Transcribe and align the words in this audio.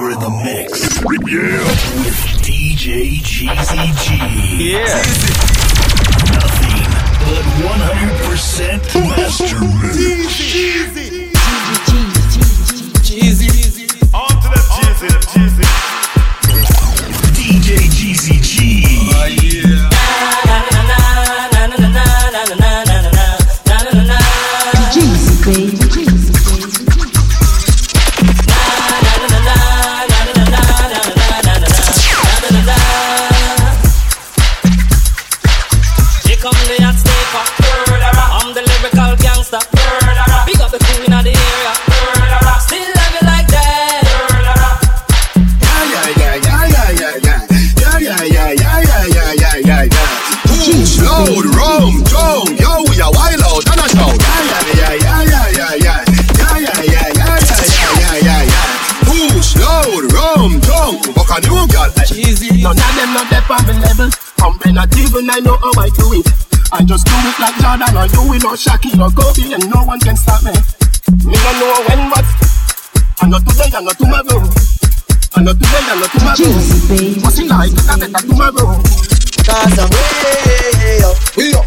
You're 0.00 0.12
in 0.12 0.18
the 0.18 0.30
mix. 0.30 0.96
Yeah. 1.28 1.60
With 2.00 2.20
DJ 2.40 3.20
Geezy 3.20 3.84
G. 4.00 4.08
Yeah. 4.72 4.96
Nothing 6.32 6.88
but 7.28 7.44
100% 7.68 8.80
master 9.10 9.60
mix. 9.60 10.40
Geezy. 13.04 13.44
On 14.14 14.32
to 14.40 14.48
the 14.48 14.62
Geezy, 14.72 15.08
the 15.10 15.20
Geezy. 15.28 15.68
DJ 17.36 17.68
Geezy 17.92 18.36
G. 18.42 18.52
Oh, 19.12 19.26
yeah. 19.26 19.69
Like 67.40 67.56
Jordan 67.56 67.96
or 67.96 68.06
you 68.06 68.22
will 68.28 68.52
or 68.52 68.56
Shaquille 68.56 69.00
or 69.00 69.10
Kobe 69.16 69.54
and 69.54 69.64
no 69.72 69.80
one 69.84 69.98
can 70.00 70.14
stop 70.16 70.44
me. 70.44 70.52
Me 71.24 71.32
don't 71.32 71.56
know 71.56 71.72
when 71.88 72.10
but 72.12 72.24
I 73.22 73.28
not 73.28 73.40
today, 73.48 73.72
I 73.72 73.80
not 73.80 73.96
tomorrow. 73.96 74.44
I 75.34 75.42
not 75.42 75.56
today, 75.56 75.84
I 75.88 75.96
not 76.00 76.10
tomorrow. 76.12 76.36
Geezy, 76.36 76.88
baby. 76.88 77.20
What's 77.20 77.38
it 77.38 77.48
like? 77.48 77.72
I 77.88 77.96
better 77.96 78.26
tomorrow. 78.28 78.76
Cause 79.40 79.78
I'm 79.78 79.88
way 79.88 81.00
up, 81.00 81.16
we 81.36 81.54
up 81.54 81.59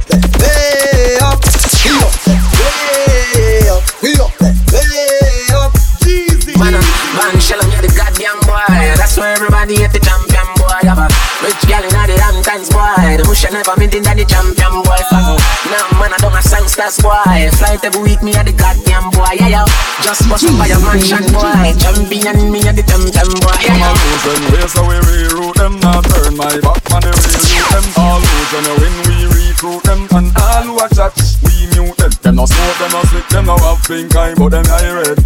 boy. 13.44 13.54
Never 13.54 13.76
been 13.76 13.92
in 13.92 14.04
the 14.04 14.26
champion 14.26 14.74
boy. 14.84 15.02
Fuck. 15.12 15.36
Mm-hmm. 15.36 15.72
Now, 15.72 16.00
man, 16.00 16.12
I 16.14 16.18
don't 16.24 16.36
a 16.36 16.42
songsters 16.42 17.00
boy. 17.04 17.52
Flight 17.60 17.84
every 17.84 18.02
week, 18.04 18.22
me 18.24 18.36
at 18.36 18.48
the 18.48 18.54
goddamn 18.56 19.12
boy. 19.12 19.36
Yeah, 19.36 19.64
yeah. 19.64 19.66
Just 20.02 20.28
bust 20.32 20.48
up 20.48 20.56
by 20.56 20.72
a 20.72 20.80
mansion 20.80 21.28
boy. 21.36 21.52
Champion, 21.78 22.52
me 22.52 22.64
at 22.64 22.76
the 22.76 22.84
champion 22.88 23.30
boy. 23.44 23.56
Yeah, 23.60 23.76
a 23.76 23.80
yeah. 23.80 23.92
lose 23.92 24.24
when 24.24 24.44
we 24.48 24.64
so 24.68 24.82
we 24.88 24.96
reroute 25.06 25.56
them 25.56 25.80
Not 25.80 26.04
turn 26.06 26.36
my 26.38 26.56
back 26.62 26.82
on 26.92 27.02
the 27.06 27.12
real 27.14 27.46
youth 27.46 27.70
them 27.70 27.86
All 27.98 28.20
lose 28.20 28.50
when 28.54 28.66
we 28.66 28.74
win 28.82 28.96
we 29.06 29.18
recruit 29.30 29.84
them 29.84 30.08
And 30.12 30.32
all 30.34 30.64
who 30.64 30.74
a 30.80 30.88
chat 30.90 31.14
we 31.44 31.68
mute 31.76 31.98
them 31.98 32.12
Them 32.22 32.36
no 32.36 32.46
smoke, 32.46 32.78
them 32.80 32.92
no 32.92 33.02
sick, 33.12 33.28
them 33.30 33.46
no 33.46 33.58
have 33.58 33.84
pink 33.86 34.16
eye 34.16 34.34
But 34.34 34.50
them 34.50 34.66
eye 34.66 34.92
red 34.92 35.20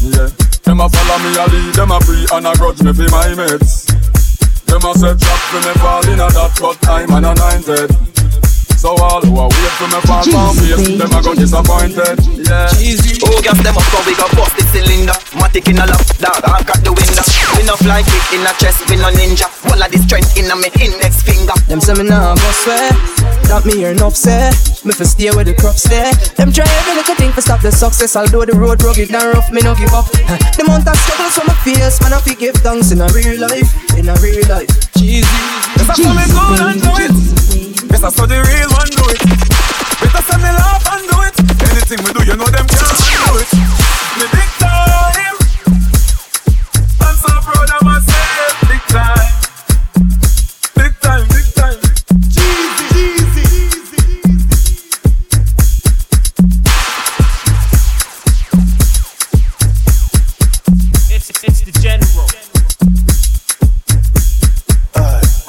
Yeah 0.00 0.30
Them 0.64 0.80
a 0.80 0.88
follow 0.88 1.18
me 1.20 1.30
a 1.36 1.44
lead, 1.52 1.74
them 1.74 1.90
a 1.90 2.00
free 2.00 2.26
and 2.32 2.46
a 2.46 2.52
grudge 2.56 2.82
me 2.82 2.92
for 2.92 3.08
my 3.10 3.34
mates 3.34 3.86
Them 4.68 4.84
a 4.84 4.94
set 4.94 5.18
trap 5.18 5.40
for 5.48 5.60
me 5.66 5.74
fall 5.80 6.04
in 6.08 6.20
a 6.20 6.28
that 6.28 6.52
But 6.60 6.88
I'm 6.88 7.10
an 7.10 7.24
anointed 7.24 8.17
so 8.78 8.94
all 8.94 9.20
who 9.26 9.34
are 9.42 9.50
wait 9.50 9.74
for 9.74 9.90
me 9.90 10.00
fall 10.06 10.22
down 10.22 10.54
face, 10.54 10.96
them 10.96 11.10
a 11.10 11.18
go 11.18 11.34
disappointed. 11.34 12.18
Yeah. 12.46 12.70
Oh, 13.26 13.42
gas 13.42 13.58
them 13.58 13.74
up, 13.74 13.82
so 13.90 13.98
we 14.06 14.14
got 14.14 14.30
bust 14.38 14.54
the 14.54 14.64
cylinder. 14.70 15.18
Matic 15.34 15.66
in 15.66 15.82
a 15.82 15.86
lap, 15.86 16.06
dog, 16.22 16.46
I 16.46 16.62
got 16.62 16.78
the 16.86 16.94
window. 16.94 17.24
We 17.58 17.66
no 17.66 17.74
fly 17.74 18.06
kick 18.06 18.38
in 18.38 18.46
a 18.46 18.54
chest, 18.62 18.86
we 18.88 18.96
no 18.96 19.10
ninja. 19.10 19.50
All 19.66 19.82
of 19.82 19.90
the 19.90 19.98
strength 19.98 20.38
in 20.38 20.46
a 20.46 20.54
me 20.54 20.70
index 20.78 21.22
finger. 21.26 21.58
Them 21.66 21.80
say 21.80 21.94
me 21.94 22.08
nah 22.08 22.34
go 22.34 22.50
swear 22.64 22.88
That 23.52 23.66
me 23.66 23.76
hear 23.76 23.90
enough 23.90 24.16
say 24.16 24.48
Me 24.88 24.92
fi 24.96 25.04
stay 25.04 25.30
where 25.36 25.44
the 25.44 25.52
crops 25.52 25.84
stay 25.84 26.12
Them 26.40 26.48
try 26.52 26.64
every 26.64 26.96
little 26.96 27.14
thing 27.14 27.32
to 27.34 27.42
stop 27.42 27.60
the 27.60 27.70
success 27.70 28.16
Although 28.16 28.46
the 28.46 28.56
road 28.56 28.82
rugged 28.82 29.12
and 29.12 29.24
rough 29.36 29.52
Me 29.52 29.60
no 29.60 29.74
give 29.74 29.92
up 29.92 30.08
The 30.08 30.64
amount 30.64 30.88
of 30.88 30.96
struggles 30.96 31.36
from 31.36 31.46
my 31.48 31.56
face 31.60 32.00
Man 32.00 32.12
I 32.16 32.20
fi 32.24 32.34
give 32.34 32.56
thanks 32.64 32.90
in 32.90 33.02
a 33.02 33.08
real 33.12 33.36
life 33.40 33.68
In 34.00 34.08
a 34.08 34.16
real 34.24 34.48
life 34.48 34.72
Geezy. 34.96 35.28
Yes, 35.76 35.88
I 35.88 35.94
saw 35.94 36.12
me 36.16 36.24
go 36.32 36.40
and 36.56 36.80
do 36.80 36.92
it. 37.04 37.37
Yes, 37.90 38.04
I 38.04 38.10
saw 38.10 38.26
the 38.26 38.36
real 38.36 38.70
one 38.76 38.90
do 38.92 39.04
it. 39.10 39.18
Better 40.00 40.22
send 40.28 40.42
me 40.42 40.50
laugh 40.50 40.84
and 40.92 41.08
do 41.08 41.16
it. 41.24 41.34
Anything 41.72 42.04
we 42.04 42.12
do, 42.12 42.22
you 42.24 42.36
know 42.36 42.46
them 42.46 42.66
can't 42.68 42.98
do 42.98 43.38
it. 43.40 43.48
Me 44.18 44.26
big 44.30 44.50
time. 44.60 45.36
I'm 47.00 47.16
so 47.16 47.32
proud 47.40 47.70
of 47.72 47.82
myself. 47.82 48.52
Big 48.68 48.82
time. 48.92 49.28
Big 50.76 50.92
time, 51.00 51.24
big 51.32 51.46
time. 51.54 51.78
Geezy, 52.28 52.86
Geezy. 52.92 53.96
It's, 61.10 61.30
it's 61.42 61.60
the 61.62 61.72
general. 61.80 62.28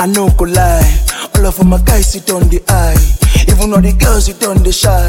I 0.02 0.06
no 0.06 0.30
go 0.30 0.46
lie. 0.46 1.09
All 1.40 1.46
of 1.48 1.66
my 1.66 1.80
guys 1.84 2.12
sit 2.12 2.30
on 2.32 2.50
the 2.50 2.60
eye. 2.68 3.00
Even 3.48 3.72
all 3.74 3.80
the 3.82 3.94
girls 3.94 4.26
sit 4.26 4.44
on 4.46 4.58
the 4.62 4.72
shy. 4.74 5.08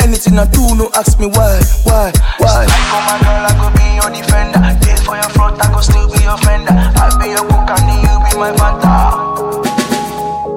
Anything 0.00 0.38
I 0.38 0.46
do, 0.48 0.74
no 0.74 0.88
ask 0.96 1.20
me 1.20 1.26
why, 1.26 1.60
why, 1.84 2.12
why. 2.40 2.64
I 2.64 2.80
go 2.88 2.98
my 3.04 3.16
girl, 3.20 3.44
I 3.44 3.52
go 3.60 3.68
be 3.76 3.84
your 4.00 4.08
defender. 4.08 4.60
Date 4.80 5.04
for 5.04 5.16
your 5.20 5.28
front, 5.36 5.60
I 5.60 5.68
go 5.70 5.80
still 5.84 6.08
be 6.08 6.24
your 6.24 6.38
fender. 6.40 6.72
I 6.72 7.12
be 7.20 7.28
your 7.28 7.44
cook 7.44 7.68
and 7.76 7.92
you 7.92 8.16
be 8.24 8.32
my 8.40 8.56
fanta. 8.56 9.12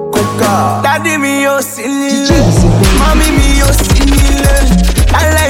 Coca. 0.08 0.80
Daddy 0.88 1.16
me 1.20 1.42
yo 1.44 1.60
sinile, 1.60 2.24
Geezy, 2.24 2.68
baby. 2.80 2.98
mami 2.98 3.28
mi 3.36 3.48
yo 3.60 3.68
sinile. 3.76 4.56
Alẹ́ 5.20 5.49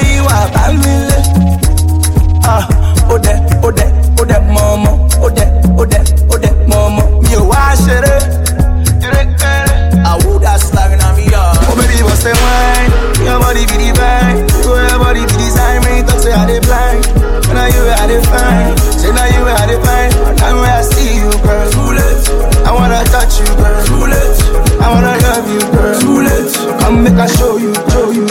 Me 16.31 16.37
talk 16.37 16.39
say 16.39 16.39
I 16.39 16.45
dey 16.47 16.59
blind. 16.63 17.03
But 17.43 17.53
now 17.53 17.67
you 17.67 17.83
I 17.91 18.07
dey 18.07 18.21
find. 18.23 18.79
Say 18.79 19.11
now 19.11 19.25
you 19.27 19.43
I 19.43 19.65
dey 19.67 19.79
find. 19.83 20.37
Time 20.39 20.55
when 20.55 20.69
I 20.69 20.81
see 20.81 21.15
you, 21.19 21.31
girl. 21.43 21.71
Too 21.71 21.91
late. 21.91 22.23
I 22.65 22.71
wanna 22.71 23.03
touch 23.11 23.39
you, 23.39 23.47
girl. 23.59 23.85
Too 23.85 24.05
late. 24.07 24.39
I 24.79 24.87
wanna 24.93 25.15
love 25.27 25.47
you, 25.51 25.59
girl. 25.71 25.99
Too 25.99 26.21
late. 26.23 26.79
Come 26.79 27.03
make 27.03 27.19
I 27.19 27.27
show 27.27 27.57
you, 27.57 27.73
show 27.91 28.11
you. 28.11 28.27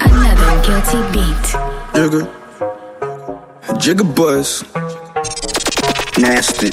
Another 0.00 0.52
guilty 0.64 1.00
beat. 1.12 1.44
Jigga. 1.92 2.20
Jigga 3.82 4.04
boys. 4.14 4.64
Nasty. 6.18 6.70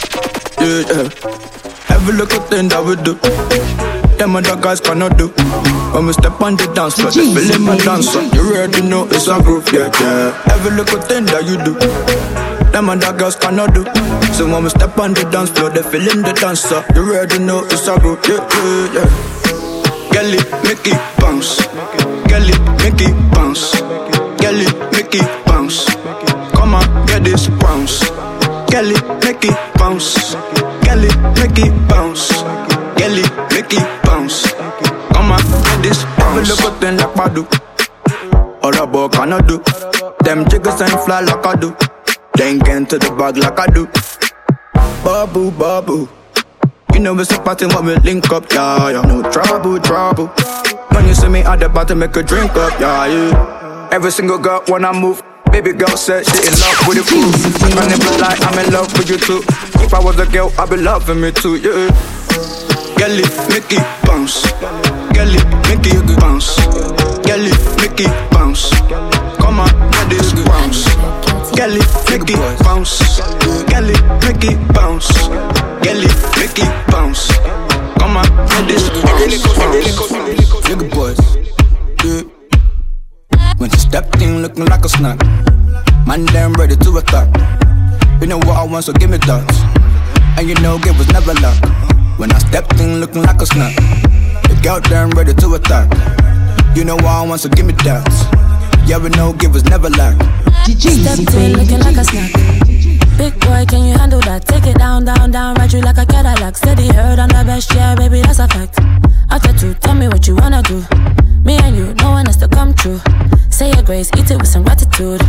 Yeah, 0.62 0.84
yeah. 0.90 1.94
Every 1.94 2.14
little 2.16 2.40
thing 2.50 2.70
that 2.70 2.84
we 2.84 2.96
do. 3.04 3.16
Them 4.18 4.36
other 4.36 4.56
guys 4.56 4.80
cannot 4.80 5.18
do. 5.18 5.28
When 5.94 6.08
we 6.08 6.14
step 6.14 6.42
on 6.42 6.56
the 6.56 6.72
dance 6.74 6.96
floor, 6.96 7.12
they 7.12 7.28
feel 7.34 7.56
in 7.56 7.62
my 7.64 7.78
dancer. 7.78 8.24
You 8.36 8.56
already 8.56 8.82
know 8.82 9.06
it's 9.12 9.28
a 9.28 9.42
groove, 9.42 9.68
yeah, 9.74 9.92
yeah. 10.00 10.54
Every 10.56 10.72
little 10.72 11.02
thing 11.02 11.26
that 11.26 11.44
you 11.46 11.58
do. 11.64 11.76
Them 12.72 12.90
other 12.90 13.12
girls 13.18 13.36
cannot 13.36 13.74
do. 13.74 13.84
So 14.34 14.48
when 14.52 14.64
we 14.64 14.70
step 14.70 14.98
on 14.98 15.14
the 15.14 15.28
dance 15.32 15.52
floor, 15.52 15.70
they 15.70 15.84
feel 15.84 16.08
in 16.10 16.22
the 16.24 16.34
dancer. 16.34 16.84
You 16.96 17.04
already 17.12 17.40
know 17.40 17.64
it's 17.66 17.88
a 17.88 18.00
groove, 18.00 18.20
yeah, 18.28 18.40
yeah, 18.40 19.04
yeah. 19.04 19.36
Kelly, 20.16 20.40
Mickey, 20.64 20.96
bounce. 21.20 21.60
Kelly, 22.32 22.56
Mickey, 22.84 23.12
bounce. 23.36 23.76
Kelly, 24.40 24.68
Mickey, 24.96 25.20
bounce. 25.46 25.86
Come 26.56 26.76
on, 26.76 26.88
get 27.08 27.24
this 27.24 27.48
bounce. 27.60 28.00
Kelly, 28.72 28.96
Mickey, 29.24 29.52
bounce. 29.76 30.36
Kelly, 30.88 31.12
Mickey, 31.36 31.68
bounce. 31.92 32.32
Kelly, 33.06 33.22
Mickey, 33.54 33.78
bounce. 34.04 34.52
Come 35.14 35.32
on, 35.32 35.38
get 35.38 35.84
this 35.84 36.04
bounce. 36.18 36.42
Every 36.42 36.44
little 36.50 36.72
thing 36.82 36.98
like 36.98 37.14
Badu. 37.14 37.46
Or 38.64 38.76
a 38.82 38.88
boy 38.88 39.10
cannot 39.10 39.48
do. 39.48 39.62
Them 40.22 40.50
jiggers 40.50 40.82
ain't 40.82 41.00
fly 41.06 41.22
like 41.22 41.46
I 41.46 41.56
do. 41.56 41.78
They 42.36 42.50
ain't 42.50 42.66
get 42.66 42.78
into 42.78 42.98
the 42.98 43.12
bag 43.12 43.38
like 43.38 43.60
I 43.60 43.68
do. 43.68 43.86
Babu, 45.06 45.52
babu. 45.52 46.10
You 46.96 47.00
know 47.00 47.20
it's 47.20 47.30
a 47.30 47.40
party 47.40 47.68
when 47.68 47.86
we 47.86 47.96
link 47.98 48.32
up, 48.32 48.52
yeah, 48.52 48.90
yeah. 48.90 49.02
No 49.04 49.22
trouble, 49.30 49.80
trouble. 49.82 50.26
When 50.90 51.06
you 51.08 51.14
see 51.14 51.30
me 51.30 51.42
at 51.42 51.60
the 51.60 51.70
bottom, 51.70 52.00
make 52.00 52.16
a 52.16 52.24
drink 52.24 52.56
up, 52.56 52.74
yeah, 52.80 53.06
yeah. 53.06 53.90
Every 53.92 54.10
single 54.10 54.40
girl 54.40 54.64
when 54.68 54.84
I 54.84 55.00
move, 55.00 55.22
Baby 55.52 55.74
girl 55.74 55.96
said 55.96 56.26
she 56.26 56.38
in 56.48 56.54
love 56.58 56.88
with 56.88 56.98
the. 56.98 57.80
I 57.80 57.88
never 57.88 58.18
lie, 58.20 58.36
I'm 58.42 58.66
in 58.66 58.74
love 58.74 58.92
with 58.98 59.12
you 59.12 59.18
too. 59.18 59.44
If 59.86 59.94
I 59.94 60.00
was 60.00 60.20
a 60.20 60.26
girl, 60.26 60.52
I'd 60.58 60.72
be 60.72 60.78
loving 60.78 61.22
me 61.22 61.32
too, 61.32 61.58
yeah. 61.58 62.75
Gelly, 62.98 63.24
Mickey, 63.50 63.78
bounce. 64.06 64.42
Gelly, 65.14 65.40
Mickey, 65.68 65.94
bounce. 66.20 66.56
Gelly, 67.24 67.52
Mickey, 67.80 68.08
bounce. 68.32 68.70
Come 69.38 69.60
on, 69.60 69.70
get 69.92 70.10
this 70.10 70.34
bounce. 70.34 70.86
Gelly, 71.56 71.82
Mickey, 72.10 72.36
bounce. 72.64 73.20
Gelly, 73.68 73.96
Mickey, 74.24 74.56
bounce. 74.74 75.12
Gelly, 75.84 76.08
Mickey, 76.40 76.66
bounce. 76.90 77.32
Come 78.00 78.18
on, 78.18 78.26
get 78.48 78.68
this 78.68 78.90
bounce. 78.90 79.44
Nigga 80.66 80.90
boys, 80.94 81.20
yeah. 82.04 82.22
When 83.58 83.70
she 83.70 83.78
stepped 83.78 84.22
in 84.22 84.42
looking 84.42 84.66
like 84.66 84.86
a 84.86 84.90
snack. 84.90 85.20
Man, 86.08 86.26
damn 86.28 86.54
ready 86.54 86.76
to 86.76 86.98
attack. 86.98 87.30
You 88.22 88.28
know 88.28 88.38
what 88.38 88.58
I 88.58 88.64
want, 88.64 88.86
so 88.86 88.94
give 88.94 89.10
me 89.10 89.18
that. 89.18 90.38
And 90.38 90.48
you 90.48 90.56
know, 90.56 90.78
it 90.78 90.98
was 90.98 91.08
never 91.10 91.34
luck. 91.36 91.58
When 92.18 92.32
I 92.32 92.38
stepped 92.40 92.80
in 92.80 93.02
looking 93.02 93.24
like 93.24 93.42
a 93.42 93.46
snack. 93.46 93.76
The 93.76 94.58
girl 94.64 94.80
damn 94.80 95.10
ready 95.12 95.34
to 95.34 95.56
attack. 95.56 95.92
You 96.76 96.86
know 96.86 96.96
what 96.96 97.06
I 97.06 97.26
want, 97.28 97.42
so 97.42 97.50
give 97.50 97.66
me 97.66 97.74
that. 97.84 98.08
Yeah, 98.88 99.00
we 99.00 99.10
know, 99.10 99.34
give 99.34 99.54
was 99.54 99.66
never 99.66 99.90
lack. 99.90 100.16
Stepped 100.66 101.34
in 101.36 101.58
looking 101.58 101.80
like 101.80 101.98
a 101.98 102.06
snack. 102.06 102.32
Big 103.18 103.38
boy, 103.42 103.66
can 103.68 103.84
you 103.86 103.98
handle 103.98 104.22
that? 104.22 104.46
Take 104.46 104.66
it 104.66 104.78
down, 104.78 105.04
down, 105.04 105.32
down, 105.32 105.56
ride 105.56 105.74
you 105.74 105.82
like 105.82 105.98
a 105.98 106.06
Cadillac. 106.06 106.56
Steady 106.56 106.88
heard 106.88 107.20
on 107.20 107.28
the 107.30 107.44
best, 107.46 107.74
yeah, 107.74 107.96
baby, 107.96 108.22
that's 108.22 108.40
a 108.40 108.48
fact. 108.48 108.80
After 109.30 109.52
two, 109.52 109.74
tell 109.76 109.96
me 109.96 110.08
what 110.08 110.26
you 110.26 110.36
wanna 110.36 110.62
do. 110.64 110.84
Me 111.44 111.58
and 111.58 111.76
you, 111.76 111.94
no 111.96 112.12
one 112.12 112.26
has 112.28 112.38
to 112.38 112.48
come 112.48 112.74
true. 112.74 113.02
Say 113.56 113.72
your 113.72 113.84
grace, 113.84 114.12
eat 114.20 114.30
it 114.30 114.36
with 114.36 114.50
some 114.50 114.64
gratitude. 114.64 115.22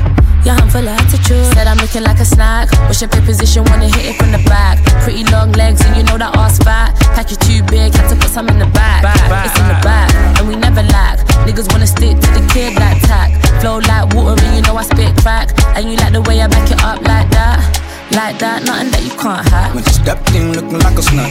Yeah, 0.43 0.59
I'm 0.59 0.69
full 0.69 0.83
of 0.83 0.99
attitude. 0.99 1.47
Said 1.55 1.69
I'm 1.69 1.79
looking 1.79 2.03
like 2.03 2.19
a 2.19 2.25
snack. 2.25 2.67
What's 2.91 3.01
your 3.01 3.09
play 3.09 3.21
position? 3.21 3.63
Wanna 3.71 3.87
hit 3.87 4.03
it 4.03 4.17
from 4.19 4.33
the 4.33 4.43
back. 4.51 4.83
Pretty 5.07 5.23
long 5.31 5.53
legs, 5.53 5.81
and 5.87 5.95
you 5.97 6.03
know 6.03 6.19
that 6.19 6.35
ass 6.35 6.59
fat. 6.59 6.99
Pack 7.15 7.31
you 7.31 7.37
too 7.37 7.63
big, 7.71 7.95
had 7.95 8.11
to 8.11 8.17
put 8.17 8.35
some 8.35 8.49
in 8.49 8.59
the 8.59 8.67
back. 8.75 9.07
It's 9.47 9.55
in 9.55 9.69
the 9.71 9.79
back, 9.79 10.11
and 10.43 10.49
we 10.49 10.57
never 10.57 10.83
lack. 10.91 11.23
Niggas 11.47 11.71
wanna 11.71 11.87
stick 11.87 12.19
to 12.19 12.29
the 12.35 12.43
kid 12.51 12.75
like 12.75 12.99
tack. 13.07 13.31
Flow 13.63 13.79
like 13.79 14.13
water, 14.13 14.43
and 14.43 14.57
you 14.57 14.63
know 14.63 14.75
I 14.75 14.83
spit 14.83 15.15
crack. 15.23 15.55
And 15.79 15.87
you 15.87 15.95
like 15.95 16.13
the 16.13 16.23
way 16.23 16.43
I 16.43 16.49
back 16.49 16.67
it 16.69 16.83
up 16.83 16.99
like 17.07 17.31
that. 17.31 17.63
Like 18.11 18.41
that, 18.43 18.67
nothing 18.67 18.91
that 18.91 19.07
you 19.07 19.15
can't 19.15 19.47
hack. 19.47 19.73
When 19.73 19.85
she 19.85 20.03
stepped 20.03 20.35
in 20.35 20.51
looking 20.51 20.83
like 20.83 20.99
a 20.99 21.03
snack. 21.03 21.31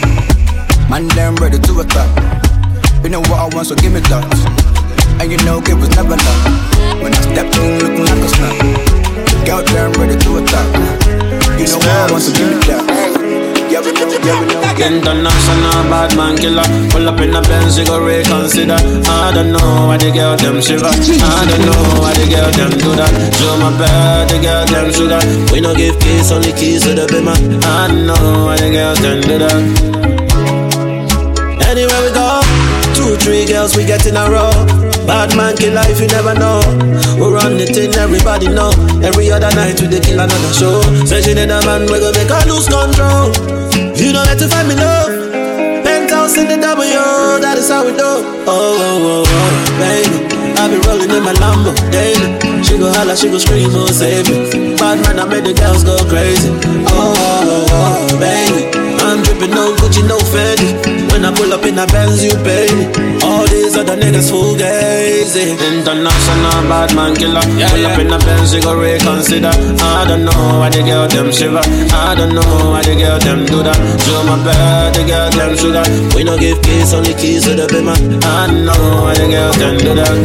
Man, 0.88 1.12
damn 1.12 1.36
ready 1.44 1.60
to 1.60 1.72
attack. 1.84 2.08
You 3.04 3.10
know 3.10 3.20
what 3.20 3.36
I 3.36 3.52
want, 3.52 3.68
so 3.68 3.76
give 3.76 3.92
me 3.92 4.00
that. 4.00 4.65
And 5.20 5.32
you 5.32 5.38
know 5.46 5.60
it 5.60 5.74
was 5.74 5.90
never 5.96 6.16
luck. 6.16 6.42
When 7.02 7.14
I 7.14 7.22
stepped 7.22 7.56
in 7.58 7.80
looking 7.80 8.06
like 8.06 8.24
a 8.24 8.30
snack. 8.30 8.60
Girl, 9.46 9.62
damn 9.64 9.92
ready 9.94 10.18
to 10.18 10.38
attack. 10.38 10.68
You 11.60 11.68
know 11.68 11.78
what 11.78 11.88
I 11.88 12.12
want, 12.12 12.24
so 12.24 12.34
give 12.34 12.50
me 12.50 12.56
that. 12.68 12.84
International 14.76 15.84
bad 15.90 16.16
man 16.18 16.38
killer. 16.38 16.64
Pull 16.92 17.08
up 17.08 17.20
in 17.22 17.36
a 17.36 17.42
Benz, 17.42 17.78
you 17.78 17.86
go 17.86 18.00
reconsider. 18.00 18.76
I 18.76 19.32
don't 19.34 19.52
know 19.52 19.88
why 19.88 19.98
the 19.98 20.12
girl 20.12 20.36
them 20.38 20.62
shiver. 20.62 20.86
I 20.86 21.46
don't 21.48 21.66
know 21.66 22.02
why 22.02 22.14
the 22.14 22.26
girl 22.30 22.52
them 22.52 22.72
do 22.78 22.96
that. 22.96 23.12
Show 23.36 23.58
my 23.58 23.72
bad, 23.78 24.30
the 24.30 24.40
girl 24.42 24.66
them 24.66 24.92
sugar. 24.92 25.20
We 25.52 25.62
no 25.62 25.74
give 25.76 26.00
keys, 26.00 26.32
only 26.32 26.52
keys 26.54 26.84
to 26.84 26.94
the 26.94 27.08
bimmer. 27.08 27.36
I 27.64 27.88
don't 27.88 28.06
know 28.06 28.46
why 28.46 28.58
the 28.58 28.70
girls 28.70 29.00
them 29.02 29.22
do 29.22 29.38
that. 29.40 29.62
Anywhere 31.66 32.02
we 32.04 32.12
go, 32.14 32.42
two, 32.94 33.16
three 33.18 33.46
girls 33.46 33.76
we 33.76 33.86
get 33.86 34.06
in 34.06 34.16
a 34.18 34.30
row. 34.30 34.95
Bad 35.06 35.36
man 35.38 35.56
kill 35.56 35.74
life, 35.74 36.00
you 36.02 36.08
never 36.08 36.34
know. 36.34 36.60
We 37.16 37.30
run 37.32 37.58
the 37.58 37.66
thing, 37.70 37.94
everybody 37.96 38.48
know. 38.50 38.74
Every 39.06 39.32
other 39.32 39.54
night 39.54 39.80
we 39.82 39.88
dey 39.88 40.02
kill 40.02 40.20
another 40.20 40.54
show. 40.54 40.82
Say 41.06 41.22
she 41.22 41.34
need 41.34 41.50
a 41.54 41.62
man, 41.66 41.86
we 41.88 42.00
go 42.02 42.10
make 42.12 42.30
her 42.30 42.42
lose 42.50 42.66
control. 42.68 43.30
You 43.96 44.12
know 44.14 44.24
where 44.26 44.36
to 44.36 44.48
find 44.50 44.68
me 44.68 44.76
love. 44.76 45.14
Penthouse 45.86 46.38
in 46.38 46.48
the 46.50 46.58
W, 46.58 46.90
that 47.42 47.58
is 47.58 47.70
how 47.70 47.86
we 47.86 47.92
do. 47.94 48.02
Oh, 48.50 48.50
oh, 48.50 49.24
oh, 49.24 49.26
oh, 49.26 49.54
baby. 49.78 50.26
I 50.58 50.68
be 50.72 50.78
rolling 50.88 51.12
in 51.12 51.22
my 51.24 51.34
Lambo 51.38 51.72
daily. 51.94 52.64
She 52.64 52.78
go 52.78 52.90
holla, 52.92 53.16
she 53.16 53.30
go 53.30 53.38
scream, 53.38 53.70
oh, 53.74 53.88
save 53.88 54.26
me. 54.30 54.76
Bad 54.76 55.00
man, 55.06 55.20
I 55.20 55.26
made 55.30 55.46
the 55.46 55.54
girls 55.54 55.84
go 55.84 55.98
crazy. 56.10 56.50
Oh, 56.90 57.14
oh, 57.14 57.68
oh, 57.70 58.10
oh 58.10 58.20
baby. 58.20 58.85
I'm 59.36 59.42
dripping 59.42 59.56
no 59.56 59.76
Gucci, 59.76 60.02
no 60.08 60.18
Fendi. 60.18 61.12
When 61.12 61.26
I 61.26 61.34
pull 61.36 61.52
up 61.52 61.66
in 61.66 61.78
a 61.78 61.86
Benz, 61.88 62.24
you 62.24 62.32
pay 62.44 62.72
me. 62.72 62.88
All 63.22 63.46
these 63.48 63.76
other 63.76 63.98
niggas 63.98 64.32
fugazi. 64.32 65.60
International 65.60 66.64
bad 66.70 66.96
man 66.96 67.16
killer. 67.16 67.44
Yeah, 67.60 67.70
pull 67.70 67.86
up 67.86 68.00
in 68.00 68.14
a 68.14 68.18
Benz, 68.20 68.54
you 68.54 68.62
go 68.62 68.80
reconsider. 68.80 69.52
I 69.52 70.06
don't 70.08 70.24
know 70.24 70.60
why 70.60 70.70
the 70.70 70.84
girl 70.84 71.08
them 71.08 71.32
shiver. 71.32 71.60
I 71.92 72.16
don't 72.16 72.34
know 72.34 72.72
why 72.72 72.82
the 72.84 72.96
girl 72.96 73.20
them 73.20 73.46
do 73.46 73.62
that. 73.64 73.76
Show 74.08 74.24
my 74.24 74.40
bad, 74.44 74.96
the 74.96 75.04
girl 75.04 75.30
them 75.32 75.58
sugar. 75.58 75.84
We 76.16 76.24
no 76.24 76.38
give 76.38 76.62
keys, 76.62 76.94
only 76.94 77.14
keys 77.14 77.44
to 77.44 77.56
the 77.56 77.68
bimmer. 77.68 77.96
I 78.24 78.48
don't 78.48 78.66
know 78.66 79.04
why 79.04 79.16
the 79.16 79.28
girl 79.28 79.52
them 79.54 79.78
do 79.78 79.96
that. 80.00 80.16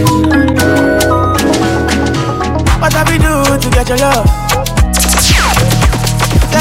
What 2.81 2.93
have 2.93 3.09
we 3.11 3.19
do 3.19 3.59
to 3.59 3.71
get 3.75 3.89
your 3.89 3.99
love? 3.99 4.39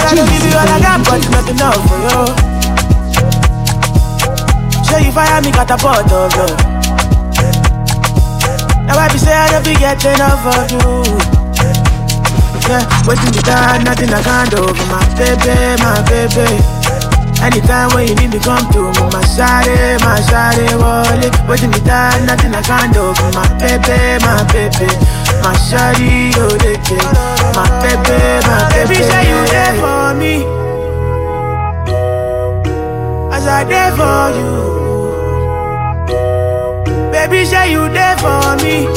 I 0.09 0.15
don't 0.15 0.25
give 0.25 0.41
you 0.41 0.57
all 0.57 0.65
I 0.65 0.81
got, 0.81 1.05
but 1.05 1.21
it's 1.21 1.29
not 1.29 1.45
enough 1.45 1.85
for 1.85 2.01
you. 2.01 2.25
Say 4.83 5.05
you 5.05 5.11
fire 5.11 5.39
me, 5.39 5.51
got 5.51 5.69
a 5.69 5.77
pot 5.77 6.01
of 6.09 6.33
love. 6.33 6.57
Now 8.87 8.97
I 8.97 9.07
be 9.13 9.19
say 9.19 9.35
I 9.37 9.51
don't 9.51 9.63
be 9.63 9.75
getting 9.77 10.13
enough 10.17 10.41
of 10.49 10.71
you. 10.73 11.05
Yeah, 12.65 12.81
waiting 13.05 13.29
me 13.29 13.41
down, 13.45 13.83
nothing 13.83 14.09
I 14.09 14.23
can't 14.23 14.49
do 14.49 14.65
for 14.65 14.87
my 14.89 15.05
baby, 15.13 15.77
my 15.77 16.01
baby. 16.09 16.78
Anytime 17.41 17.89
when 17.95 18.07
you 18.07 18.15
need 18.15 18.31
me, 18.33 18.39
come 18.39 18.65
to 18.73 18.81
me, 18.91 19.03
my 19.15 19.23
shawty, 19.33 19.99
my 20.03 20.19
shawty, 20.27 20.67
wallet. 20.79 21.33
Waiting 21.47 21.71
me 21.71 21.79
down, 21.79 22.25
nothing 22.25 22.53
I 22.53 22.61
can't 22.61 22.93
do 22.93 23.13
for 23.15 23.31
my 23.31 23.47
baby, 23.57 24.19
my 24.23 24.43
baby. 24.51 24.87
My 25.41 25.55
shawty, 25.67 26.35
oh, 26.35 26.57
they 26.59 26.75
My 27.55 27.65
baby, 27.81 28.17
my 28.45 28.69
baby. 28.69 28.89
Baby, 28.89 29.03
say 29.07 29.23
you 29.31 29.39
there 29.47 29.73
for 29.79 30.13
me. 30.19 30.33
As 33.33 33.45
I 33.47 33.63
there 33.63 33.91
for 33.95 34.31
you. 34.37 34.53
Baby, 37.11 37.45
say 37.45 37.71
you 37.71 37.87
there 37.89 38.17
for 38.17 38.55
me. 38.61 38.87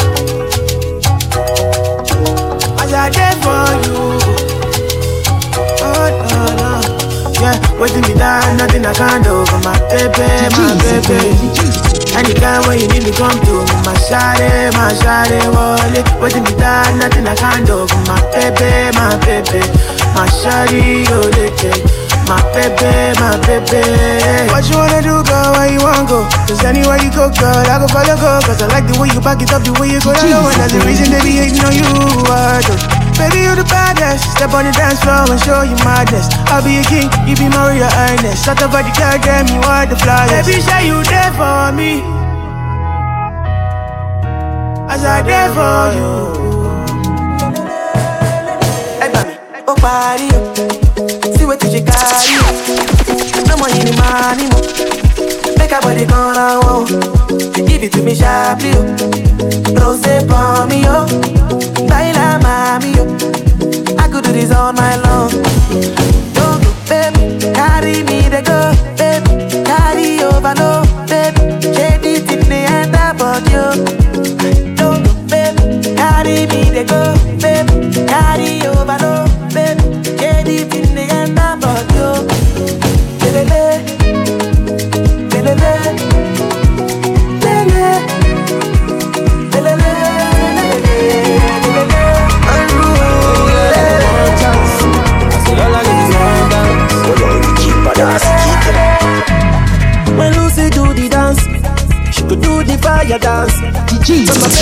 As 2.83 2.93
I 2.93 3.09
there 3.09 3.37
for 3.45 3.67
you. 3.87 4.03
Oh, 5.85 6.09
no, 6.31 6.57
no. 6.57 6.72
Yeah, 7.43 7.59
waiting 7.75 8.07
me 8.07 8.15
down, 8.15 8.57
nothing 8.57 8.87
I 8.87 8.95
can't 8.95 9.25
do 9.27 9.43
for 9.51 9.59
my 9.67 9.75
baby, 9.91 10.31
my 10.55 10.79
baby. 10.79 11.35
Anytime 12.15 12.63
when 12.71 12.79
you 12.79 12.87
need 12.87 13.03
me, 13.03 13.11
come 13.19 13.35
to 13.35 13.55
me, 13.67 13.77
my 13.83 13.99
shawty, 14.07 14.71
my 14.79 14.95
shawty, 15.03 15.43
wallet. 15.51 16.07
Waiting 16.23 16.45
me 16.47 16.55
down, 16.55 17.03
nothing 17.03 17.27
I 17.27 17.35
can't 17.35 17.67
do 17.67 17.83
for 17.91 17.99
my 18.07 18.23
baby, 18.31 18.95
my 18.95 19.19
baby. 19.27 19.59
My 20.15 20.31
shawty, 20.31 21.03
oh, 21.11 21.27
my 22.31 22.39
baby, 22.55 23.19
my 23.19 23.35
baby. 23.43 23.83
What 24.55 24.63
you 24.71 24.79
wanna 24.79 25.03
do, 25.03 25.19
girl? 25.27 25.51
Where 25.59 25.67
you 25.67 25.83
wanna 25.83 26.07
go? 26.07 26.23
Cause 26.47 26.63
anywhere 26.63 27.03
you 27.03 27.11
go, 27.11 27.27
girl, 27.35 27.67
I 27.67 27.83
go 27.83 27.89
follow, 27.91 28.15
go. 28.23 28.39
Cause 28.47 28.63
I 28.63 28.71
like 28.71 28.87
the 28.87 28.95
way 29.03 29.09
you 29.11 29.21
back 29.21 29.43
it 29.43 29.51
up, 29.53 29.67
the 29.67 29.75
way 29.83 29.91
you 29.91 29.99
go 29.99 30.15
down 30.15 30.31
low. 30.31 30.47
And 30.47 30.63
that's 30.63 30.73
the 30.73 30.81
reason 30.87 31.11
they 31.11 31.19
be 31.27 31.43
hating 31.43 31.65
on 31.67 31.75
you. 31.75 31.91
I 32.31 32.63
do. 32.63 33.02
Baby, 33.19 33.45
you 33.47 33.55
the 33.55 33.65
baddest. 33.69 34.31
Step 34.33 34.53
on 34.53 34.65
the 34.65 34.73
dance 34.73 35.01
floor 35.03 35.25
and 35.31 35.41
show 35.41 35.63
you 35.63 35.77
madness. 35.85 36.29
I'll 36.51 36.63
be 36.65 36.79
a 36.79 36.85
king, 36.85 37.09
you 37.27 37.37
be 37.37 37.49
Maria 37.49 37.89
Ernest. 38.09 38.45
Shut 38.45 38.61
up, 38.63 38.73
body, 38.73 38.91
girl, 38.99 39.19
damn, 39.23 39.47
you 39.49 39.61
are 39.63 39.87
the 39.87 39.97
flyest. 39.97 40.47
Baby, 40.47 40.61
say 40.61 40.87
you 40.87 41.03
there 41.05 41.33
for 41.37 41.73
me. 41.73 42.03
As 44.91 45.05
I 45.05 45.23
there 45.23 45.51
for 45.57 45.93
you. 45.97 46.11
Hey, 49.01 49.09
baby, 49.13 49.35
oh, 49.69 49.77
party, 49.77 50.29
see 51.39 51.47
what 51.47 51.63
you 51.65 51.83
carry. 51.85 52.37
No 53.49 53.57
money 53.57 53.81
the 53.85 53.93
money, 53.97 54.47
mo. 54.51 55.02
Make 55.63 55.71
a 55.71 55.81
body 55.81 56.05
gone 56.07 56.37
out, 56.37 56.63
oh. 56.65 56.87
give 57.69 57.83
it 57.85 57.93
to 57.93 58.03
me 58.03 58.15
sharply, 58.17 58.73
oh. 58.75 58.83
Rose 59.79 60.03
for 60.27 60.67
me, 60.67 60.83
oh. 60.89 61.07
Baila, 61.87 62.41
mami, 62.43 62.93
oh. 62.99 63.97
I 63.97 64.09
could 64.09 64.25
do 64.25 64.33
this 64.33 64.51
all 64.53 64.73
night 64.73 64.97
long. 65.07 65.31
Don't 66.35 66.61
go, 66.65 66.73
baby, 66.89 67.39
carry 67.55 68.03
me 68.03 68.29
to 68.29 68.43
go, 68.43 68.73
baby, 68.99 69.65
carry 69.65 70.21
over, 70.25 70.53
no, 70.59 70.83
baby. 71.07 71.41
Shady 71.75 72.17
in 72.35 72.41
the 72.51 72.67
end, 72.69 72.95
about 72.95 73.43
you. 73.49 73.63
Oh. 73.63 74.75
Don't 74.75 75.05
go, 75.05 75.13
baby, 75.31 75.95
carry 75.95 76.47
me 76.51 76.71
to 76.75 76.83
go, 76.85 77.15
baby, 77.39 78.05
carry 78.11 78.67
over, 78.67 78.99
no, 78.99 79.25
baby. 79.55 79.83
Shady 80.19 80.63
in 80.77 80.92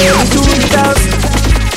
From 0.01 0.17
my 0.17 0.25
belly 0.33 0.57
the 0.61 0.69
dance. 0.73 1.03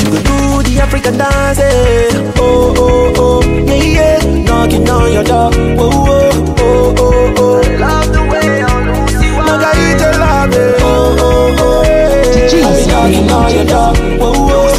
You 0.04 0.08
can 0.12 0.24
do 0.24 0.38
the 0.64 0.74
African 0.82 1.18
dance. 1.18 1.60
Eh. 1.60 2.34
Oh, 2.38 2.74
oh, 2.78 3.14
oh, 3.18 3.42
yeah, 3.44 3.84
yeah. 3.98 4.44
Knocking 4.44 4.88
on 4.90 5.12
your 5.14 5.24
door. 5.24 5.52
Oh, 5.54 5.84
oh, 5.84 6.56
oh, 6.60 6.96
oh, 6.98 7.34
oh. 7.38 7.62
Love 7.80 8.08
the 8.14 8.22
way 8.32 8.62
I 8.62 8.66
lose 8.88 9.14
you. 9.24 9.32
Margarita 9.48 10.10
love 10.20 10.54
it. 10.54 10.82
Oh, 10.82 11.16
oh, 11.20 11.56
oh, 11.60 11.84
yeah. 11.84 12.68
I'm 12.68 12.88
knocking 12.88 13.30
on 13.32 13.48
your 13.56 13.66
door. 13.66 13.92
Oh, 14.22 14.34
oh, 14.52 14.72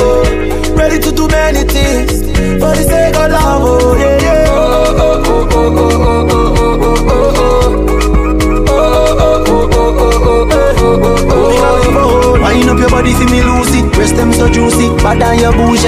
oh. 0.00 0.74
Ready 0.76 0.98
to 1.00 1.10
do 1.12 1.28
Wind 12.62 12.78
up 12.78 12.78
your 12.78 12.90
body 12.90 13.12
for 13.12 13.24
me 13.24 13.42
lose 13.42 13.74
it. 13.74 13.92
Breast 13.92 14.14
them 14.14 14.32
so 14.32 14.48
juicy, 14.48 14.86
bad 15.02 15.20
than 15.20 15.36
your 15.40 15.50
bougie. 15.50 15.82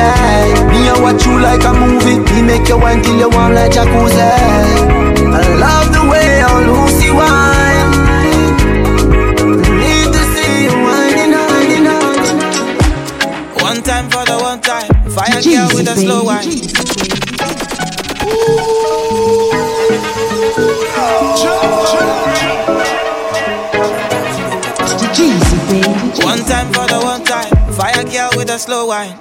Me 0.74 0.90
I 0.90 0.98
watch 1.00 1.24
you 1.24 1.38
like 1.38 1.62
a 1.62 1.72
movie. 1.72 2.18
Me 2.18 2.42
make 2.42 2.68
you 2.68 2.76
wine 2.76 3.00
till 3.00 3.16
you 3.16 3.30
warm 3.30 3.54
like 3.54 3.70
jacuzzi. 3.70 4.18
I 4.18 5.54
love 5.54 5.92
the 5.94 6.02
way 6.10 6.42
how 6.42 6.58
Lucy 6.66 7.14
wine. 7.14 7.94
Need 9.78 10.10
to 10.10 10.22
see 10.34 10.64
you 10.66 10.74
whining, 10.82 11.38
whining, 11.46 11.86
whining. 11.86 12.42
One 13.62 13.80
time 13.80 14.10
for 14.10 14.24
the 14.26 14.36
one 14.42 14.60
time. 14.60 14.90
Fire 15.12 15.42
girl 15.42 15.68
with 15.78 15.86
a 15.86 15.94
slow 15.94 16.24
wine 16.24 16.73
a 28.54 28.58
slow 28.58 28.86
wine. 28.86 29.18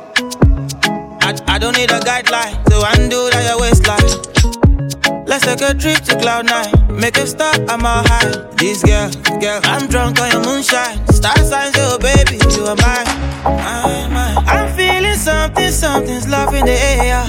I, 1.26 1.34
I 1.48 1.58
don't 1.58 1.76
need 1.76 1.90
a 1.90 2.00
guideline 2.00 2.54
to 2.66 2.78
undo 2.94 3.32
that 3.32 3.44
your 3.50 3.60
waistline. 3.60 5.26
Let's 5.26 5.44
take 5.46 5.62
a 5.62 5.74
trip 5.74 6.04
to 6.06 6.20
cloud 6.20 6.46
nine. 6.46 6.70
Make 6.96 7.18
a 7.18 7.26
stop, 7.26 7.58
I'm 7.68 7.84
all 7.84 8.04
high. 8.06 8.30
This 8.58 8.84
girl, 8.84 9.10
girl, 9.42 9.60
I'm 9.64 9.88
drunk 9.88 10.20
on 10.22 10.30
your 10.32 10.44
moonshine. 10.46 11.08
Star 11.08 11.36
signs, 11.38 11.74
oh 11.78 11.98
baby, 11.98 12.38
you 12.54 12.66
are 12.70 12.78
mine. 12.78 13.10
mine, 13.44 14.14
mine. 14.14 14.38
I'm 14.46 14.70
feeling 14.78 15.18
something, 15.18 15.72
something's 15.72 16.28
love 16.28 16.54
in 16.54 16.66
the 16.66 16.78
air. 16.78 17.26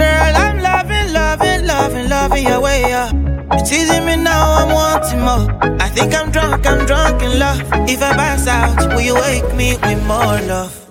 Girl, 0.00 0.32
I'm 0.44 0.58
loving, 0.60 1.12
loving, 1.12 1.66
loving, 1.66 2.08
loving 2.08 2.46
your 2.46 2.60
way 2.62 2.92
up. 2.94 3.12
It's 3.52 3.68
teasing 3.68 4.06
me 4.06 4.16
now, 4.16 4.64
I'm 4.64 4.72
wanting 4.72 5.20
more. 5.20 5.76
I 5.78 5.88
think 5.90 6.14
I'm 6.14 6.30
drunk, 6.30 6.64
I'm 6.66 6.86
drunk 6.86 7.22
in 7.22 7.38
love. 7.38 7.60
If 7.86 8.00
I 8.02 8.14
pass 8.14 8.46
out, 8.46 8.94
will 8.94 9.02
you 9.02 9.14
wake 9.14 9.54
me 9.54 9.76
with 9.76 10.02
more 10.06 10.40
love? 10.48 10.85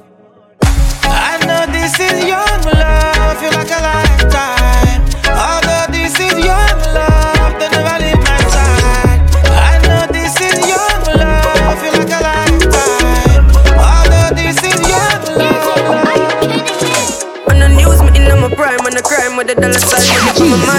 With 17.47 17.59
the 17.59 17.69
news 17.69 17.99
in 18.15 18.23
the 18.25 18.35
prime, 18.55 18.79
when 18.83 18.93
the 18.93 19.01
crime, 19.01 19.35
when 19.37 19.47
the 19.47 19.55
dollar 19.55 19.79
sign, 19.79 20.01
money 20.37 20.49
for 20.49 20.74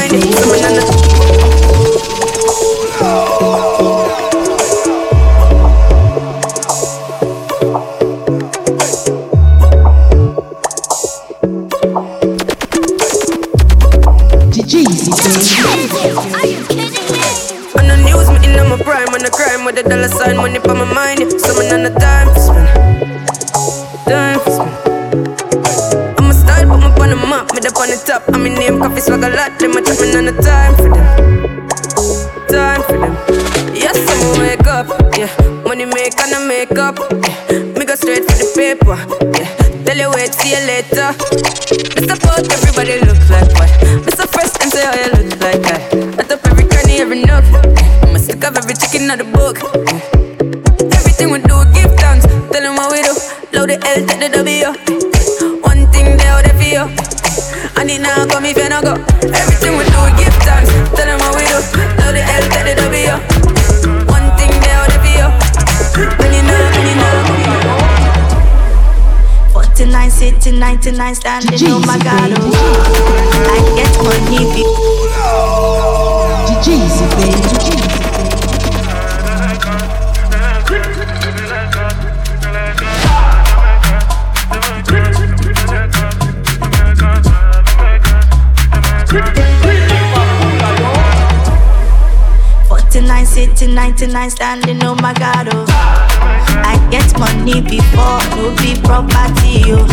99 93.99 94.31
standing, 94.31 94.85
oh 94.85 94.95
my 94.97 95.15
god, 95.15 95.49
oh. 95.53 95.65
I 95.71 96.77
get 96.91 97.19
money 97.19 97.63
before, 97.63 98.21
no 98.37 98.55
be 98.61 98.79
property, 98.83 99.63
oh. 99.73 99.89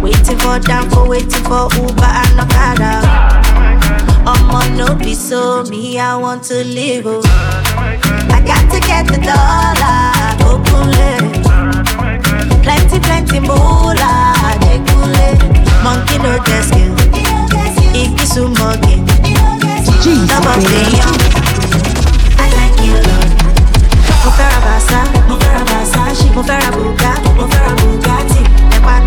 Waiting 0.00 0.38
for 0.38 0.58
for 0.88 1.06
waiting 1.06 1.44
for 1.44 1.68
Uber 1.76 2.08
and 2.08 2.40
Okada. 2.40 3.04
I'ma 4.24 4.74
no 4.74 4.94
be 4.94 5.14
so 5.14 5.64
me, 5.64 5.98
I 5.98 6.16
want 6.16 6.44
to 6.44 6.64
live, 6.64 7.04
oh. 7.06 7.20
I 8.32 8.40
got 8.46 8.64
to 8.72 8.80
get 8.80 9.04
the 9.06 9.20
dollar, 9.20 10.48
open 10.48 10.88
Plenty, 12.62 13.00
plenty 13.00 13.40
moolah, 13.40 14.32
dekule. 14.64 15.36
Monkey 15.84 16.16
no 16.24 16.38
skill, 16.62 16.96
ikisu 17.92 18.48
monkey. 18.58 18.96
Number 20.26 21.47
Mo 24.78 24.84
fẹ́ 24.86 24.94
ra 24.94 25.00
Versa, 25.00 25.00
mo 25.28 25.34
fẹ́ 25.42 25.52
ra 25.54 25.62
Versace, 25.70 26.26
mo 26.36 26.42
fẹ́ 26.48 26.58
ra 26.62 26.68
Bugatti, 26.76 27.30
mo 27.38 27.44
fẹ́ 27.52 27.60
ra 27.66 27.72
Bugatti. 27.80 28.42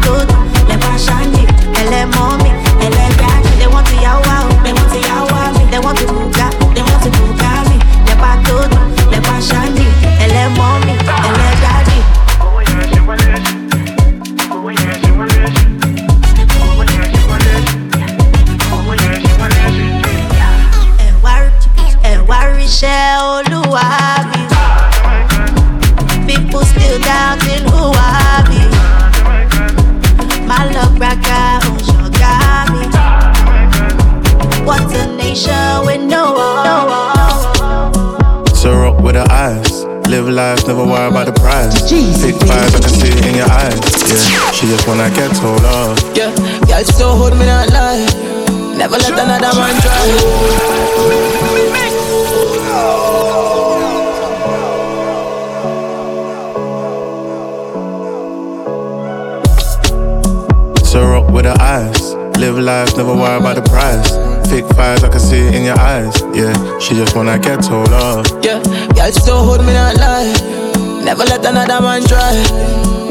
Toto, 0.04 0.36
lẹ́pa 0.70 0.92
Shandy, 1.06 1.44
ẹlẹ́mọ́ 1.82 2.28
mi, 2.44 2.50
ẹlẹ́gbàdì. 2.86 3.52
They 3.60 3.68
want 3.74 3.88
to 3.88 3.96
yawa 4.06 4.36
they 4.64 4.74
want 4.78 4.90
to 4.94 5.00
yawa 5.10 5.42
they 5.72 5.80
want 5.86 5.98
to 6.00 6.06
they 6.76 6.84
want 6.88 7.02
to 7.04 7.10
buga 7.18 7.52
mi. 7.70 7.78
Lẹ́pa 8.08 8.30
Toto, 8.46 8.80
lẹ́pa 9.12 9.36
Shandy, 9.48 9.88
ẹlẹ́mọ́ 10.26 10.70
mi, 10.86 10.94
ẹlẹ́gbàdì. 11.28 11.41
With 35.32 36.02
no 36.02 36.34
one. 36.34 37.06
So 38.54 38.76
rock 38.76 39.00
with 39.02 39.16
her 39.16 39.26
eyes. 39.32 39.86
Live 40.10 40.28
life, 40.28 40.68
never 40.68 40.84
worry 40.84 41.08
about 41.08 41.26
the 41.28 41.32
price. 41.32 41.90
Big 41.90 42.36
vibes, 42.36 42.76
I 42.76 42.80
can 42.82 42.90
see 42.90 43.08
it 43.08 43.26
in 43.26 43.36
your 43.38 43.50
eyes. 43.50 43.80
Yeah, 44.12 44.52
she 44.52 44.68
just 44.68 44.86
wanna 44.86 45.10
get 45.12 45.34
told 45.38 45.64
off. 45.64 45.98
Yeah, 46.14 46.36
girl, 46.68 46.84
she 46.84 46.92
so 46.92 47.16
hold 47.16 47.38
me 47.40 47.46
not 47.46 47.70
lie. 47.72 48.06
Never 48.76 48.98
let 48.98 49.14
another 49.14 49.56
man 49.56 49.82
try. 49.82 50.04
So 60.84 61.08
rock 61.08 61.32
with 61.32 61.46
the 61.46 61.56
eyes. 61.62 62.16
Live 62.38 62.60
life, 62.60 62.98
never 62.98 63.14
worry 63.14 63.38
about 63.38 63.56
the 63.56 63.62
price. 63.62 64.21
Thick 64.52 64.66
thighs, 64.76 65.02
I 65.02 65.08
can 65.08 65.22
see 65.22 65.40
it 65.40 65.56
in 65.56 65.64
your 65.64 65.80
eyes. 65.80 66.14
Yeah, 66.34 66.52
she 66.78 66.94
just 66.94 67.16
wanna 67.16 67.40
get 67.40 67.64
told 67.64 67.88
off. 67.94 68.28
Yeah, 68.44 68.62
girl, 68.94 69.12
still 69.14 69.46
hold 69.46 69.66
me 69.66 69.72
not 69.72 69.96
lie. 69.96 70.28
Never 71.06 71.24
let 71.24 71.46
another 71.46 71.80
man 71.80 72.04
try. 72.04 72.36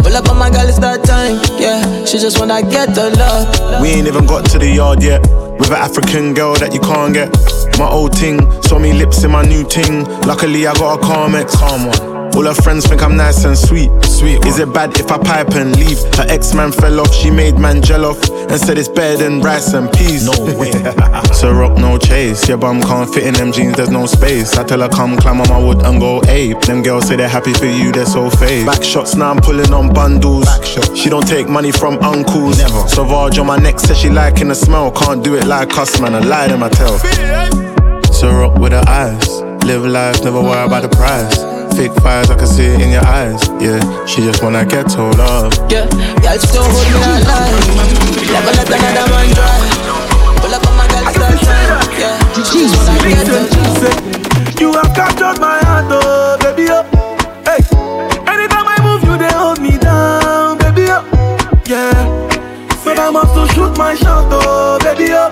Pull 0.03 0.15
up 0.15 0.29
on 0.29 0.37
my 0.37 0.51
girl, 0.51 0.69
it's 0.69 0.79
that 0.81 1.03
time. 1.03 1.41
Yeah, 1.59 2.05
she 2.05 2.19
just 2.19 2.39
wanna 2.39 2.61
get 2.61 2.95
the 2.95 3.09
love. 3.17 3.81
We 3.81 3.89
ain't 3.89 4.07
even 4.07 4.27
got 4.27 4.45
to 4.51 4.59
the 4.59 4.69
yard 4.69 5.03
yet. 5.03 5.23
With 5.59 5.71
an 5.71 5.81
African 5.81 6.35
girl 6.35 6.57
that 6.57 6.75
you 6.75 6.81
can't 6.81 7.15
get. 7.15 7.33
My 7.79 7.89
old 7.89 8.13
ting, 8.13 8.39
saw 8.65 8.79
me 8.79 8.93
lips 8.93 9.25
in 9.25 9.31
my 9.31 9.43
new 9.43 9.67
ting. 9.67 10.05
Luckily, 10.27 10.67
I 10.67 10.75
got 10.75 10.99
a 10.99 11.03
calm 11.03 11.35
ex. 11.35 11.57
Calm 11.57 11.87
one. 11.87 12.10
All 12.35 12.45
her 12.45 12.55
friends 12.55 12.87
think 12.87 13.03
I'm 13.03 13.17
nice 13.17 13.45
and 13.45 13.57
sweet. 13.57 13.91
Sweet. 14.05 14.45
Is 14.47 14.59
it 14.59 14.73
bad 14.73 14.99
if 14.99 15.11
I 15.11 15.19
pipe 15.19 15.55
and 15.55 15.77
leave? 15.77 15.99
Her 16.17 16.27
ex 16.29 16.55
man 16.55 16.73
fell 16.73 17.01
off, 17.01 17.13
she 17.13 17.31
made 17.31 17.59
man 17.59 17.83
gel 17.83 18.05
off 18.05 18.23
and 18.31 18.61
said 18.61 18.79
it's 18.79 18.89
better 18.89 19.25
than 19.25 19.41
rice 19.41 19.73
and 19.75 19.93
peas. 19.93 20.25
No 20.27 20.59
way. 20.59 20.71
so 21.33 21.53
rock 21.53 21.77
no 21.79 21.99
chase. 21.99 22.49
Your 22.49 22.59
bum 22.59 22.81
can't 22.83 23.13
fit 23.13 23.25
in 23.25 23.35
them 23.35 23.53
jeans, 23.53 23.77
there's 23.77 23.91
no 23.91 24.07
space. 24.07 24.57
I 24.57 24.65
tell 24.65 24.81
her 24.81 24.89
come 24.89 25.17
climb 25.19 25.41
on 25.41 25.49
my 25.49 25.63
wood 25.63 25.83
and 25.85 26.01
go 26.01 26.23
ape. 26.29 26.61
Them 26.63 26.83
girls 26.83 27.09
say 27.09 27.17
they're 27.17 27.29
happy 27.29 27.53
for 27.53 27.67
you, 27.67 27.93
they're 27.93 28.07
so 28.07 28.31
fake. 28.31 28.67
Back 28.67 28.83
shots 28.83 29.15
now 29.15 29.31
I'm 29.31 29.41
pulling 29.41 29.73
on 29.73 29.93
bundles. 29.93 30.47
She 30.97 31.11
don't 31.11 31.27
take 31.27 31.49
money 31.49 31.73
from 31.73 31.99
uncles. 32.03 32.59
Never. 32.59 32.89
Sauvage 32.89 33.39
on 33.39 33.47
my 33.47 33.57
neck 33.59 33.81
says 33.81 33.99
she 33.99 34.09
liking 34.09 34.49
the 34.49 34.55
smell. 34.55 34.91
Can't 34.93 35.23
do 35.23 35.35
it 35.35 35.47
like 35.47 35.77
us, 35.77 36.01
man. 36.01 36.15
I 36.15 36.21
lie 36.21 36.49
to 36.49 36.57
my 36.57 36.69
tell. 36.69 36.95
Eh? 37.05 37.51
So 38.13 38.31
rock 38.33 38.59
with 38.59 38.73
her 38.73 38.85
eyes. 38.87 39.41
Live 39.65 39.85
life, 39.85 40.25
never 40.25 40.41
worry 40.41 40.65
about 40.65 40.83
the 40.83 40.89
price. 40.89 41.60
Thick 41.81 41.93
thighs, 42.05 42.29
I 42.29 42.37
can 42.37 42.47
see 42.47 42.67
it 42.67 42.79
in 42.83 42.91
your 42.91 43.07
eyes. 43.07 43.41
Yeah, 43.59 43.81
she 44.05 44.21
just 44.21 44.43
wanna 44.43 44.67
get 44.67 44.91
told 44.91 45.19
off. 45.19 45.57
Yeah, 45.73 45.89
girl, 46.21 46.37
still 46.37 46.63
hold 46.63 46.85
me 46.85 47.01
not 47.01 47.25
lie. 47.25 47.57
Never 48.29 48.53
let 48.53 48.69
another 48.69 49.09
man 49.09 49.33
try. 49.33 49.65
Pull 50.45 50.53
up 50.53 50.67
on 50.69 50.77
my 50.77 50.85
girl, 50.93 51.09
start 51.09 51.41
time. 51.41 51.89
Yeah, 51.97 52.21
she 52.45 52.69
just 52.69 52.77
wanna 52.77 53.09
get 53.09 53.25
told 53.25 53.49
off. 53.65 54.61
You 54.61 54.73
have 54.75 54.93
captured 54.95 55.41
my 55.41 55.57
heart, 55.65 55.87
oh, 55.89 56.37
baby, 56.43 56.69
oh. 56.69 56.85
Hey, 57.49 57.65
anytime 58.29 58.69
I 58.69 58.77
move, 58.85 59.03
you 59.09 59.17
they 59.17 59.33
hold 59.33 59.59
me 59.59 59.79
down, 59.79 60.59
baby, 60.59 60.85
oh. 60.91 61.01
Yeah, 61.65 61.97
so 62.85 62.93
I 62.93 63.09
must 63.09 63.33
to 63.33 63.55
shoot 63.55 63.79
my 63.79 63.95
shot, 63.95 64.29
oh, 64.31 64.79
baby, 64.85 65.13
oh. 65.15 65.31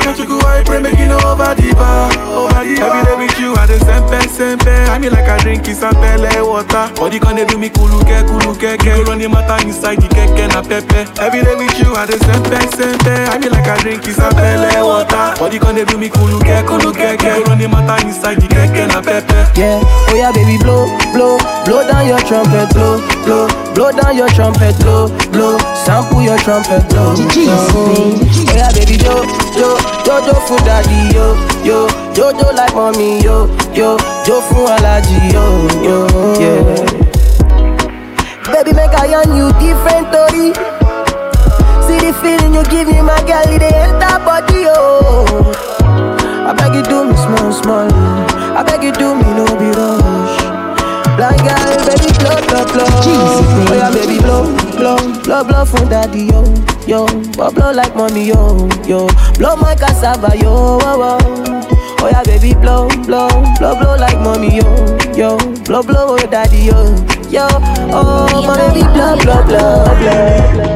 Yeah, 0.00 0.16
my 0.16 0.16
country 0.16 0.26
go 0.26 0.40
I 0.40 0.62
pray 0.64 0.80
making 0.80 1.12
over 1.12 1.52
the 1.54 1.72
bar, 1.76 2.08
over 2.32 2.64
the 2.64 2.74
bar. 2.80 2.88
Every 2.88 3.04
day 3.04 3.16
with 3.20 3.38
you, 3.38 3.52
I 3.54 3.66
the 3.66 3.76
sempe, 3.84 4.20
sempe. 4.32 4.72
I 4.88 4.98
mean 4.98 5.12
like 5.12 5.28
I 5.28 5.36
drink 5.38 5.68
is 5.68 5.82
a 5.82 5.90
pele 5.90 6.40
water. 6.40 6.88
Body 6.96 7.18
can 7.20 7.36
they 7.36 7.44
do 7.44 7.58
me 7.58 7.68
kuluke, 7.68 8.24
kuluke, 8.24 8.78
ke. 8.80 8.84
Go 8.96 9.04
run 9.04 9.18
the 9.18 9.28
matter 9.28 9.60
inside 9.66 10.00
the 10.00 10.08
keke 10.08 10.48
na 10.48 10.62
pepe. 10.62 11.04
Every 11.20 11.42
day 11.44 11.54
with 11.54 11.76
you, 11.78 11.92
I 11.94 12.06
the 12.06 12.16
sempe, 12.16 12.56
sempe. 12.72 13.12
I 13.28 13.38
mean 13.38 13.52
like 13.52 13.68
I 13.68 13.76
drink 13.84 14.06
is 14.08 14.18
a 14.18 14.28
pele 14.32 14.72
water. 14.82 15.36
Body 15.38 15.58
can 15.58 15.74
they 15.76 15.84
do 15.84 15.98
me 15.98 16.08
kuluke, 16.08 16.64
kuluke, 16.64 17.16
ke. 17.20 17.44
Go 17.44 17.44
run 17.52 17.58
the 17.58 17.68
matter 17.68 18.00
inside 18.06 18.40
the 18.40 18.48
keke 18.48 18.88
na 18.88 19.00
pepe. 19.04 19.36
Yeah, 19.60 19.80
oh 19.84 20.14
yeah, 20.16 20.32
baby, 20.32 20.56
blow, 20.64 20.88
blow, 21.12 21.36
blow 21.68 21.84
down 21.86 22.06
your 22.08 22.20
trumpet, 22.24 22.72
blow, 22.72 22.98
blow, 23.28 23.46
blow 23.74 23.90
down 23.92 24.16
your 24.16 24.28
trumpet, 24.32 24.72
blow, 24.80 25.12
blow, 25.30 25.58
sample 25.76 26.22
your 26.22 26.38
trumpet, 26.40 26.88
blow. 26.88 27.14
blow. 27.14 28.16
Oh 28.48 28.54
yeah, 28.56 28.72
baby, 28.72 28.96
yo, 29.02 29.22
yo, 29.58 29.76
yo, 30.06 30.18
yo, 30.26 30.34
for 30.46 30.58
daddy, 30.64 31.14
yo, 31.14 31.34
yo, 31.64 31.88
yo, 32.14 32.30
yo, 32.38 32.50
like 32.54 32.74
mommy, 32.74 33.20
yo, 33.22 33.46
yo, 33.74 33.96
yo, 34.26 34.40
for 34.48 34.68
allergy, 34.70 35.16
yo, 35.32 35.44
yo, 35.82 35.96
yeah. 36.40 36.62
Baby, 38.52 38.72
make 38.74 38.94
I 38.98 39.14
on 39.14 39.36
you 39.36 39.48
different 39.62 40.08
story. 40.10 40.52
See 41.86 41.98
the 42.02 42.12
feeling 42.20 42.54
you 42.54 42.64
give 42.64 42.88
me, 42.88 43.00
my 43.02 43.18
girl, 43.22 43.46
it 43.46 43.62
enter 43.62 44.18
body, 44.24 44.64
oh. 44.66 45.52
I 46.48 46.52
beg 46.54 46.74
you 46.74 46.82
do 46.82 47.04
me 47.04 47.16
small, 47.16 47.52
small. 47.52 47.88
I 48.56 48.62
beg 48.64 48.82
you 48.82 48.92
do 48.92 49.14
me 49.14 49.22
no 49.34 49.44
be 49.56 49.70
rush. 49.70 50.19
Blind 51.20 51.36
girl, 51.44 51.84
baby, 51.84 52.08
blow, 52.16 52.40
blow, 52.48 52.64
blow. 52.72 52.88
oh 52.88 53.74
yeah, 53.76 53.92
baby, 53.92 54.16
blow, 54.24 54.48
blow, 54.72 54.96
blow, 55.22 55.44
blow 55.44 55.64
for 55.66 55.84
daddy, 55.84 56.24
yo, 56.32 56.40
yo. 56.86 57.04
But 57.36 57.54
blow 57.54 57.72
like 57.72 57.94
mommy, 57.94 58.24
yo, 58.24 58.66
yo. 58.88 59.06
Blow 59.36 59.54
my 59.56 59.74
cassava, 59.74 60.34
yo, 60.40 60.78
oh, 60.80 61.20
oh. 61.20 61.96
Oh 62.00 62.08
yeah, 62.08 62.22
baby, 62.24 62.54
blow, 62.54 62.88
blow, 63.04 63.28
blow, 63.58 63.76
blow 63.78 63.96
like 63.96 64.16
mommy, 64.20 64.56
yo, 64.56 64.64
yo. 65.14 65.36
Blow, 65.68 65.82
blow, 65.82 66.16
oh 66.16 66.26
daddy, 66.30 66.72
yo, 66.72 66.88
yo. 67.28 67.46
Oh, 67.92 68.40
my 68.46 68.56
baby, 68.56 68.80
blow, 68.94 69.14
blow, 69.20 69.44
blow, 69.44 69.84
blow. 70.00 70.54
Give 70.56 70.69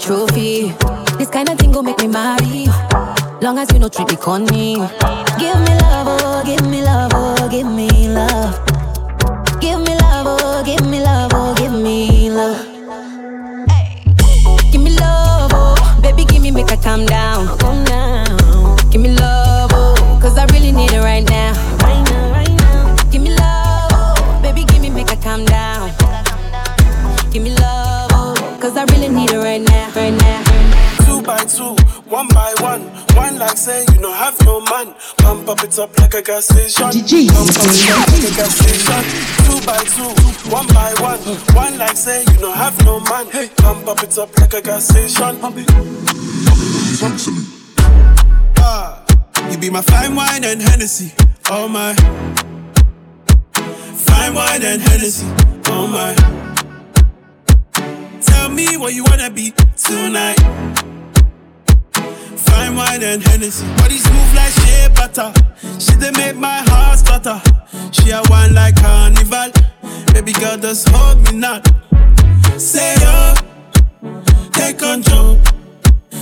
trophy. 0.00 0.72
This 1.18 1.28
kind 1.28 1.48
of 1.48 1.58
thing 1.58 1.72
go 1.72 1.82
make 1.82 1.98
me 1.98 2.08
marry. 2.08 2.66
Long 3.40 3.58
as 3.58 3.72
you 3.72 3.78
know 3.78 3.88
treat 3.88 4.08
me 4.08 4.16
conny. 4.16 4.74
Give 5.38 5.60
me 5.60 5.79
it 36.20 36.28
up 36.28 36.28
like 36.28 36.28
a 36.28 36.32
gas 36.32 36.46
station. 36.46 37.28
Pump 37.28 37.50
up 37.50 37.56
it 37.56 37.90
up 37.90 38.08
like 38.08 38.24
a 38.24 38.36
gas 38.36 38.54
station. 38.56 39.02
Two 39.46 39.60
by 39.66 39.84
two, 39.84 40.12
one 40.50 40.66
by 40.68 40.94
one. 41.00 41.18
One 41.54 41.78
like 41.78 41.96
say 41.96 42.20
you 42.20 42.38
don't 42.38 42.56
have 42.56 42.84
no 42.84 43.00
man. 43.00 43.26
Pump 43.56 43.88
up 43.88 44.02
it 44.02 44.18
up 44.18 44.36
like 44.38 44.54
a 44.54 44.60
gas 44.60 44.88
station. 44.88 45.38
Pump 45.40 45.56
it. 45.58 45.70
Ah, 48.58 49.04
you 49.50 49.58
be 49.58 49.70
my 49.70 49.82
fine 49.82 50.14
wine 50.14 50.44
and 50.44 50.60
Hennessy. 50.60 51.12
Oh 51.50 51.68
my. 51.68 51.94
Fine 53.54 54.34
wine 54.34 54.62
and 54.62 54.82
Hennessy. 54.82 55.26
Oh 55.66 55.86
my. 55.86 56.14
Tell 58.20 58.48
me 58.48 58.76
what 58.76 58.94
you 58.94 59.04
wanna 59.04 59.30
be 59.30 59.52
tonight. 59.76 60.38
Fine 62.46 62.76
wine 62.76 63.02
and 63.02 63.22
Hennessy. 63.22 63.66
Body 63.76 63.98
smooth 63.98 64.34
like 64.34 64.52
shea 64.52 64.88
butter. 64.94 65.32
She 65.78 65.94
dey 65.96 66.10
make 66.12 66.36
my 66.36 66.58
heart 66.68 66.98
stutter. 66.98 67.40
She 67.92 68.10
a 68.10 68.20
wine 68.28 68.54
like 68.54 68.76
carnival. 68.76 69.50
Baby 70.12 70.32
girl, 70.32 70.56
just 70.58 70.88
hold 70.88 71.18
me 71.24 71.38
now. 71.38 71.60
Say 72.58 72.94
yo, 73.00 73.34
take 74.52 74.78
control. 74.78 75.38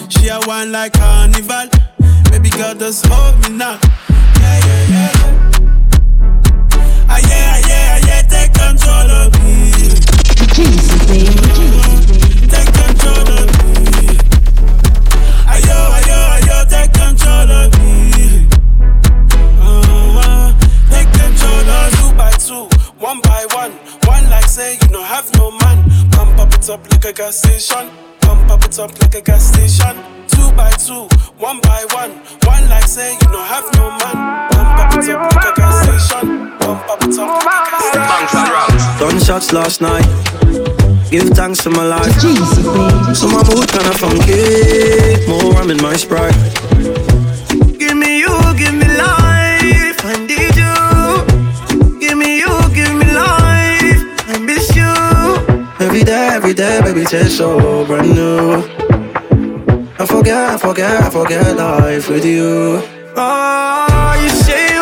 She 0.09 0.28
a 0.28 0.38
wine 0.46 0.72
like 0.72 0.92
carnival. 0.92 1.68
Baby 2.31 2.50
girl, 2.50 2.74
just 2.74 3.07
hold 3.07 3.38
me 3.42 3.57
now. 3.57 3.78
Yeah, 4.40 4.59
yeah, 4.66 4.88
yeah. 4.90 5.12
Ah, 7.11 7.18
yeah, 7.28 7.52
ah, 7.54 7.68
yeah, 7.68 7.98
ah, 8.00 8.07
yeah, 8.07 8.22
take 8.28 8.52
control 8.52 9.11
of 9.11 9.33
one 23.08 23.20
by 23.22 23.46
one. 23.54 23.72
One 24.04 24.24
like 24.28 24.44
say 24.44 24.74
you 24.74 24.88
don't 24.88 25.10
have 25.16 25.26
no 25.38 25.50
man. 25.50 25.78
Pump 26.10 26.38
up 26.38 26.52
it 26.52 26.68
up 26.68 26.82
like 26.90 27.06
a 27.06 27.12
gas 27.12 27.36
station. 27.38 27.88
Pump 28.20 28.50
up 28.50 28.62
it 28.64 28.78
up 28.78 28.92
like 29.00 29.14
a 29.14 29.22
gas 29.22 29.44
station. 29.52 29.96
Two 30.28 30.48
by 30.52 30.70
two, 30.72 31.08
one 31.38 31.58
by 31.62 31.86
one. 32.00 32.12
One 32.52 32.64
like 32.68 32.84
say 32.86 33.14
you 33.14 33.28
don't 33.34 33.48
have 33.54 33.66
no 33.76 33.88
man. 34.00 34.16
Pump 34.52 34.78
up 34.82 34.92
it 34.98 35.08
up 35.08 35.20
like 35.32 35.46
a 35.50 35.52
gas 35.60 35.76
station. 35.84 36.26
Pump 36.60 36.88
up 36.92 37.02
it 37.02 37.18
up 37.18 37.44
like 37.46 37.94
a 37.94 38.00
gas 38.08 38.28
station. 38.28 38.98
Done 39.00 39.18
shots 39.24 39.52
last 39.54 39.80
night. 39.80 40.08
Give 41.10 41.28
thanks 41.30 41.62
to 41.64 41.70
my 41.70 41.86
life. 41.86 42.12
So 43.16 43.26
my 43.28 43.42
mood 43.48 43.66
kinda 43.72 43.94
funky. 44.02 45.24
More 45.28 45.52
rum 45.54 45.70
in 45.70 45.80
my 45.80 45.96
sprite. 45.96 46.36
Every 56.48 56.56
day, 56.64 56.80
baby, 56.80 57.04
tastes 57.04 57.37
so 57.37 57.84
brand 57.84 58.08
new. 58.14 58.62
I 59.98 60.06
forget, 60.06 60.48
I 60.48 60.56
forget, 60.56 61.02
I 61.02 61.11
forget 61.11 61.54
life 61.54 62.08
with 62.08 62.24
you. 62.24 62.80
Oh, 63.14 64.18
you 64.22 64.30
say 64.30 64.77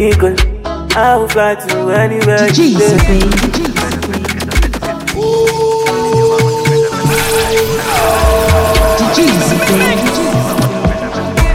eagle, 0.00 0.34
I 0.96 1.16
will 1.16 1.28
fly 1.28 1.54
to 1.56 1.90
anywhere 1.90 2.46
you 2.46 2.78
say. 2.78 3.20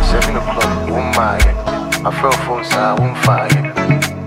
Seven 0.05 0.35
o'clock, 0.37 0.89
one 0.89 1.09
mile. 1.15 2.01
My 2.03 2.11
phone 2.21 2.39
phone 2.45 2.63
side, 2.63 2.99
one 2.99 3.15
fire. 3.23 3.49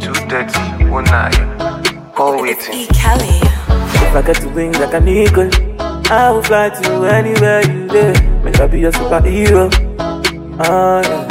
Two 0.00 0.14
thirty, 0.26 0.84
one 0.90 1.04
nine. 1.04 2.12
Call 2.14 2.42
waiting. 2.42 2.88
If 2.90 4.16
I 4.16 4.22
get 4.26 4.36
to 4.42 4.48
wings 4.48 4.78
like 4.80 4.94
an 4.94 5.06
eagle, 5.06 5.50
I 6.10 6.30
will 6.32 6.42
fly 6.42 6.70
to 6.70 7.04
anywhere 7.04 7.62
you 7.70 7.86
there. 7.86 8.14
Make 8.42 8.58
I 8.58 8.66
be 8.66 8.82
a 8.84 8.90
superhero. 8.90 9.70
Ah, 10.58 11.02
yeah. 11.02 11.28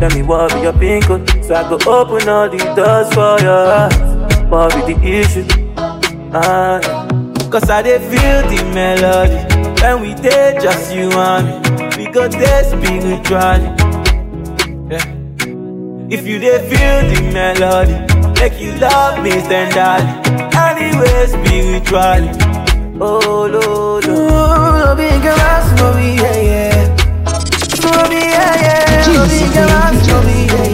Tell 0.00 0.10
me 0.10 0.22
what 0.22 0.52
be 0.52 0.60
your 0.60 0.72
pin 0.72 1.00
code, 1.02 1.24
so 1.46 1.54
I 1.54 1.68
go 1.68 1.76
open 1.90 2.28
all 2.28 2.48
the 2.48 2.58
doors 2.76 3.08
for 3.14 3.38
your 3.44 3.66
heart. 3.66 3.94
What 4.50 4.86
be 4.86 4.94
the 4.94 5.00
issue? 5.20 5.44
Ah, 6.32 6.80
yeah. 6.82 7.48
Cause 7.50 7.70
I 7.70 7.82
dey 7.82 7.98
feel 7.98 8.40
the 8.50 8.60
melody 8.74 9.38
when 9.82 10.00
we 10.02 10.14
dey 10.14 10.58
just 10.60 10.92
you 10.94 11.10
and 11.12 11.46
me. 11.46 12.04
We 12.06 12.10
go 12.10 12.28
dey 12.28 12.62
spiritually. 12.64 13.68
Yeah. 14.90 15.06
If 16.16 16.26
you 16.26 16.38
dey 16.38 16.58
feel 16.70 16.98
the 17.12 17.20
melody, 17.32 17.96
make 18.40 18.60
you 18.60 18.72
love 18.78 19.22
me 19.22 19.30
tenderly. 19.30 20.06
Anyway, 20.56 21.26
spiritually. 21.26 22.30
Oh, 23.00 23.48
lo, 23.52 24.00
lo. 24.00 24.14
Oh, 24.30 24.94
big 24.96 25.24
ass, 25.24 25.66
no, 25.78 25.86
yeah, 25.98 26.38
yeah. 26.48 26.96
So 27.80 27.90
me, 28.08 28.18
yeah, 28.18 28.54
yeah. 28.64 29.04
Oh, 29.08 29.26
big 29.28 29.56
ass, 29.56 30.06
no, 30.08 30.22
me, 30.22 30.46
yeah, 30.46 30.68
yeah. 30.68 30.73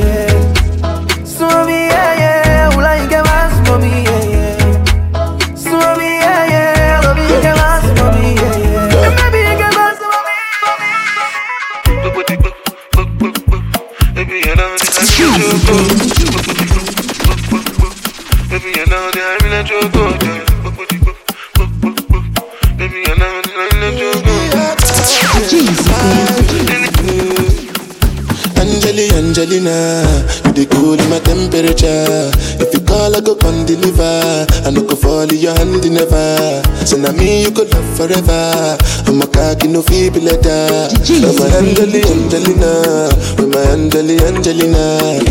Angelina, 29.40 30.04
you 30.44 30.52
the 30.52 30.66
cool 30.68 30.98
my 31.08 31.18
temperature. 31.20 32.28
If 32.60 32.74
you 32.74 32.80
call, 32.84 33.14
I 33.14 33.20
go 33.20 33.34
come 33.36 33.64
deliver. 33.64 34.44
I 34.66 34.70
no 34.70 34.82
go 34.82 34.96
fall 34.96 35.22
in 35.22 35.38
your 35.38 35.54
hand 35.54 35.80
never. 35.88 36.60
So 36.84 36.98
now 36.98 37.12
me 37.12 37.42
you 37.44 37.50
could 37.50 37.72
love 37.72 37.88
forever. 37.96 38.76
I'm 39.06 39.22
a 39.22 39.26
cocky 39.26 39.68
no 39.68 39.82
feeble 39.82 40.20
letter. 40.20 40.90
I'm 40.92 41.36
my 41.40 41.46
Angeli, 41.56 42.02
Angelina, 42.04 43.08
with 43.38 43.54
my 43.54 43.62
Angeli, 43.70 44.18
Angelina. 44.18 45.24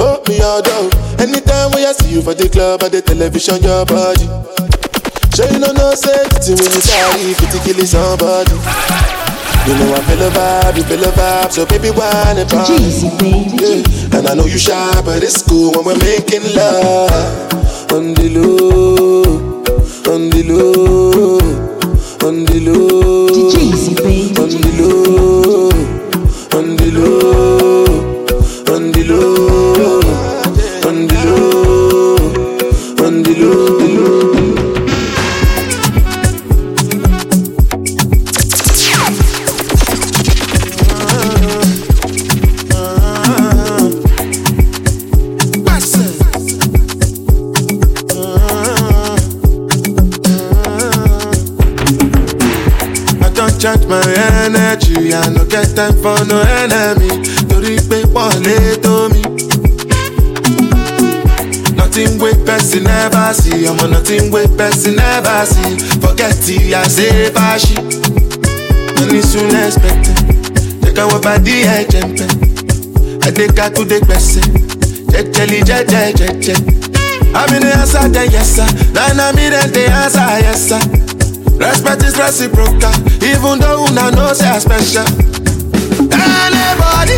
Oh, 0.00 0.18
me 0.26 0.40
all 0.40 0.62
down. 0.62 1.09
Anytime 1.20 1.70
when 1.72 1.84
I 1.84 1.92
see 1.92 2.14
you 2.16 2.22
for 2.22 2.32
the 2.32 2.48
club 2.48 2.82
or 2.82 2.88
the 2.88 3.02
television, 3.02 3.60
your 3.62 3.84
body. 3.84 4.24
Sure 5.36 5.44
you 5.52 5.60
know 5.60 5.70
no 5.76 5.92
safety 5.92 6.56
when 6.56 6.72
you 6.72 6.80
carry 6.80 7.36
50 7.36 7.60
kill 7.60 7.84
somebody. 7.84 8.56
You 9.68 9.76
know 9.76 9.92
I 9.92 10.00
feel 10.08 10.24
a 10.24 10.30
vibe, 10.32 10.76
you 10.80 10.84
feel 10.88 11.04
a 11.04 11.12
vibe, 11.12 11.52
so 11.52 11.66
baby 11.66 11.90
why 11.90 12.32
not 12.32 12.48
try? 12.48 12.64
Yeah. 12.72 14.16
And 14.16 14.26
I 14.26 14.34
know 14.34 14.46
you 14.46 14.56
shy, 14.56 15.02
but 15.04 15.22
it's 15.22 15.42
cool 15.44 15.72
when 15.76 15.84
we're 15.84 15.98
making 16.00 16.40
love 16.56 17.12
on 17.92 18.14
the 18.14 18.32
low, 18.32 19.60
on 20.08 20.30
the 20.32 20.42
low, 20.48 21.36
on 22.26 22.44
the 22.48 22.58
low, 22.64 23.36
on 24.40 24.48
the 24.48 24.70
low, 24.80 25.68
on 26.56 26.76
the 26.76 26.90
low, 26.90 27.79
I 53.62 53.76
don't 53.76 53.76
charge 53.76 53.86
my 53.88 54.00
energy, 54.46 55.12
I 55.12 55.28
no 55.28 55.44
get 55.44 55.76
time 55.76 55.92
for 56.00 56.16
no 56.24 56.40
enemy. 56.40 57.10
Torí 57.48 57.76
pé 57.88 58.02
wọlé 58.14 58.76
tó 58.82 59.08
mi. 59.12 59.22
Nothing 61.76 62.18
wey 62.18 62.34
person 62.46 62.84
never 62.84 63.34
see, 63.34 63.66
ọmọ 63.68 63.90
nothing 63.90 64.30
wey 64.32 64.46
person 64.56 64.96
never 64.96 65.44
see. 65.46 65.76
Forget 66.00 66.48
it, 66.48 66.74
I 66.74 66.88
say 66.88 67.30
fashi. 67.34 67.76
Money 68.98 69.20
soon 69.22 69.54
expected. 69.54 70.16
Jẹ́ 70.82 70.92
ká 70.96 71.04
wọ́n 71.10 71.20
bá 71.22 71.38
dí 71.44 71.62
ẹ̀jẹ̀ 71.76 72.04
ń 72.06 72.16
pẹ́. 72.16 72.30
Adéka 73.28 73.70
tó 73.74 73.84
dé 73.84 74.00
gbẹ̀sẹ̀. 74.00 74.44
Jẹ́jẹ́lì 75.12 75.58
jẹ́jẹ́ 75.68 76.14
jẹ́jẹ́. 76.18 76.58
Àmì 77.34 77.58
ni 77.62 77.70
answer 77.72 78.08
then 78.08 78.30
yes 78.32 78.56
sir. 78.56 78.66
Nana 78.94 79.32
mi 79.36 79.48
then 79.50 79.70
dey 79.72 79.86
answer 79.86 80.40
yes 80.46 80.68
sir. 80.68 80.80
Respect 81.60 82.02
is 82.04 82.16
reciprocal, 82.18 82.90
even 83.22 83.58
though 83.60 83.84
una 83.84 84.10
know 84.10 84.32
say 84.32 84.48
I 84.48 84.58
special. 84.58 85.04
Anybody, 86.08 87.16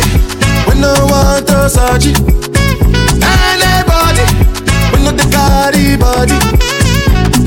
we 0.67 0.73
no 0.81 0.91
want 1.07 1.47
to 1.47 1.69
search. 1.69 2.11
Anybody, 3.23 4.25
we 4.91 4.97
no 5.03 5.11
the 5.15 5.25
carry 5.31 5.95
body. 5.95 6.35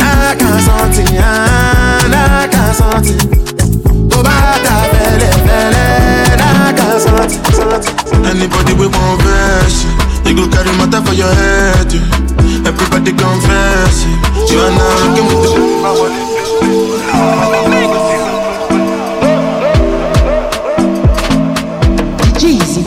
I 0.00 0.34
can't 0.40 0.62
something, 0.64 1.18
I 1.20 2.48
can't 2.50 2.74
something. 2.80 3.20
Tó 4.10 4.22
bá 4.22 4.36
ta 4.64 4.76
fẹ́lẹ́ 4.90 5.32
fẹ́lẹ́, 5.46 6.40
I 6.40 6.72
can't 6.78 7.00
something. 7.04 8.24
Anybody 8.30 8.72
we 8.72 8.86
want 8.86 9.20
verse, 9.22 9.84
you 10.24 10.34
go 10.34 10.48
carry 10.48 10.72
matter 10.78 11.02
for 11.04 11.14
your 11.14 11.32
head. 11.40 11.92
Everybody 12.66 13.12
confess, 13.12 13.96
you 14.50 14.58
are 14.64 14.70
now 14.72 14.88
rocking 15.00 15.26
with 15.28 15.42
the. 15.44 16.35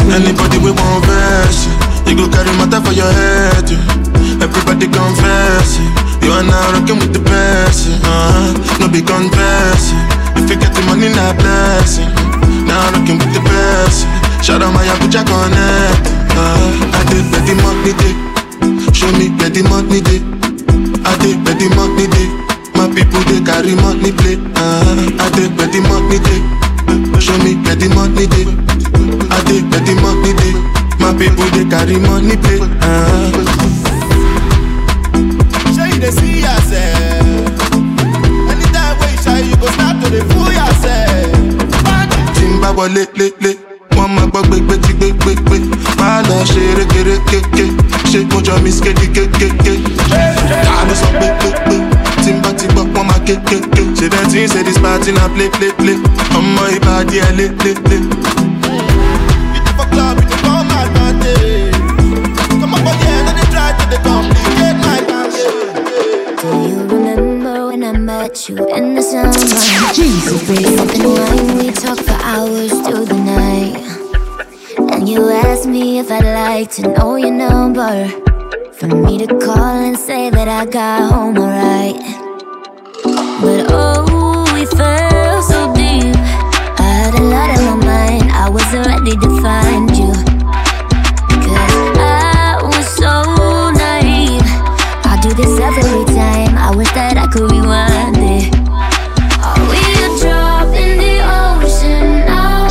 Anybody 0.10 0.58
we 0.58 0.72
want 0.72 1.06
verse, 1.06 1.64
you 2.10 2.16
go 2.18 2.28
carry 2.28 2.52
matter 2.58 2.82
for 2.84 2.92
your 2.92 3.08
head. 3.08 3.70
Everybody 4.42 4.88
confess, 4.92 5.78
you 6.26 6.32
are 6.34 6.44
now 6.44 6.74
rocking 6.74 7.00
with 7.00 7.14
the 7.14 7.22
best. 7.24 7.88
Uh-huh. 8.04 8.52
No 8.82 8.90
be 8.92 9.02
confess, 9.02 9.94
if 10.36 10.50
you 10.50 10.58
get 10.60 10.74
the 10.74 10.82
money, 10.90 11.08
not 11.14 11.38
blessing. 11.38 12.10
Now 12.68 12.90
rocking 12.92 13.18
with 13.22 13.32
the 13.32 13.42
best. 13.48 14.04
Shout 14.44 14.62
out 14.62 14.74
my 14.74 14.84
Abuja 14.84 15.24
connect. 15.24 16.06
Uh, 16.36 16.98
I 16.98 17.02
did 17.14 17.26
where 17.32 17.56
money 17.64 17.94
day. 18.02 18.16
Show 18.92 19.12
me 19.14 19.30
where 19.40 19.64
money 19.72 20.02
day. 20.02 20.20
I 21.06 21.16
did 21.22 21.38
where 21.46 21.70
money 21.78 22.08
day. 22.08 22.49
My 22.90 22.96
people 22.96 23.22
they 23.30 23.40
carry 23.46 23.76
money 23.76 24.12
play. 24.12 24.36
Uh, 24.56 25.22
I 25.22 25.30
take 25.36 25.54
where 25.58 25.68
the 25.70 25.80
money 25.88 26.18
day. 26.26 26.42
Show 27.22 27.38
me 27.44 27.56
where 27.64 27.76
the 27.76 27.88
money 27.94 28.26
day. 28.28 28.46
I 29.30 29.38
take 29.46 29.66
where 29.70 29.84
the 29.86 29.94
money 30.02 30.34
day. 30.34 30.54
My 31.00 31.14
people 31.14 31.46
they 31.54 31.66
carry 31.70 31.98
money 32.00 32.36
play. 32.38 32.60
Uh, 32.82 33.30
Show 35.76 35.86
you 35.86 36.00
the 36.02 36.12
see 36.12 36.42
yourself. 36.42 37.62
Anytime 38.50 38.98
when 39.00 39.12
you 39.14 39.22
shy, 39.22 39.40
you 39.48 39.56
go 39.58 39.68
start 39.70 40.02
to 40.04 40.10
the 40.10 40.22
fool 40.34 40.50
yourself. 40.52 41.30
tí 42.36 42.46
n 42.46 42.60
bá 42.62 42.70
wọlé 42.74 43.04
lélẹ̀ 43.20 43.56
wọ́n 43.96 44.10
máa 44.16 44.26
gbọ́ 44.32 44.42
gbégbé 44.48 44.76
tí 44.86 44.94
gbégbégbé 44.98 45.58
máa 46.00 46.22
lọ 46.28 46.38
ṣe 46.52 46.64
rékeré 46.78 47.16
kéké 47.30 47.66
ṣé 48.12 48.20
mo 48.32 48.40
jọ 48.46 48.56
mi 48.64 48.72
skéde 48.72 49.06
kékéké 49.16 49.74
ta 50.66 50.76
ló 50.88 50.94
sọ 51.02 51.08
pé 51.20 51.28
pépé 51.40 51.76
tí 51.89 51.89
party 52.42 52.68
play 57.10 57.52
play 57.58 57.76
play 57.76 58.30
club, 59.92 60.18
advantage. 60.82 61.74
Come 62.62 62.74
up 62.74 62.82
again, 62.82 63.28
and 63.30 63.38
they 63.38 63.48
try 63.54 63.70
to 63.92 63.98
complicate 64.04 64.78
my. 64.86 65.00
Do 66.42 66.48
you 66.70 66.80
remember 66.88 67.68
when 67.68 67.84
I 67.84 67.92
met 67.92 68.48
you 68.48 68.56
in 68.76 68.96
the 68.96 69.02
summer? 69.02 69.34
Jesus, 69.94 70.48
baby. 70.48 70.64
Sipping 70.64 71.04
wine, 71.04 71.58
we 71.58 71.72
talked 71.72 72.02
for 72.02 72.20
hours 72.24 72.72
through 72.72 73.06
the 73.06 73.20
night. 73.36 73.76
And 74.94 75.08
you 75.10 75.30
asked 75.30 75.68
me 75.68 76.00
if 76.00 76.12
I'd 76.12 76.24
like 76.24 76.72
to 76.72 76.82
know 76.94 77.16
your 77.16 77.32
number. 77.32 78.08
For 78.74 78.88
me 78.88 79.18
to 79.18 79.28
call 79.28 79.58
and 79.58 79.98
say 79.98 80.30
that 80.30 80.48
I 80.48 80.66
got 80.66 81.12
home 81.12 81.38
alright. 81.38 82.19
But 83.42 83.68
oh, 83.70 84.44
we 84.54 84.66
fell 84.66 85.42
so 85.42 85.74
deep. 85.74 86.14
I 86.78 86.90
had 87.00 87.14
a 87.16 87.24
lot 87.24 87.58
on 87.58 87.80
my 87.80 87.86
mind. 87.86 88.32
I 88.34 88.50
wasn't 88.50 88.86
ready 88.86 89.16
to 89.16 89.30
find 89.42 89.90
you. 89.96 90.12
Cause 91.40 91.96
I 91.96 92.60
was 92.62 92.86
so 93.00 93.72
naive. 93.72 94.44
I 95.08 95.18
do 95.24 95.34
this 95.34 95.58
every 95.58 96.04
time. 96.14 96.58
I 96.58 96.76
wish 96.76 96.92
that 96.92 97.16
I 97.16 97.28
could 97.28 97.50
rewind 97.50 98.18
it. 98.20 98.54
Are 99.40 99.64
we 99.72 99.80
a 100.04 100.20
drop 100.20 100.76
in 100.76 100.98
the 100.98 101.24
ocean 101.24 102.26
now? 102.26 102.68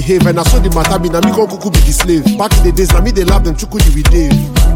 Misbehave. 0.00 0.26
And 0.26 0.40
I 0.40 0.42
saw 0.44 0.58
the 0.58 0.70
matter 0.70 0.98
be, 0.98 1.08
now 1.08 1.20
me 1.20 1.32
gon' 1.32 1.48
cuckoo 1.48 1.70
be 1.70 1.80
the 1.80 1.92
slave. 1.92 2.24
Back 2.38 2.56
in 2.58 2.64
the 2.64 2.72
days, 2.72 2.92
now 2.92 3.00
me 3.00 3.10
they 3.10 3.24
love 3.24 3.44
them 3.44 3.54
chuku 3.54 3.76
with 3.94 4.10
Dave. 4.10 4.32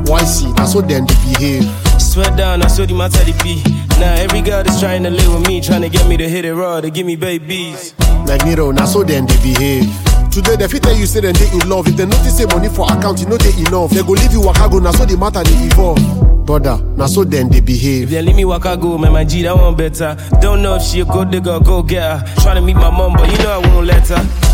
Why 0.09 0.23
see? 0.25 0.53
Now 0.53 0.67
so 0.67 0.81
then 0.81 1.07
they 1.07 1.17
behave. 1.33 1.65
Swear 2.01 2.31
down, 2.37 2.63
I 2.63 2.69
saw 2.69 2.85
the 2.85 2.95
matter 2.95 3.25
be. 3.43 3.63
Now 3.99 4.15
every 4.15 4.43
girl 4.43 4.63
that's 4.63 4.81
trying 4.81 5.03
to 5.05 5.11
live 5.11 5.33
with 5.33 5.49
me, 5.49 5.61
trying 5.61 5.83
to 5.83 5.89
get 5.89 6.07
me 6.07 6.17
to 6.17 6.29
hit 6.29 6.45
it 6.45 6.55
raw, 6.55 6.81
to 6.81 6.91
give 6.91 7.07
me 7.07 7.17
babies. 7.17 7.95
Magnito, 8.27 8.73
now 8.75 8.85
so 8.85 9.03
then 9.03 9.27
they 9.27 9.37
behave. 9.41 9.89
Today 10.31 10.57
they 10.57 10.69
fit 10.69 10.83
tell 10.83 10.97
you 10.97 11.07
say 11.07 11.21
them 11.21 11.33
they 11.33 11.51
in 11.53 11.69
love. 11.69 11.87
If 11.89 11.97
they 11.97 12.07
notice 12.07 12.37
say 12.37 12.47
money 12.47 12.69
for 12.69 12.85
account, 12.91 13.21
you 13.21 13.27
know 13.27 13.39
they 13.39 13.55
enough. 13.61 13.91
They 13.91 14.03
go 14.03 14.13
leave 14.13 14.33
you 14.33 14.41
wakago, 14.41 14.83
now 14.83 14.93
so 14.93 15.07
the 15.07 15.17
matter 15.17 15.43
they 15.43 15.67
evolve. 15.67 16.03
Brother, 16.45 16.77
now 16.97 17.07
so 17.07 17.25
then 17.25 17.49
they 17.49 17.61
behave. 17.61 18.05
If 18.05 18.11
they 18.11 18.21
leave 18.21 18.37
me 18.37 18.45
walk, 18.45 18.67
I 18.67 18.77
go, 18.77 18.99
man, 18.99 19.13
my 19.13 19.25
G, 19.25 19.43
that 19.43 19.57
one 19.57 19.77
better. 19.77 20.15
Don't 20.43 20.61
know 20.61 20.77
if 20.77 20.83
she 20.83 21.01
a 21.01 21.05
good 21.07 21.29
nigga, 21.29 21.65
go 21.65 21.83
get 21.83 22.03
her. 22.03 22.43
Trying 22.43 22.57
to 22.57 22.61
meet 22.61 22.77
my 22.77 22.91
mom, 22.91 23.15
but 23.15 23.31
you 23.31 23.39
know 23.39 23.51
I 23.51 23.59
won't 23.67 23.87
let 23.87 24.07
her. 24.09 24.54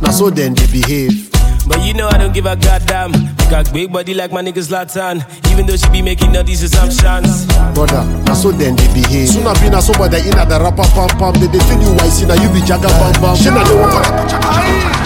Now 0.00 0.10
so 0.10 0.30
then 0.30 0.54
they 0.54 0.66
behave. 0.66 1.30
But 1.68 1.82
you 1.84 1.94
know 1.94 2.08
I 2.08 2.18
don't 2.18 2.32
give 2.32 2.46
a 2.46 2.56
goddamn. 2.56 3.12
Got 3.50 3.72
big 3.72 3.92
body 3.92 4.14
like 4.14 4.32
my 4.32 4.42
niggas 4.42 4.70
Latan. 4.70 5.22
Even 5.52 5.66
though 5.66 5.76
she 5.76 5.88
be 5.90 6.02
making 6.02 6.36
all 6.36 6.44
these 6.44 6.62
assumptions. 6.62 7.46
Brother, 7.74 8.02
now 8.24 8.34
so 8.34 8.50
then 8.50 8.76
they 8.76 8.86
behave. 8.94 9.28
Soon 9.28 9.46
I 9.46 9.52
be 9.60 9.68
na 9.70 9.80
somebody 9.80 10.18
in 10.28 10.34
at 10.38 10.48
the 10.48 10.58
rapper 10.58 10.86
pam 10.94 11.08
pam. 11.18 11.34
They, 11.40 11.46
they 11.48 11.60
feel 11.68 11.80
you 11.82 11.92
wise, 11.98 12.22
now 12.22 12.34
you 12.34 12.48
be 12.50 12.60
jaga 12.64 12.88
bam 12.88 13.12
bam. 13.20 13.36
She 13.36 13.50
na 13.50 13.62
they 13.64 13.74
want 13.76 15.00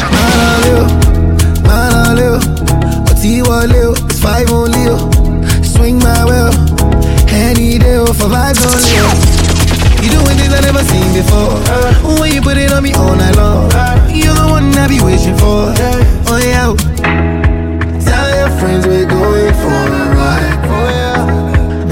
Manaleo, 1.64 2.38
Oti 3.10 3.40
Waleo, 3.42 3.92
it's 4.10 4.20
five 4.20 4.50
only. 4.50 4.86
oh. 4.88 5.10
Swing 5.62 5.98
my 5.98 6.24
well, 6.24 6.52
any 7.32 7.78
day 7.78 7.96
oh, 7.96 8.06
for 8.12 8.28
vibes 8.28 8.62
only. 8.64 8.94
oh. 9.00 10.00
You 10.02 10.10
doing 10.10 10.36
things 10.36 10.52
I 10.52 10.60
never 10.60 10.84
seen 10.84 11.08
before. 11.16 11.56
Uh. 11.66 12.20
When 12.20 12.32
you 12.32 12.42
put 12.42 12.56
it 12.58 12.70
on 12.72 12.82
me 12.82 12.92
all 12.92 13.16
night 13.16 13.34
long, 13.36 13.70
you're 13.70 13.70
the 13.70 13.93
one 14.54 14.70
I 14.78 14.86
be 14.86 15.00
wishing 15.02 15.36
for. 15.42 15.74
Oh 16.30 16.38
yeah. 16.38 16.70
Tell 18.06 18.28
your 18.38 18.50
friends 18.58 18.86
we're 18.86 19.08
going 19.18 19.54
for 19.62 19.80
a 19.98 20.04
ride. 20.14 20.58
Oh 20.70 20.86
yeah. 20.98 21.20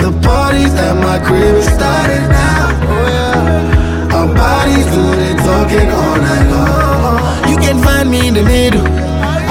The 0.03 0.11
parties 0.22 0.72
at 0.75 0.94
my 0.94 1.18
crib 1.27 1.57
is 1.59 1.66
starting 1.66 2.27
now. 2.31 2.70
Oh 2.94 3.07
yeah. 3.16 4.14
Our 4.14 4.29
bodies 4.31 4.87
do 4.94 5.03
the 5.20 5.31
talking 5.42 5.90
all 5.90 6.16
night 6.27 6.46
long. 6.55 7.51
You 7.51 7.59
can 7.59 7.83
find 7.83 8.07
me 8.09 8.29
in 8.29 8.35
the 8.35 8.44
middle. 8.44 8.87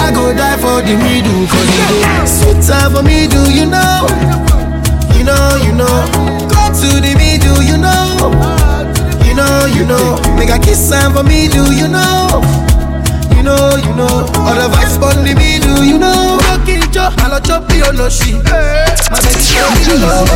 I 0.04 0.08
go 0.15 0.32
die 0.34 0.58
for 0.63 0.80
the 0.82 0.95
middle 0.97 1.41
Cause 1.52 1.69
you 1.76 1.84
do 1.91 2.00
sweet 2.26 2.60
time 2.65 2.91
for 2.95 3.04
me, 3.04 3.28
do 3.28 3.41
you 3.52 3.67
know? 3.67 4.08
You 5.15 5.24
know, 5.30 5.45
you 5.62 5.74
know 5.78 5.97
Go 6.50 6.62
to 6.82 6.89
the 7.06 7.13
middle, 7.21 7.62
you 7.62 7.78
know 7.78 8.34
You 9.28 9.36
know, 9.36 9.67
you 9.76 9.86
know 9.86 10.17
Make 10.38 10.50
a 10.50 10.58
kiss 10.58 10.89
time 10.89 11.13
for 11.13 11.24
me, 11.24 11.50
do 11.50 11.71
you 11.71 11.88
know? 11.88 12.70
You 13.41 13.47
know, 13.47 13.73
you 13.75 13.93
know. 13.95 14.06
All 14.38 14.54
the 14.54 14.69
vibes 14.69 15.01
on 15.01 15.25
the 15.25 15.34
middle, 15.34 15.84
you 15.84 15.97
know. 15.97 16.38
Go 16.38 16.63
kill 16.63 16.86
Joe, 16.93 17.10
I'll 17.25 17.41
chop 17.41 17.73
you, 17.73 17.91
no 17.91 18.08
she. 18.08 18.34
My 18.38 19.17
baby, 19.17 19.41
me 19.73 19.82
the 19.82 19.97
love 19.97 20.30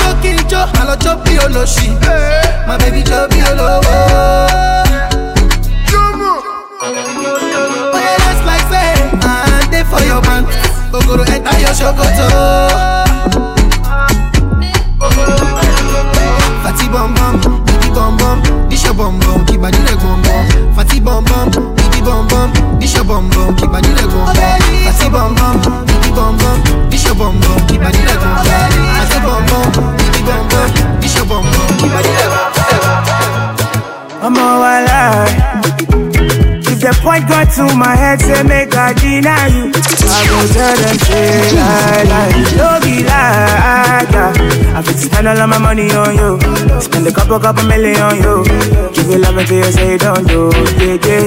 Talking 0.00 0.40
Joe, 0.48 0.64
I'll 0.80 0.96
chop 0.96 1.28
you, 1.28 1.46
no 1.52 1.66
she. 1.66 1.90
My 2.64 2.78
baby, 2.80 3.02
chop 3.04 3.28
no 3.30 3.80
oh, 3.84 4.72
say 8.72 8.96
I'm 9.20 9.70
there 9.70 9.84
for 9.84 10.00
your 10.00 10.22
man 10.22 10.46
Ogoro 10.94 11.28
enter 11.28 11.60
your 11.60 11.74
shokoto 11.76 13.11
my 37.82 37.96
head, 37.96 38.20
say 38.20 38.42
make 38.44 38.74
I 38.74 38.92
deny 38.94 39.46
you. 39.50 39.64
I 39.74 40.20
go 40.30 40.38
tell 40.54 40.76
them 40.82 40.98
say 41.02 41.50
lie, 41.58 42.04
lie, 42.12 42.32
no 42.58 42.68
be 42.84 43.02
lie. 43.02 44.06
Spend 45.02 45.26
all 45.26 45.38
of 45.38 45.48
my 45.48 45.58
money 45.58 45.90
on 45.92 46.14
you. 46.14 46.38
Spend 46.80 47.06
a 47.06 47.12
couple, 47.12 47.38
couple 47.40 47.64
million 47.66 48.00
on 48.00 48.16
you. 48.16 48.44
Give 48.94 49.08
you 49.10 49.18
love 49.18 49.36
until 49.36 49.56
you 49.64 49.72
say 49.72 49.98
don't 49.98 50.26
do. 50.28 50.50
Yeah, 50.78 50.98
yeah. 51.06 51.26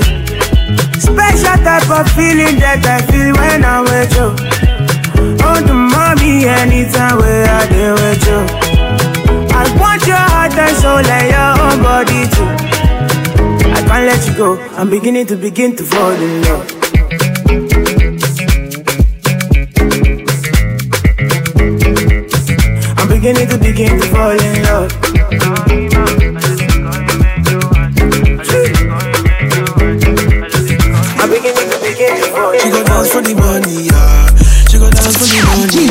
Special 1.00 1.58
type 1.66 1.90
of 1.92 2.06
feeling 2.16 2.56
that 2.64 2.84
I 2.86 3.02
feel 3.10 3.34
when 3.36 3.66
I'm 3.66 3.84
with 3.84 4.14
you. 4.16 4.28
Oh, 5.48 5.60
the 5.62 5.74
mommy, 5.74 6.46
anytime 6.48 7.18
where 7.20 7.46
I 7.48 7.68
deal 7.68 7.96
with 8.00 8.24
you. 8.30 8.40
I 9.52 9.64
want 9.80 10.06
your 10.08 10.16
heart 10.32 10.54
and 10.56 10.76
soul 10.78 11.04
and 11.04 11.28
your 11.36 11.52
own 11.66 11.78
body 11.84 12.22
too. 12.32 12.75
Can't 13.88 14.06
let 14.06 14.28
you 14.28 14.36
go. 14.36 14.58
I'm 14.78 14.90
beginning 14.90 15.26
to 15.28 15.36
begin 15.38 15.76
to 15.76 15.84
fall 15.84 16.12
in 16.12 16.42
love. 16.44 17.76
I'm 22.98 23.08
beginning 23.10 23.48
to 23.50 23.58
begin 23.58 24.00
to 24.00 24.08
fall 24.08 24.32
in 24.32 24.64
love. 24.64 25.96
I'm 29.98 31.30
beginning 31.30 31.70
to 31.72 31.78
begin 31.82 32.16
She 32.60 32.70
go 32.70 32.84
dance 32.84 33.12
for 33.14 33.22
the 33.22 33.34
money, 33.36 33.88
yeah. 33.88 34.28
She 34.70 34.78
go 34.78 34.90
dance 34.90 35.16
for 35.16 35.26
the 35.26 35.40
money. 35.56 35.88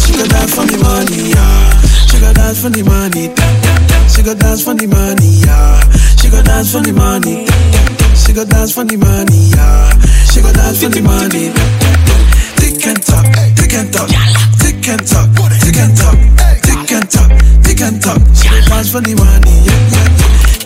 She 0.00 0.12
go 0.16 0.24
dance 0.26 0.54
for 0.54 0.64
the 0.64 0.78
money, 0.82 1.30
yeah. 1.34 1.80
She 2.08 2.18
go 2.20 2.32
dance 2.32 2.62
for 2.62 2.70
the 2.70 2.82
money. 2.84 3.28
She 4.08 4.22
go 4.22 4.34
dance 4.34 4.64
for 4.64 4.74
the 4.74 4.86
money, 4.86 5.44
yeah. 5.44 5.97
She 6.18 6.28
go 6.30 6.42
dance 6.42 6.72
for 6.72 6.80
the 6.80 6.92
money. 6.92 7.46
She 8.14 8.32
go 8.32 8.44
dance 8.44 8.72
for 8.74 8.84
the 8.84 8.96
money, 8.98 9.54
yeah. 9.54 9.94
She 10.28 10.40
go 10.42 10.52
dance 10.52 10.82
for 10.82 10.90
the 10.90 11.00
money. 11.00 11.54
Tick 12.58 12.84
and 12.86 13.00
talk, 13.02 13.24
tick 13.56 13.72
and 13.74 13.88
talk, 13.92 14.08
tick 14.60 14.86
and 14.88 15.02
talk, 15.06 15.28
tick 15.62 15.78
and 15.78 15.94
talk, 15.96 16.18
tick 16.66 16.92
and 16.92 17.06
talk, 17.10 17.30
tick 17.64 17.80
and 17.80 17.96
talk. 18.02 18.20
She 18.34 18.46
go 18.50 18.58
dance 18.68 18.90
for 18.92 19.00
the 19.00 19.14
money, 19.14 19.56
yeah, 19.64 19.94
yeah. 19.94 20.08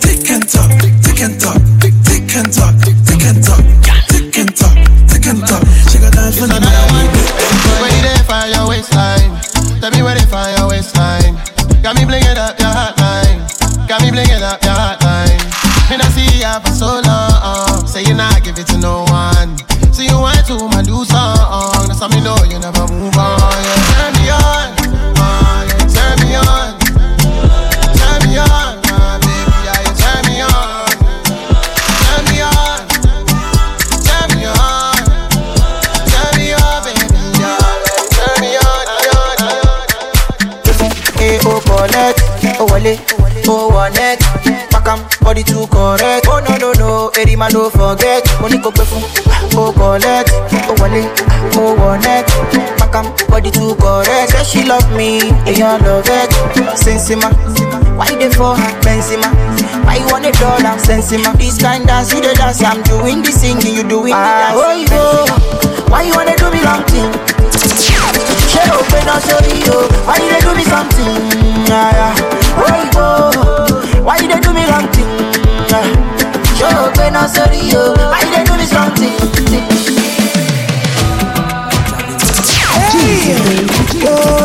Tick 0.02 0.28
and 0.32 0.44
talk, 0.48 0.70
tick 0.80 1.20
and 1.20 1.36
talk, 1.38 1.60
tick 1.80 2.34
and 2.34 2.48
talk, 2.52 2.74
tick 2.82 3.22
and 3.22 3.38
talk, 3.44 3.62
tick 4.08 4.36
and 4.36 4.50
talk, 4.56 4.76
tick 5.08 5.26
and 5.28 5.40
talk. 5.46 5.62
She 5.92 5.96
go 6.00 6.08
dance 6.10 6.36
for 6.40 6.48
the 6.48 6.58
money. 6.58 7.12
Where 7.80 7.92
you 7.92 8.02
there 8.02 8.24
for 8.26 8.42
your 8.48 8.64
waistline? 8.68 9.30
Tell 9.80 9.90
me 9.92 10.00
where 10.02 10.16
they 10.16 10.26
for 10.26 10.42
your 10.58 10.68
waistline. 10.68 11.36
Got 11.84 11.94
me 11.96 12.02
blinging 12.08 12.38
up 12.40 12.58
your 12.58 12.72
hotline. 12.72 13.40
Got 13.88 14.02
me 14.02 14.10
blinging 14.10 14.42
up 14.42 14.62
your 14.62 14.74
hotline. 14.74 15.01
Me 15.92 15.98
not 15.98 16.10
see 16.12 16.40
ya 16.40 16.58
for 16.58 16.72
so 16.72 17.02
long. 17.04 17.86
Say 17.86 18.02
you 18.04 18.14
not 18.14 18.42
give 18.42 18.58
it 18.58 18.66
to 18.68 18.78
no 18.78 19.04
one. 19.12 19.58
See 19.92 20.06
you 20.06 20.16
want 20.16 20.40
to 20.46 20.56
my 20.72 20.80
do 20.80 21.04
song. 21.04 21.41
Body 45.32 45.44
too 45.44 45.66
correct. 45.72 46.28
Oh, 46.28 46.44
no, 46.44 46.52
no, 46.60 46.70
no, 46.76 47.08
Eddie 47.16 47.36
man, 47.36 47.52
don't 47.52 47.72
forget. 47.72 48.20
Money 48.36 48.58
go 48.60 48.68
pay 48.70 48.84
for, 48.84 49.00
oh, 49.56 49.72
collect, 49.72 50.28
oh, 50.68 50.76
wale, 50.76 51.08
oh, 51.56 51.72
one 51.72 52.04
neck. 52.04 52.28
Back 52.76 52.92
am, 52.92 53.08
body 53.32 53.50
too 53.50 53.72
correct. 53.80 54.36
Say 54.36 54.44
she 54.44 54.68
love 54.68 54.84
me, 54.92 55.24
and 55.48 55.56
you 55.56 55.64
love 55.64 56.04
it. 56.04 56.28
Sensima, 56.76 57.32
why 57.96 58.12
they 58.12 58.28
for 58.28 58.52
her, 58.52 58.72
Benzema? 58.84 59.32
Why 59.88 60.04
you 60.04 60.06
want 60.12 60.28
a 60.28 60.32
dollar, 60.36 60.76
Sensima? 60.76 61.32
This 61.40 61.56
kind 61.56 61.86
dance, 61.86 62.12
you 62.12 62.20
the 62.20 62.34
dance, 62.36 62.60
I'm 62.62 62.82
doing 62.84 63.24
the 63.24 63.32
singing, 63.32 63.72
you 63.72 63.88
doing 63.88 64.12
the 64.12 64.20
ah, 64.20 64.52
dance. 64.52 64.60
Oh, 64.60 64.76
you 64.76 64.88
go, 64.92 65.88
why 65.88 66.02
you 66.04 66.12
wanna 66.12 66.36
do 66.36 66.52
me 66.52 66.60
long 66.60 66.84
thing? 66.92 67.08
Shut 68.52 68.68
open 68.68 69.08
up, 69.08 69.24
sorry, 69.24 69.64
yo. 69.64 69.88
Why 70.04 70.20
you 70.20 70.28
they 70.28 70.44
do 70.44 70.52
me 70.52 70.64
something? 70.68 71.08
Ah, 71.72 71.88
yeah, 71.88 72.12
oh, 72.20 72.68
yeah. 72.68 72.68
Why 72.68 72.84
you 72.84 72.92
go? 72.92 73.51
Why 74.04 74.18
you 74.18 74.28
they 74.28 74.40
do 74.40 74.52
me 74.52 74.64
wrong 74.66 74.88
thing? 74.92 75.06
Yeah. 75.70 75.86
Shut 76.58 76.74
open 76.74 77.14
up, 77.14 77.30
sorry, 77.30 77.58
yo. 77.70 77.94
Why 77.94 78.20
you 78.22 78.30
they 78.34 78.44
do 78.44 78.56
me 78.56 78.66
something? 78.66 79.12
Hey, 82.74 83.30
yo, 83.30 83.38
yo, 84.00 84.16
yo. 84.36 84.41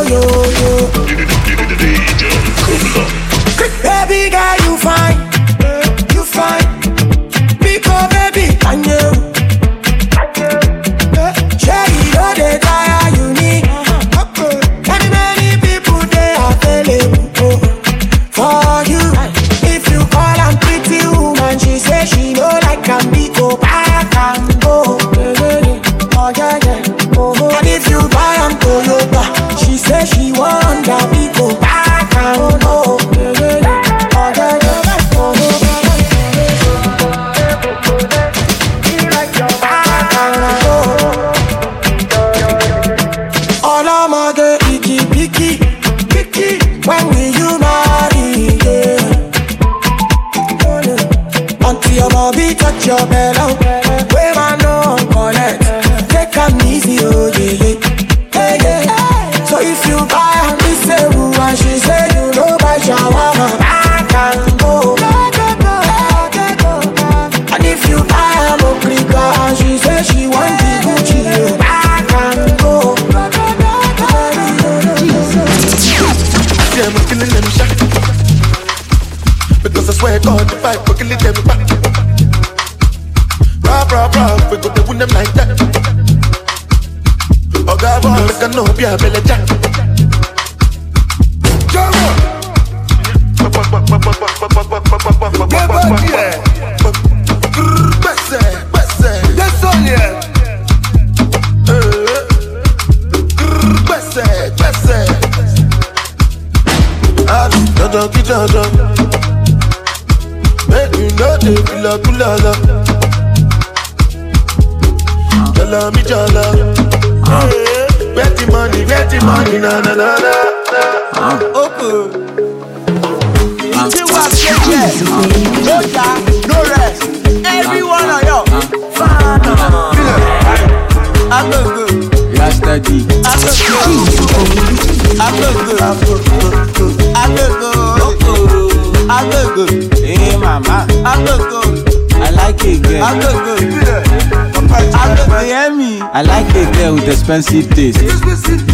Expensive 147.28 147.68
taste. 147.74 147.98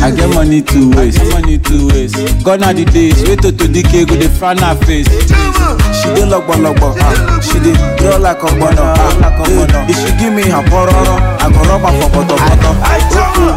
I 0.01 0.13
get 0.15 0.33
money 0.33 0.63
to 0.63 0.91
waste, 0.95 1.19
money 1.33 1.59
to 1.59 1.89
waste. 1.89 2.15
Gone 2.45 2.63
are 2.63 2.73
the 2.73 2.85
days, 2.85 3.21
wait 3.27 3.43
to 3.43 3.51
to 3.51 3.67
decay, 3.67 4.05
go 4.05 4.15
the 4.15 4.29
front 4.29 4.61
her 4.61 4.77
face. 4.87 5.09
She 5.11 6.09
dey 6.15 6.23
logbo, 6.23 6.95
ah. 6.95 7.41
she 7.43 7.59
dey 7.59 7.75
draw 7.99 8.17
like 8.17 8.39
a 8.43 8.47
bono, 8.55 8.95
ah. 8.95 9.43
Eh, 9.51 9.91
If 9.91 9.97
she 9.99 10.11
give 10.23 10.33
me 10.33 10.43
her 10.55 10.63
pororo, 10.71 11.19
I 11.43 11.51
go 11.51 11.61
rub 11.67 11.83
her 11.83 11.93
for 11.99 12.11
poto 12.15 12.37
poto. 12.39 12.71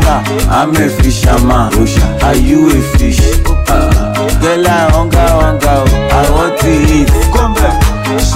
Ah, 0.09 0.25
I'm 0.49 0.71
a 0.75 0.89
fisherman, 0.89 1.69
are 2.23 2.35
you 2.35 2.69
a 2.69 2.97
fish? 2.97 3.21
Ah, 3.69 3.93
Girl, 4.41 4.65
I 4.65 4.89
hunger, 4.89 5.17
hunger, 5.17 5.85
oh. 5.85 6.09
I 6.09 6.31
want 6.31 6.59
to 6.61 6.71
eat. 6.73 7.09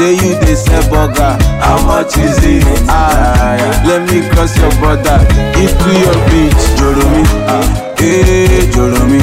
Come 0.01 0.17
back. 0.17 0.21
Say 0.21 0.27
you 0.27 0.33
dey 0.39 0.55
sell 0.55 0.83
burger, 0.89 1.37
how 1.61 1.77
much 1.85 2.17
is 2.17 2.37
it? 2.43 2.63
Ah, 2.89 3.57
let 3.85 4.01
me 4.09 4.27
cross 4.29 4.57
your 4.57 4.71
border, 4.81 5.19
into 5.61 5.89
your 5.93 6.17
beach, 6.25 6.63
Joromi. 6.77 7.23
Ah, 7.45 7.61
eh, 7.99 8.65
Joromi. 8.73 9.19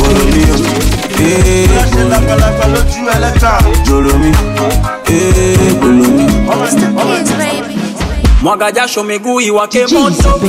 Joromi, 0.00 0.42
eh, 1.20 1.68
Joromi. 3.84 4.30
Eh, 5.06 5.74
Joromi. 5.80 6.30
mwaga 8.42 8.72
jasho 8.72 9.04
miguu 9.04 9.40
iwake 9.40 9.86
moto 9.86 10.40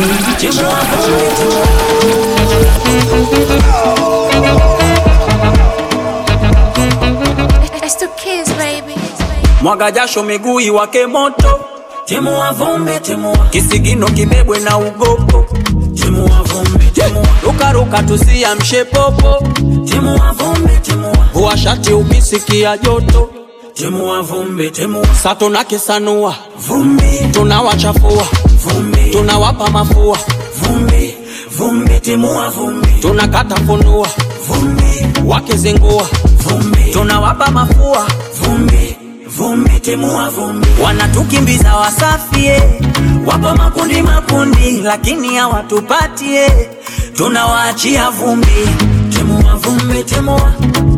mwaga 9.62 9.92
jasho 9.92 10.24
miguu 10.24 10.60
iwake 10.60 11.06
moto. 11.08 11.60
Timua 12.06 12.52
vumbi 12.52 13.00
timua 13.02 13.38
kisigino 13.38 14.08
kibebwe 14.08 14.60
na 14.60 14.78
ugopo 14.78 15.46
timua 15.94 16.44
vumbi 16.44 16.86
timua 16.94 17.28
rukaruka 17.44 18.04
tusiamshe 18.04 18.86
popo. 18.86 19.48
Timua 19.86 20.32
vumbi 20.38 20.74
timua 20.82 21.26
vua 21.34 21.58
shati 21.58 21.94
ukisikia 21.94 22.78
joto. 22.78 23.30
Timua 23.74 24.22
vumbi 24.22 24.72
timua 24.72 25.06
sa 25.24 25.36
tunakisanua. 25.36 26.36
Vumbi. 26.68 27.20
Tunawachafua. 27.32 28.26
Vumbi. 28.64 29.12
Tunawapa 29.12 29.70
mafua. 29.70 30.18
Vumbi 30.62 31.14
vumbi 31.58 32.00
timua 32.00 32.50
vumbi. 32.50 32.88
Tunakata 33.02 33.56
funua. 33.56 34.08
Vumbi. 34.48 35.06
Wakizingua. 35.26 36.08
Vumbi. 36.38 36.92
Tunawapa 36.94 37.52
mafua. 37.52 38.08
Vumbi 38.42 38.96
vumbi 39.38 39.80
timua 39.80 40.30
vumbi 40.30 40.68
wanatukimbiza 40.84 41.76
wasafie 41.76 42.62
wapo 43.26 43.56
makundi 43.56 44.02
makundi 44.02 44.82
lakini 44.84 45.36
hawatupatie 45.36 46.70
tunawaachia 47.14 48.10
vumbi 48.10 48.70
timua 49.10 49.56
vumbi 49.56 50.04
timua 50.04 50.54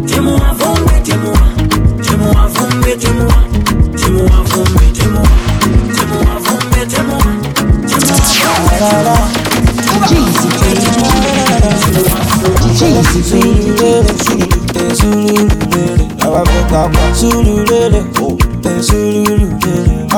timua 0.05 0.53
vumbi 0.59 1.01
timua 1.03 1.47
timua 2.01 2.47
vumbi 2.47 2.91
timua 2.97 3.43
timua 3.95 4.43
vumbi 4.43 4.91
timua 4.99 5.27
timua 5.95 6.39
vumbi 6.39 6.85
timua 6.87 7.23
timua 7.87 9.17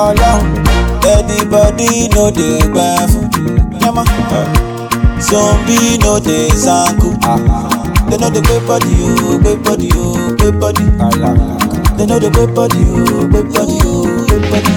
ọlọ́run 0.06 0.54
oh, 0.64 1.08
e 1.08 1.12
everybody 1.18 1.90
no 2.16 2.24
dey 2.38 2.60
gbẹ 2.74 2.88
fún 3.12 3.26
yẹmọ 3.82 4.04
zombie 5.28 5.98
no 6.04 6.14
dey 6.28 6.50
zanku 6.66 7.08
they 8.10 8.18
no 8.22 8.28
dey 8.30 8.42
gbé 8.48 8.56
body 8.68 8.94
oh, 9.04 9.34
o 9.34 9.38
gbé 9.42 9.52
body 9.66 9.90
oh, 9.96 10.18
o 10.18 10.36
gbé 10.38 10.48
body. 10.62 10.86
They 11.98 12.06
no 12.06 12.20
dey 12.20 12.30
gbé 12.30 12.46
body 12.56 12.82
o 12.92 13.28
gbé 13.32 13.40
body 13.54 13.78
o 13.88 13.94
gbé 14.28 14.38
body. 14.52 14.72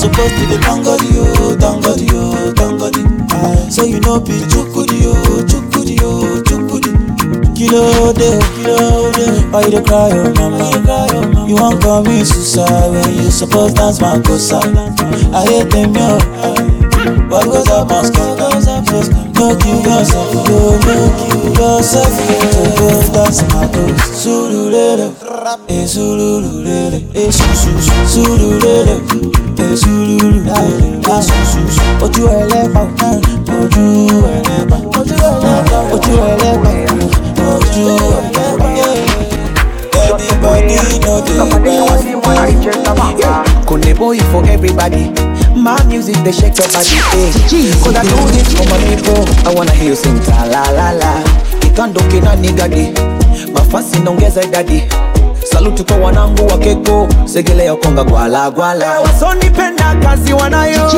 Suppose 0.00 0.32
to 0.36 0.44
dey 0.50 0.58
thank 0.64 0.84
God 0.84 1.00
o 1.20 1.56
thank 1.62 1.84
God 1.84 2.00
o 2.14 2.52
thank 2.58 2.78
God 2.80 2.94
say 3.72 3.86
you 3.90 4.00
no 4.00 4.20
be 4.20 4.32
chukudi 4.50 4.98
o 5.06 5.14
chukudi 5.14 5.32
o 5.32 5.42
chukudi. 5.48 5.63
De, 7.68 8.38
kilo 8.56 9.10
de, 9.12 9.24
why 9.50 9.62
you 9.62 9.70
dey 9.70 9.82
cry 9.82 10.10
oh 10.12 10.32
mama? 10.36 11.48
You 11.48 11.54
wan 11.56 11.80
commit 11.80 12.26
suicide 12.26 12.90
when 12.92 13.14
you 13.14 13.30
suppose 13.30 13.72
dance 13.72 14.00
makosa. 14.00 14.60
I 15.32 15.46
hate 15.48 15.70
them 15.70 15.94
yo, 15.94 16.18
what 17.30 17.44
goes 17.46 17.68
up 17.70 17.88
must 17.88 18.12
come. 18.14 18.36
No 19.34 19.56
kill 19.56 19.80
yourself, 19.80 20.34
yo, 20.46 20.76
no 20.76 20.94
kill 21.16 21.54
yourself. 21.56 22.12
To 22.12 22.64
go 22.78 23.12
dance 23.14 23.42
makosa. 23.48 24.12
Sululele, 24.14 25.10
eh 25.68 25.86
sululele, 25.86 27.02
eh 27.14 27.32
su 27.32 27.44
su 27.54 27.70
su. 27.80 27.92
Sululele, 28.06 29.00
eh 29.58 29.76
sululele, 29.76 30.50
ah. 30.52 31.20
Ojú 32.04 32.26
ẹlẹ́pà, 32.28 32.82
ojú 33.62 33.84
ẹlẹ́pà, 34.36 34.76
ojú 34.98 35.14
ẹlẹ́pà, 35.14 35.78
ojú 35.94 36.12
ẹlẹ́pà. 36.30 36.70
Kone 43.66 43.94
boy 43.96 44.18
for 44.30 44.44
everybody. 44.46 45.10
My 45.56 45.82
music 45.86 46.16
they 46.24 46.32
shake 46.32 46.56
your 46.58 46.68
body. 46.68 46.96
Hey. 47.10 47.72
Cause 47.82 47.96
I 47.96 48.02
do 48.02 48.16
this 48.32 48.48
for 48.54 48.64
my 48.70 48.78
people. 48.88 49.24
I 49.48 49.54
wanna 49.54 49.72
hear 49.72 49.90
you 49.90 49.96
sing 49.96 50.18
ta 50.20 50.44
la 50.44 50.62
la 50.70 50.90
la. 50.92 51.22
Kitando 51.60 52.00
kina 52.10 52.36
nigadi. 52.36 52.92
Mafasi 53.52 53.98
nongeza 54.00 54.42
idadi. 54.42 54.82
Saluti 55.52 55.84
kwa 55.84 55.96
wanangu 55.96 56.46
wa 56.46 56.58
keko. 56.58 57.08
Segele 57.24 57.64
ya 57.64 57.76
konga 57.76 58.04
gwala 58.04 58.50
gwala. 58.50 59.00
Wasonipenda 59.00 59.94
kazi 60.02 60.32
wanayo. 60.32 60.90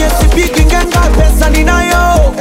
Yes, 0.00 0.12
piki 0.34 0.60
ngenga 0.64 1.00
pesa 1.00 1.50
ninayo. 1.50 2.34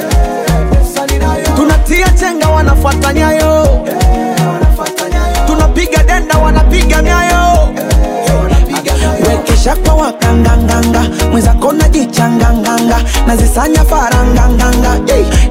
Tunatia 2.00 2.18
chenga 2.20 2.50
wanafuata 2.50 3.14
nyayo. 3.14 3.86
Tunapiga 5.48 6.04
denda 6.04 6.38
wanapiga 6.38 7.02
nyayo. 7.02 7.70
Wekesha 9.28 9.76
kwa 9.76 9.94
wakanganganga 9.94 11.02
mwenzako 11.32 11.72
najichanganganga 11.74 13.02
nazisanya 13.28 13.84
faranganganga 13.86 15.00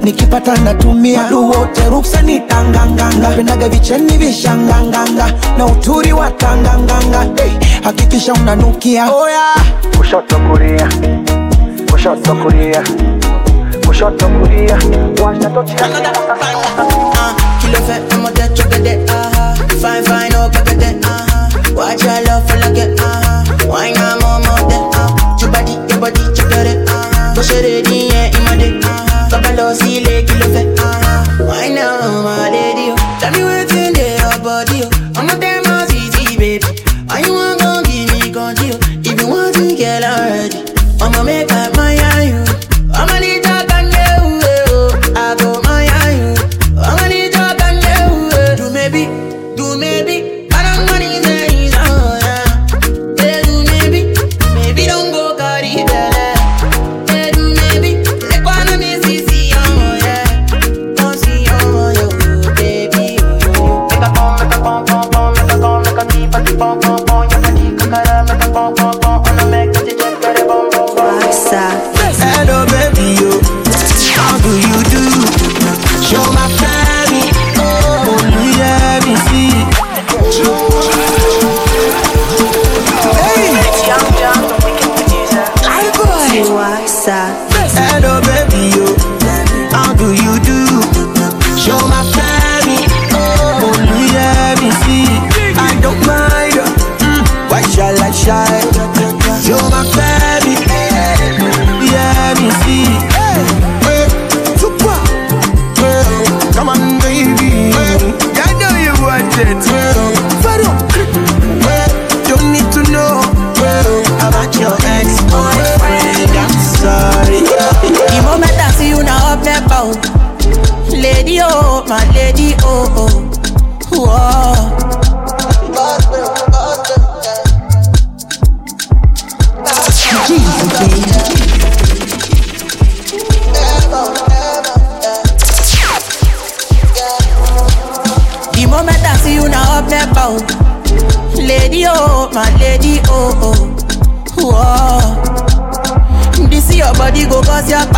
nikipata 0.02 0.56
natumia 0.56 1.24
duwote 1.28 1.84
ruksa 1.90 2.22
ni 2.22 2.40
tanganganga 2.40 3.28
pendaga 3.28 3.68
vicheni 3.68 4.16
vishanganganga 4.16 5.32
na 5.58 5.66
uturi 5.66 6.12
wa 6.12 6.30
tanganganga 6.30 7.26
hakikisha 7.84 8.32
unanukia 8.32 9.12
oh, 9.12 9.28
yeah. 9.28 9.56
kushoto 9.98 10.36
kulia 10.38 10.88
kushoto 11.90 12.34
kulia 12.34 12.82
kushoto 13.88 14.28
kulia 14.28 14.76
tochi 15.50 15.74
Kilo 17.60 17.78
fait, 17.86 18.12
I'ma 18.12 18.30
get 18.32 18.58
you 18.58 18.64
get 18.70 18.86
it, 18.86 19.10
uh-huh. 19.10 19.56
Fine, 19.80 20.04
fine, 20.04 20.32
oh, 20.34 20.50
uh-huh. 21.04 21.74
Watch 21.74 22.04
your 22.04 22.27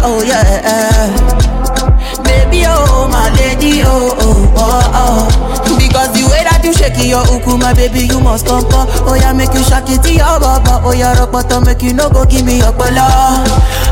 oh 0.03 0.23
yeah. 0.23 1.09
Baby, 2.25 2.65
oh 2.67 3.09
my 3.11 3.31
lady, 3.37 3.83
oh 3.85 4.15
oh 4.21 4.55
oh 4.57 4.91
oh. 4.95 5.77
Because 5.79 6.13
the 6.15 6.23
way 6.31 6.43
that 6.47 6.63
you 6.63 6.73
shaking 6.73 7.11
your 7.11 7.25
uku, 7.27 7.57
my 7.59 7.73
baby, 7.75 8.07
you 8.07 8.21
must 8.21 8.47
come 8.47 8.63
for. 8.71 8.87
Oh 9.09 9.15
yeah, 9.19 9.33
make 9.33 9.53
you 9.55 9.63
shake 9.65 9.89
it 9.91 10.03
to 10.05 10.11
your 10.13 10.39
baba. 10.39 10.81
Oh 10.85 10.93
yeah, 10.93 11.17
rock 11.19 11.33
bottom, 11.33 11.65
make 11.65 11.83
you 11.83 11.93
no 11.95 12.09
go 12.11 12.25
give 12.25 12.45
me 12.47 12.59
your 12.63 12.73
bala. 12.73 13.43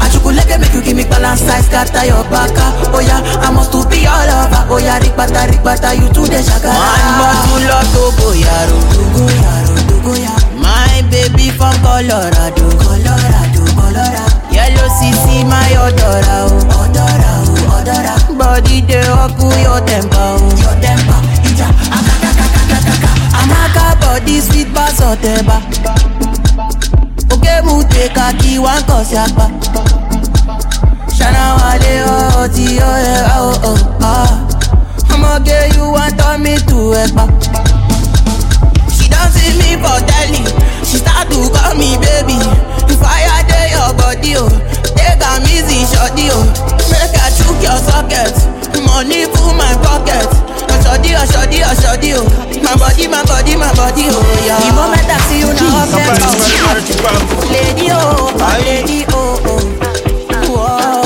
Achukuleke 0.05 0.59
make 0.61 0.73
you 0.75 0.83
give 0.83 0.97
me 0.97 1.05
balance, 1.05 1.43
size, 1.43 1.67
scatter 1.67 2.07
your 2.07 2.23
baka. 2.31 2.67
Oh 2.95 3.01
yeah, 3.03 3.19
I 3.43 3.51
must 3.51 3.73
to 3.75 3.83
be 3.91 4.05
your 4.07 4.15
lover. 4.15 4.63
Oh 4.71 4.79
yeah, 4.79 4.99
rikbata, 5.03 5.49
rikbata, 5.51 5.95
you 5.99 6.07
too 6.15 6.27
the 6.29 6.39
shaka. 6.43 6.71
One 6.71 7.09
more 7.19 7.35
to 7.35 7.55
love, 7.67 7.89
go 7.95 8.05
go 8.21 8.29
yaro, 8.37 8.79
go 8.95 9.03
go 9.17 9.25
yaro, 9.27 9.75
go 9.89 9.97
go 10.03 10.13
yaro. 10.15 10.47
My 10.63 11.03
baby 11.11 11.51
from 11.51 11.75
Colorado. 11.83 12.48
lọ 25.09 25.15
tẹ 25.23 25.43
bá 25.49 25.55
òkè 27.31 27.63
mú 27.67 27.83
tèka 27.95 28.33
kí 28.41 28.59
wá 28.65 28.75
ń 28.79 28.83
kọ̀ 28.89 29.05
sí 29.09 29.17
apá 29.25 29.47
ṣánáwálé 31.19 31.93
ọ̀ 32.17 32.49
tí 32.55 32.67
ó 32.91 32.93
yẹ 33.07 33.17
ọ̀ 33.41 33.49
ọ̀ 33.71 33.77
ọ̀ 34.13 34.29
ọmọge 35.15 35.59
yìí 35.75 35.85
wá 35.97 36.05
tọ́ 36.19 36.33
mi 36.45 36.55
tù 36.69 36.79
ẹ̀ 37.03 37.09
she 38.97 39.07
don 39.13 39.27
see 39.35 39.53
me 39.61 39.71
for 39.83 39.99
telly. 40.09 40.43
She 40.89 40.97
start 41.03 41.27
to 41.33 41.41
call 41.55 41.73
me 41.81 41.91
baby. 42.05 42.39
The 42.89 42.95
fire 43.03 43.41
dey 43.51 43.67
your 43.75 43.91
body 44.01 44.33
o. 44.37 44.45
Oh. 44.45 44.51
take 44.97 45.25
am 45.31 45.43
easy 45.55 45.79
shorty 45.91 46.27
o. 46.29 46.37
Oh. 46.37 46.45
make 46.93 47.17
i 47.25 47.29
chook 47.37 47.59
your 47.67 47.79
socket. 47.89 48.35
Money 48.87 49.25
full 49.33 49.53
my 49.61 49.73
pocket 49.85 50.48
shoddy, 50.83 51.15
oh 51.15 51.25
shoddy, 51.27 51.61
oh 51.65 51.75
shoddy, 51.81 52.13
oh. 52.15 52.25
My 52.63 52.75
body, 52.77 53.09
my 53.09 53.23
body, 53.25 53.57
my 53.57 53.73
body, 53.75 54.05
oh 54.11 54.23
yeah. 54.45 54.59
You 54.65 54.73
moment 54.75 55.09
I 55.09 55.19
see 55.29 55.41
you 55.41 55.51
now, 55.55 55.83
up 55.83 55.91
them. 55.91 56.17
Oh. 56.21 57.49
Lady, 57.53 57.89
oh, 57.91 58.33
lady, 58.65 59.05
oh, 59.11 59.41
oh. 59.47 59.63
Whoa. 60.49 60.98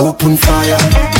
Open 0.00 0.34
fire. 0.34 1.19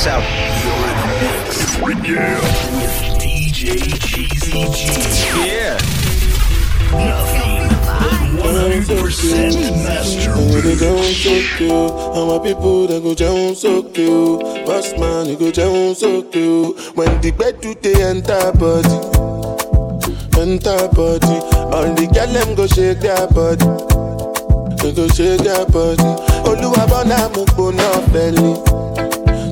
This 0.00 0.06
out. 0.06 0.22
DJ 3.20 3.76
Geezy 4.00 4.56
G. 4.72 4.80
Yeah. 5.44 5.76
Nothing 6.90 7.68
but 8.40 8.96
100% 8.96 9.84
master 9.84 10.32
They 10.40 10.62
go 10.62 10.74
down 10.80 11.04
so 11.04 11.32
cute. 11.58 11.92
And 12.16 12.26
my 12.30 12.38
people 12.42 12.86
they 12.86 13.00
go 13.02 13.12
so 13.54 13.82
go 15.36 15.50
down 15.50 15.94
so. 16.32 16.72
When 16.94 17.20
the 17.20 17.30
they 17.82 17.92
body, 20.96 21.36
shake 22.72 23.02
body. 23.36 23.68
Shake 25.12 25.44
body. 25.68 26.08
Oluwa 26.48 26.88
bona 26.88 27.28
mo 27.36 27.44
gbona 27.44 27.86
belly. 28.14 29.09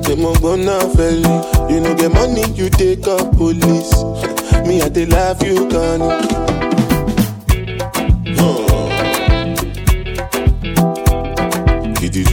Say 0.09 0.15
mo 0.15 0.33
gbona 0.41 0.79
belly. 0.97 1.21
You 1.71 1.81
know 1.81 1.93
get 1.93 2.11
money, 2.11 2.41
you 2.57 2.67
take 2.71 3.05
up 3.07 3.31
police. 3.37 3.93
Me 4.65 4.81
I 4.81 4.89
dey 4.89 5.05
love 5.05 5.43
you. 5.43 5.69
Ó 8.41 8.49
di 12.09 12.23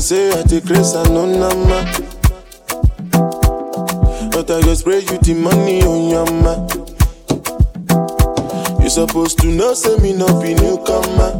say 0.00 0.30
I 0.32 0.42
take 0.42 0.64
grace 0.66 0.94
and 0.94 1.14
no 1.14 1.24
go 1.26 1.99
spray 4.80 5.00
you 5.00 5.18
the 5.20 5.34
money 5.34 5.82
on 5.82 6.08
your 6.08 6.24
ma. 6.40 6.56
You 8.82 8.88
supposed 8.88 9.38
to 9.40 9.48
know, 9.48 9.74
say 9.74 9.94
me 9.98 10.14
no 10.14 10.24
be 10.40 10.54
newcomer. 10.54 11.36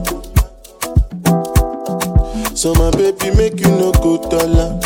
So 2.54 2.74
my 2.74 2.90
baby 2.90 3.34
make 3.34 3.58
you 3.58 3.72
no 3.80 3.92
go 3.92 4.20
dollar, 4.28 4.78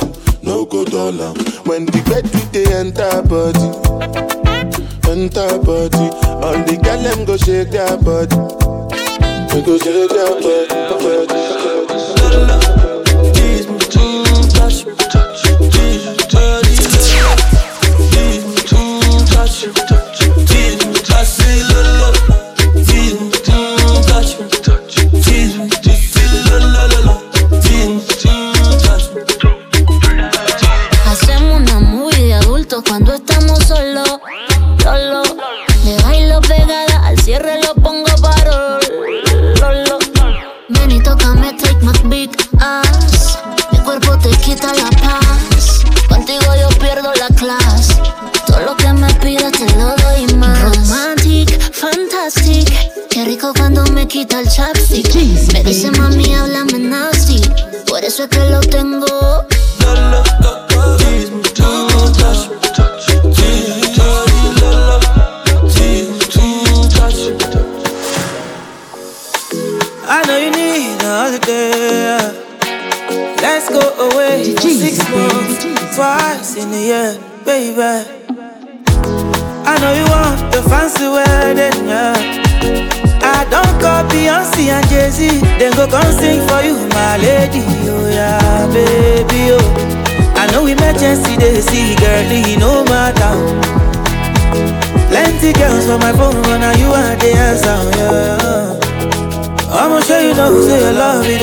no 0.45 0.65
go 0.67 0.85
dollar. 0.85 1.35
When 1.67 1.87
the 1.87 1.99
bed 2.07 2.31
with 2.31 2.53
the 2.55 2.63
enter 2.79 3.23
body, 3.27 3.71
enter 5.11 5.59
body. 5.59 6.07
All 6.39 6.55
the 6.63 6.79
girl 6.79 7.03
them 7.03 7.25
go 7.25 7.37
shake 7.37 7.71
their 7.73 7.97
body, 7.99 8.37
go 9.67 9.79
shake 9.79 10.11
their 10.11 10.31
body. 10.31 11.27
body. 11.27 11.45
Hacemos 12.55 13.04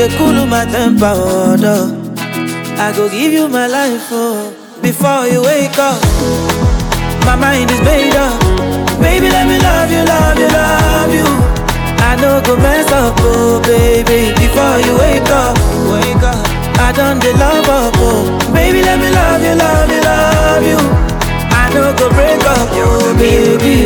dey 0.02 0.18
cool 0.18 0.45
my 0.47 0.66
temper, 0.66 1.14
oh, 1.14 1.56
duh. 1.58 1.86
I 2.82 2.91
go 2.95 3.08
give 3.10 3.32
you 3.34 3.47
my 3.47 3.68
life, 3.68 4.08
oh, 4.12 4.49
before 4.82 5.28
you 5.28 5.41
wake 5.43 5.78
up. 5.78 6.02
My 7.26 7.36
mind 7.36 7.70
is 7.70 7.82
made 7.86 8.16
up. 8.16 8.41
Baby, 8.99 9.30
let 9.30 9.45
me 9.47 9.60
love 9.62 9.91
you, 9.91 10.02
love 10.04 10.38
you, 10.39 10.49
love 10.49 11.14
you. 11.14 11.28
I 12.02 12.16
know 12.18 12.41
go 12.41 12.56
mess 12.58 12.89
up, 12.91 13.14
oh, 13.20 13.62
baby, 13.62 14.34
before 14.41 14.78
you 14.82 14.97
wake 14.97 15.30
up, 15.30 15.54
wake 15.93 16.24
up. 16.26 16.41
I 16.82 16.91
done 16.93 17.20
the 17.20 17.34
love 17.38 17.70
up, 17.70 17.93
oh, 17.97 18.26
baby, 18.54 18.82
let 18.82 18.97
me 18.99 19.10
love 19.14 19.41
you, 19.45 19.54
love 19.54 19.89
you, 19.91 20.02
love 20.02 20.64
you. 20.66 20.80
I 21.54 21.70
know 21.74 21.93
go 21.93 22.10
break 22.10 22.41
up, 22.58 22.70
oh, 22.74 23.14
baby. 23.18 23.86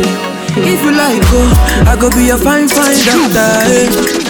If 0.58 0.80
you 0.82 0.92
like, 0.96 1.20
oh, 1.36 1.84
I 1.92 2.00
go 2.00 2.10
be 2.16 2.30
a 2.30 2.38
fine, 2.38 2.70
fine 2.70 2.96
doctor, 3.04 3.52
eh. 3.68 4.25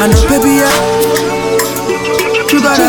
I 0.00 0.06
know, 0.06 0.22
baby, 0.30 0.62
yeah. 0.62 0.70
You 2.52 2.58
got 2.62 2.78
a 2.78 2.80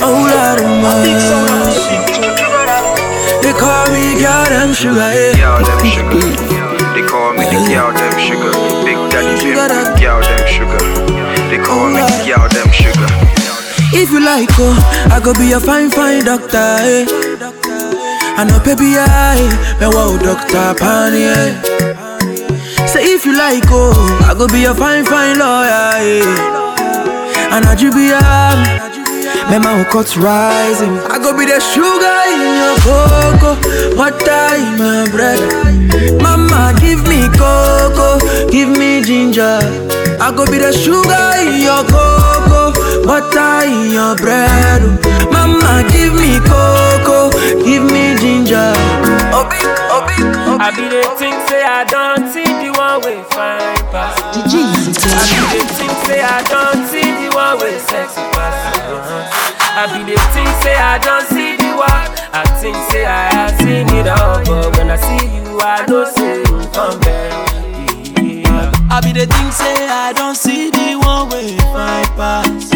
whole 0.00 0.24
lot 0.30 0.60
of 0.60 0.70
money. 0.80 1.14
They 3.42 3.52
call 3.52 3.86
me 3.90 4.14
girl, 4.22 4.44
them 4.46 4.72
sugar, 4.72 5.10
yeah. 5.12 5.34
Girl, 5.36 5.60
them 5.66 5.82
sugar. 5.90 6.22
They 6.94 7.02
call 7.06 7.32
me 7.34 7.44
the 7.50 7.58
girl, 7.68 7.90
them 7.92 8.14
sugar. 8.18 8.52
Big 8.86 8.96
daddy, 9.10 9.34
big 9.42 9.54
girl, 10.00 10.20
them 10.22 10.46
sugar. 10.46 10.78
They 11.50 11.58
call 11.58 11.88
me 11.90 12.00
the 12.00 12.16
girl, 12.26 12.46
them 12.48 12.70
sugar. 12.72 13.08
If 13.92 14.10
you 14.12 14.20
like, 14.24 14.48
oh, 14.58 14.78
I 15.10 15.18
go 15.18 15.32
be 15.34 15.50
a 15.52 15.58
fine, 15.60 15.90
fine 15.90 16.24
doctor, 16.24 16.56
eh. 16.56 17.04
I 18.38 18.44
know, 18.44 18.60
baby, 18.64 18.94
I, 18.96 19.36
me 19.80 19.86
wow, 19.86 20.16
Doctor 20.16 20.74
Pani, 20.78 21.24
eh. 21.24 21.60
Say 23.20 23.28
if 23.28 23.32
you 23.32 23.36
like, 23.36 23.64
oh, 23.68 23.92
I 24.24 24.32
go 24.32 24.46
be 24.48 24.64
a 24.64 24.74
fine, 24.74 25.04
fine 25.04 25.38
lawyer, 25.38 25.92
eh. 26.00 26.24
And 27.52 27.66
I 27.66 27.76
you 27.78 27.90
be 27.92 28.08
a, 28.16 28.20
me 29.50 29.58
my 29.58 29.84
cuts 29.90 30.16
rising. 30.16 30.96
I 31.04 31.18
go 31.18 31.36
be 31.36 31.44
the 31.44 31.60
sugar 31.60 32.20
in 32.32 32.40
your 32.56 32.76
cocoa, 32.80 33.60
butter 33.96 34.56
in 34.56 34.78
my 34.80 35.04
bread. 35.12 35.40
Mama, 36.22 36.72
give 36.80 37.02
me 37.08 37.28
cocoa, 37.36 38.20
give 38.48 38.70
me 38.70 39.02
ginger. 39.02 39.60
I 40.20 40.32
go 40.34 40.46
be 40.46 40.56
the 40.58 40.72
sugar 40.72 41.32
in 41.44 41.60
your 41.60 41.84
cocoa, 41.92 42.72
butter 43.04 43.66
in 43.68 43.92
your 43.92 44.16
bread. 44.16 44.80
Mama, 45.32 45.84
give 45.92 46.14
me 46.14 46.38
cocoa, 46.48 47.28
give 47.64 47.84
me 47.84 48.16
ginger. 48.16 48.72
Obi, 49.36 49.60
obi, 49.92 50.16
obi. 50.48 50.62
I 50.62 50.70
be 50.76 50.88
the 50.88 51.02
thing 51.18 51.34
say 51.48 51.62
I 51.64 51.84
don't 51.84 52.28
see 52.32 52.44
the 52.44 52.49
one 52.90 53.02
way 53.02 53.22
fine 53.30 53.82
pass. 53.94 54.18
I 54.18 54.32
be 54.34 55.58
the 55.58 55.64
thing 55.78 55.94
say 56.06 56.20
I 56.22 56.42
don't 56.50 56.86
see 56.90 57.06
the 57.06 57.28
one 57.34 57.58
way 57.60 57.78
sexy 57.78 58.22
pass. 58.34 58.78
Uh-huh. 58.78 59.78
I 59.78 59.84
be 59.94 60.00
the 60.10 60.18
thing 60.34 60.50
say 60.62 60.74
I 60.74 60.98
don't 60.98 61.26
see 61.30 61.54
the 61.56 61.70
one 61.78 62.08
I 62.34 62.42
think 62.60 62.76
say 62.90 63.04
I 63.06 63.30
have 63.34 63.54
seen 63.60 63.86
it 63.94 64.08
all, 64.08 64.42
but 64.44 64.76
when 64.76 64.90
I 64.90 64.96
see 64.96 65.26
you, 65.36 65.60
I 65.60 65.86
know 65.86 66.04
say 66.04 66.38
you 66.38 66.58
come 66.74 66.98
back. 67.00 67.32
Yeah. 68.18 68.72
I 68.90 69.00
be 69.00 69.12
the 69.12 69.26
thing 69.26 69.50
say 69.52 69.86
I 69.88 70.12
don't 70.12 70.34
see 70.34 70.70
the 70.70 70.98
one 70.98 71.28
way 71.30 71.56
fine 71.70 72.10
pass. 72.18 72.72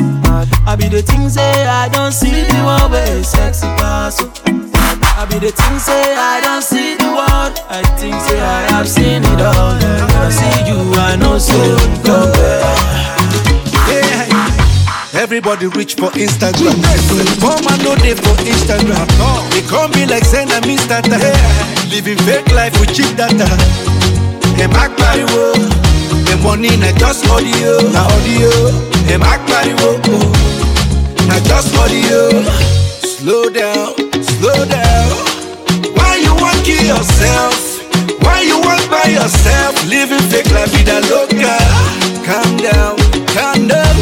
I 0.66 0.76
be 0.76 0.88
the 0.88 1.02
thing 1.02 1.28
say 1.28 1.66
I 1.66 1.88
don't 1.88 2.12
see 2.12 2.30
the 2.30 2.62
one 2.62 2.92
way 2.92 3.22
sexy 3.24 3.66
pass. 3.78 4.22
oh. 4.22 4.73
I 5.02 5.26
be 5.26 5.38
the 5.42 5.50
thing 5.50 5.78
say 5.78 6.14
I 6.14 6.40
don't 6.40 6.62
see 6.62 6.94
the 6.94 7.10
world. 7.10 7.58
I 7.68 7.82
think 7.98 8.14
say 8.22 8.38
I 8.38 8.62
have 8.70 8.88
seen 8.88 9.22
it 9.24 9.40
all. 9.40 9.74
I 9.74 10.30
see 10.30 10.70
you, 10.70 10.78
I 10.94 11.16
know 11.16 11.38
come. 12.06 12.30
Yeah. 13.90 15.20
Everybody 15.20 15.66
reach 15.68 15.94
for 15.94 16.10
Instagram. 16.14 16.78
Come 17.40 17.66
and 17.66 17.80
know 17.82 17.94
they 17.96 18.14
for 18.14 18.36
Instagram. 18.46 19.06
They 19.50 19.62
call 19.66 19.88
me 19.88 20.06
like 20.06 20.24
send 20.24 20.50
a 20.50 20.60
Mr. 20.62 21.02
Living 21.90 22.18
fake 22.26 22.50
life 22.52 22.78
with 22.78 22.94
cheap 22.94 23.16
data. 23.16 23.46
Them 24.58 24.70
act 24.78 24.98
pariwo. 24.98 25.54
The 26.26 26.36
money 26.42 26.76
na 26.76 26.92
just 26.98 27.26
audio, 27.30 27.78
na 27.90 28.06
audio. 28.06 28.50
Them 29.10 29.22
act 29.22 29.48
pariwo. 29.50 29.98
Na 31.26 31.40
just 31.48 31.74
audio. 31.78 32.83
Slow 33.04 33.48
down, 33.50 33.94
slow 34.22 34.64
down. 34.64 35.10
Why 35.96 36.16
you 36.24 36.34
want 36.34 36.64
kill 36.64 36.82
yourself? 36.82 37.54
Why 38.22 38.40
you 38.42 38.58
want 38.60 38.88
by 38.90 39.04
yourself? 39.08 39.74
Living 39.86 40.18
fake 40.30 40.50
la 40.50 40.64
vida 40.66 41.00
loca. 41.08 41.56
Calm 42.24 42.56
down, 42.56 42.96
calm 43.32 43.68
down. 43.68 43.96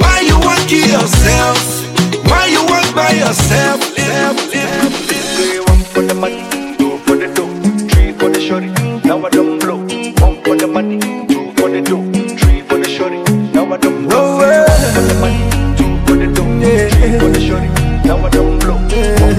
Why 0.00 0.20
you 0.26 0.38
want 0.40 0.60
kill 0.68 0.86
yourself? 0.88 1.58
Why 2.28 2.46
you 2.46 2.64
want 2.66 2.94
by 2.94 3.10
yourself? 3.12 3.80
Live, 3.96 4.36
live, 4.52 5.10
live. 5.10 5.68
One 5.68 5.84
for 5.92 6.02
the 6.02 6.14
money, 6.14 6.44
two 6.78 6.98
for 7.04 7.16
the 7.16 7.28
dough, 7.34 7.88
three 7.88 8.12
for 8.12 8.30
the 8.30 8.40
shorty. 8.40 8.68
Now 9.06 9.24
I 9.24 9.30
don't 9.30 9.58
blow. 9.58 9.78
One 10.26 10.42
for 10.42 10.56
the 10.56 10.66
money, 10.66 10.98
two 11.28 11.52
for 11.56 11.70
the 11.70 11.82
dough, 11.82 12.04
three 12.38 12.62
for 12.62 12.78
the 12.78 12.88
shorty. 12.88 13.22
Now 13.52 13.72
I 13.72 13.76
don't 13.76 14.08
blow. 14.08 15.47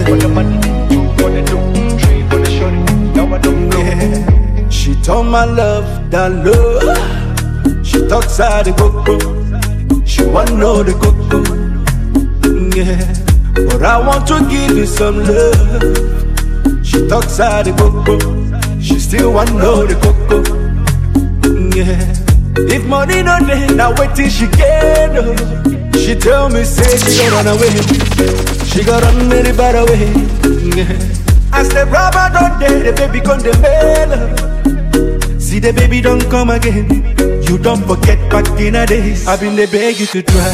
For 0.09 0.17
the 0.17 0.27
money, 0.27 0.59
two 0.89 1.05
for 1.21 1.29
the 1.29 1.41
dough, 1.43 1.97
three 1.99 2.23
for 2.29 2.39
the 2.39 2.49
shorty. 2.49 2.77
Now 3.13 3.33
I 3.33 3.37
don't 3.37 3.69
blow. 3.69 4.69
She 4.69 4.95
told 5.03 5.27
my 5.27 5.45
love 5.45 6.09
that 6.09 6.31
love. 6.45 7.85
She 7.85 8.07
talks 8.07 8.39
out 8.39 8.65
the 8.65 8.73
coco. 8.73 9.15
She 10.05 10.25
want 10.25 10.51
know 10.55 10.81
the 10.81 10.93
coco. 10.93 11.39
Yeah, 12.75 13.05
but 13.69 13.83
I 13.83 13.99
want 13.99 14.25
to 14.29 14.39
give 14.49 14.77
you 14.77 14.85
some 14.87 15.17
love. 15.19 16.85
She 16.85 17.07
talks 17.07 17.39
out 17.39 17.65
the 17.65 17.73
coco. 17.73 18.17
She 18.81 18.97
still 18.99 19.33
want 19.33 19.53
know 19.53 19.85
the 19.85 19.95
coco. 20.05 20.37
Yeah, 21.75 22.73
if 22.73 22.83
money 22.87 23.21
no 23.21 23.37
dey, 23.45 23.67
now 23.75 23.93
wait 23.99 24.15
till 24.15 24.29
she 24.29 24.47
get. 24.47 25.13
She 25.95 26.15
tell 26.15 26.49
me 26.49 26.63
say 26.63 26.97
she 26.97 27.29
gon' 27.29 27.45
run 27.45 27.47
away. 27.55 28.58
She 28.69 28.83
gon' 28.83 29.01
run 29.01 29.29
very 29.29 29.51
bad 29.55 29.75
away. 29.75 30.05
Yeah. 30.77 31.57
As 31.59 31.67
the 31.69 31.85
rubber 31.89 32.27
don't 32.35 32.59
dey, 32.59 32.83
the 32.85 32.93
baby 32.95 33.19
come 33.21 33.41
dey 33.41 33.57
mail. 33.63 34.11
See 35.39 35.59
the 35.59 35.73
baby 35.73 36.01
don't 36.01 36.23
come 36.29 36.49
again. 36.51 36.87
You 37.47 37.57
don't 37.57 37.83
forget 37.85 38.19
back 38.31 38.47
in 38.59 38.73
the 38.73 38.85
days. 38.85 39.27
I've 39.27 39.39
been 39.41 39.55
the 39.55 39.65
beg 39.67 39.99
you 39.99 40.05
to 40.07 40.21
try. 40.21 40.53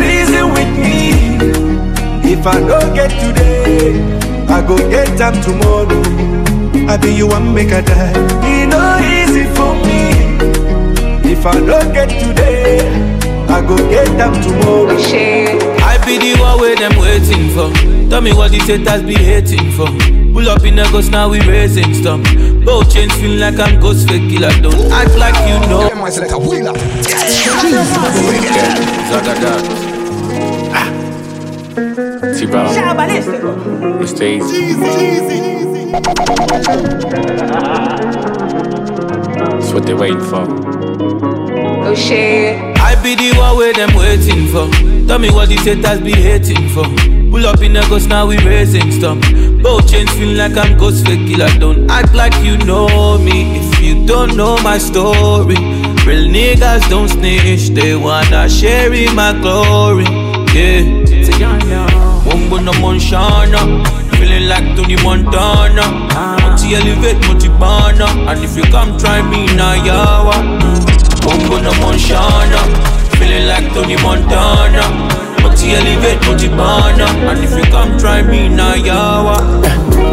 Reason 0.00 0.48
with 0.56 0.72
me. 0.78 1.12
If 2.32 2.46
I 2.46 2.58
don't 2.60 2.94
get 2.94 3.10
today, 3.20 4.00
I 4.48 4.62
go 4.66 4.76
get 4.90 5.16
them 5.18 5.34
tomorrow. 5.42 6.02
I 6.90 6.96
be 6.96 7.12
you 7.14 7.26
one 7.28 7.52
make 7.54 7.70
a 7.70 7.82
die. 7.82 8.12
It 8.48 8.66
no 8.72 8.82
easy 9.04 9.44
for 9.54 9.74
me. 9.84 11.30
If 11.30 11.44
I 11.44 11.60
don't 11.60 11.92
get 11.92 12.08
today, 12.08 12.80
I 13.48 13.60
go 13.60 13.76
get 13.90 14.08
them 14.16 14.32
tomorrow. 14.42 15.77
I 16.00 16.04
be 16.06 16.18
the 16.18 16.40
one 16.40 16.58
where 16.60 16.76
them 16.76 16.96
waiting 16.98 17.50
for. 17.50 17.70
Tell 18.10 18.20
me 18.20 18.32
what 18.32 18.50
these 18.50 18.66
haters 18.66 19.02
be 19.02 19.14
hating 19.14 19.72
for. 19.72 19.86
Pull 20.32 20.48
up 20.48 20.64
in 20.64 20.78
a 20.78 20.84
ghost, 20.90 21.10
now 21.10 21.28
we 21.28 21.40
raising 21.40 21.94
stuff. 21.94 22.20
Both 22.64 22.92
chains 22.92 23.12
feel 23.14 23.38
like 23.38 23.58
I'm 23.58 23.80
ghost 23.80 24.08
fake 24.08 24.30
killer. 24.30 24.50
Don't 24.62 24.92
act 24.92 25.16
like 25.16 25.34
you 25.48 25.58
know. 25.68 25.88
Zagadat. 29.10 29.62
T-Brown. 32.38 32.74
Mr. 34.00 34.24
Eazi. 34.38 34.58
That's 39.50 39.72
what 39.72 39.84
they 39.86 39.94
waiting 39.94 40.20
for. 40.20 40.46
Oh 41.86 41.94
shit. 41.94 42.67
I 42.88 42.94
be 43.02 43.14
the 43.14 43.36
one 43.36 43.56
where 43.58 43.74
them 43.74 43.94
waiting 43.94 44.48
for. 44.48 44.66
Tell 45.06 45.18
me 45.18 45.30
what 45.30 45.50
these 45.50 45.62
haters 45.64 46.00
be 46.00 46.12
hating 46.12 46.70
for. 46.70 46.84
Pull 47.30 47.46
up 47.46 47.60
in 47.60 47.76
a 47.76 47.82
ghost, 47.88 48.08
now 48.08 48.26
we 48.26 48.38
raising 48.38 48.90
stuff. 48.92 49.18
Both 49.62 49.90
chains 49.90 50.10
feel 50.12 50.36
like 50.38 50.56
I'm 50.56 50.78
ghost 50.78 51.04
fake 51.04 51.26
killer. 51.28 51.48
Don't 51.58 51.90
act 51.90 52.14
like 52.14 52.34
you 52.42 52.56
know 52.58 53.18
me 53.18 53.58
if 53.58 53.82
you 53.82 54.06
don't 54.06 54.36
know 54.38 54.56
my 54.62 54.78
story. 54.78 55.56
Real 56.06 56.24
niggas 56.32 56.88
don't 56.88 57.08
snitch, 57.08 57.68
they 57.76 57.94
wanna 57.94 58.48
share 58.48 58.92
in 58.94 59.14
my 59.14 59.32
glory. 59.38 60.04
Yeah. 60.56 60.80
Mumbo 62.24 62.56
no 62.58 62.72
Monshana, 62.72 63.84
feeling 64.16 64.48
like 64.48 64.64
Tony 64.76 64.96
Montana. 65.04 65.84
Multi 66.40 66.74
elevate, 66.74 67.20
multi 67.26 67.48
bana, 67.48 68.06
and 68.30 68.42
if 68.42 68.56
you 68.56 68.62
come 68.72 68.96
try 68.98 69.20
me 69.28 69.44
now, 69.54 69.74
yawa. 69.84 70.87
No 71.28 71.70
Monshana, 71.82 72.60
feeling 73.18 73.46
like 73.48 73.74
Tony 73.74 73.96
Montana. 73.96 74.82
Multi 75.42 75.72
elevate, 75.72 76.24
multi 76.24 76.48
and 77.28 77.38
if 77.44 77.50
you 77.54 77.70
come 77.70 77.98
try 77.98 78.22
me 78.22 78.48
yawa. 78.48 79.36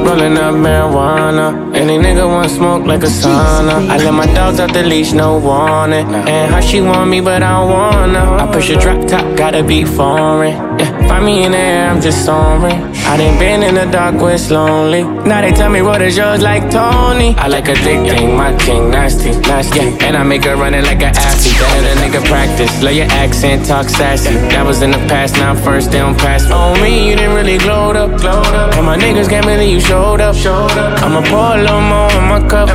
Rolling 0.06 0.38
up 0.38 0.56
marijuana. 0.56 1.74
Any 1.74 1.98
nigga 1.98 2.28
want 2.28 2.52
smoke 2.52 2.86
like 2.86 3.04
a 3.04 3.08
sauna. 3.08 3.90
I 3.90 3.98
let 3.98 4.14
my 4.14 4.26
dogs 4.34 4.60
out 4.60 4.74
the 4.74 4.84
leash, 4.84 5.14
no 5.14 5.38
warning. 5.40 6.06
And 6.14 6.54
how 6.54 6.60
she 6.60 6.82
want 6.82 7.10
me, 7.10 7.22
but 7.22 7.42
I 7.42 7.64
wanna. 7.64 8.20
I 8.36 8.52
push 8.52 8.70
a 8.70 8.76
drop 8.78 9.08
top, 9.08 9.38
gotta 9.38 9.64
be 9.64 9.86
foreign. 9.86 10.58
Yeah, 10.80 10.95
find 11.08 11.26
me 11.26 11.44
in 11.46 11.52
the 11.52 11.58
air, 11.58 11.90
I'm 11.90 12.02
just 12.02 12.26
soaring. 12.26 12.82
I 13.06 13.18
done 13.18 13.38
been 13.40 13.64
in 13.64 13.76
the 13.76 13.86
dark 13.86 14.16
where 14.22 14.36
it's 14.36 14.50
lonely. 14.50 15.04
Now 15.04 15.42
they 15.42 15.52
tell 15.52 15.70
me 15.70 15.82
what 15.82 16.02
is 16.02 16.18
yours 16.18 16.42
like 16.42 16.70
Tony. 16.72 17.36
I 17.38 17.48
like 17.48 17.68
a 17.68 17.76
thick 17.76 18.02
thing, 18.10 18.36
my 18.36 18.56
king, 18.58 18.90
nasty, 18.90 19.32
nasty. 19.32 19.80
Yeah, 19.80 20.06
and 20.06 20.18
I 20.18 20.24
make 20.24 20.44
her 20.46 20.56
run 20.56 20.74
it 20.74 20.84
like 20.84 21.02
an 21.02 21.16
athlete. 21.16 21.58
That 21.58 21.98
a 21.98 22.02
nigga 22.02 22.26
practice. 22.26 22.72
Love 22.84 22.94
your 22.94 23.12
accent, 23.12 23.66
talk 23.66 23.88
sassy. 23.90 24.34
That 24.54 24.66
was 24.66 24.82
in 24.82 24.92
the 24.92 25.04
past, 25.10 25.36
now 25.36 25.56
first, 25.56 25.92
they 25.92 26.00
don't 26.00 26.18
pass. 26.18 26.50
On 26.52 26.82
me, 26.82 27.10
you 27.10 27.16
didn't 27.16 27.36
really 27.36 27.58
glow 27.58 27.92
up, 27.92 28.20
glowed 28.20 28.46
up. 28.48 28.74
And 28.76 28.86
my 28.86 28.98
niggas 28.98 29.30
can't 29.30 29.46
believe 29.46 29.74
you 29.74 29.82
showed 29.82 30.22
up, 30.22 30.36
showed 30.36 30.72
up. 30.72 31.02
I'ma 31.04 31.22
pour 31.30 31.56
a 31.56 31.62
little 31.62 31.82
more 31.82 32.12
in 32.12 32.26
my 32.28 32.42
cup. 32.48 32.70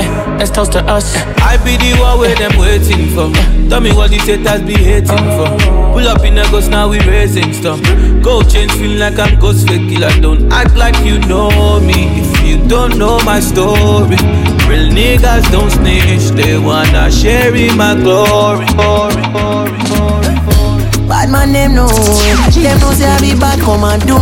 Eh, 0.00 0.29
let's 0.40 0.50
toast 0.50 0.72
to 0.72 0.80
us. 0.86 1.14
I 1.44 1.58
be 1.62 1.76
the 1.76 2.00
one 2.00 2.18
where 2.18 2.34
them 2.34 2.58
waiting 2.58 3.12
for. 3.14 3.28
Tell 3.68 3.80
me 3.80 3.92
what 3.92 4.10
these 4.10 4.26
haters 4.26 4.62
be 4.62 4.72
hating 4.72 5.24
for. 5.36 5.48
Pull 5.92 6.08
up 6.08 6.24
in 6.24 6.38
a 6.38 6.44
ghost, 6.50 6.70
now 6.70 6.88
we 6.88 6.98
raising 7.00 7.52
stuff. 7.52 7.80
Gold 8.22 8.48
chains 8.48 8.72
feel 8.72 8.98
like 8.98 9.18
I'm 9.18 9.38
ghost 9.38 9.68
fake 9.68 9.86
killer. 9.90 10.10
Don't 10.20 10.50
act 10.50 10.74
like 10.76 10.96
you 11.04 11.18
know 11.28 11.78
me 11.80 12.20
if 12.20 12.46
you 12.46 12.56
don't 12.68 12.96
know 12.96 13.18
my 13.20 13.38
story. 13.38 14.16
Real 14.66 14.88
niggas 14.88 15.44
don't 15.52 15.70
snitch, 15.70 16.30
they 16.30 16.58
wanna 16.58 17.10
share 17.10 17.54
in 17.54 17.76
my 17.76 17.94
glory, 17.94 18.64
glory, 18.74 19.22
glory. 19.32 19.69
Bad 21.10 21.28
man, 21.28 21.52
them 21.52 21.74
know. 21.74 21.88
Them 21.88 22.78
know 22.78 22.92
say 22.92 23.10
I 23.10 23.18
be 23.20 23.34
bad, 23.34 23.58
come 23.58 23.82
and 23.82 24.00
do. 24.06 24.14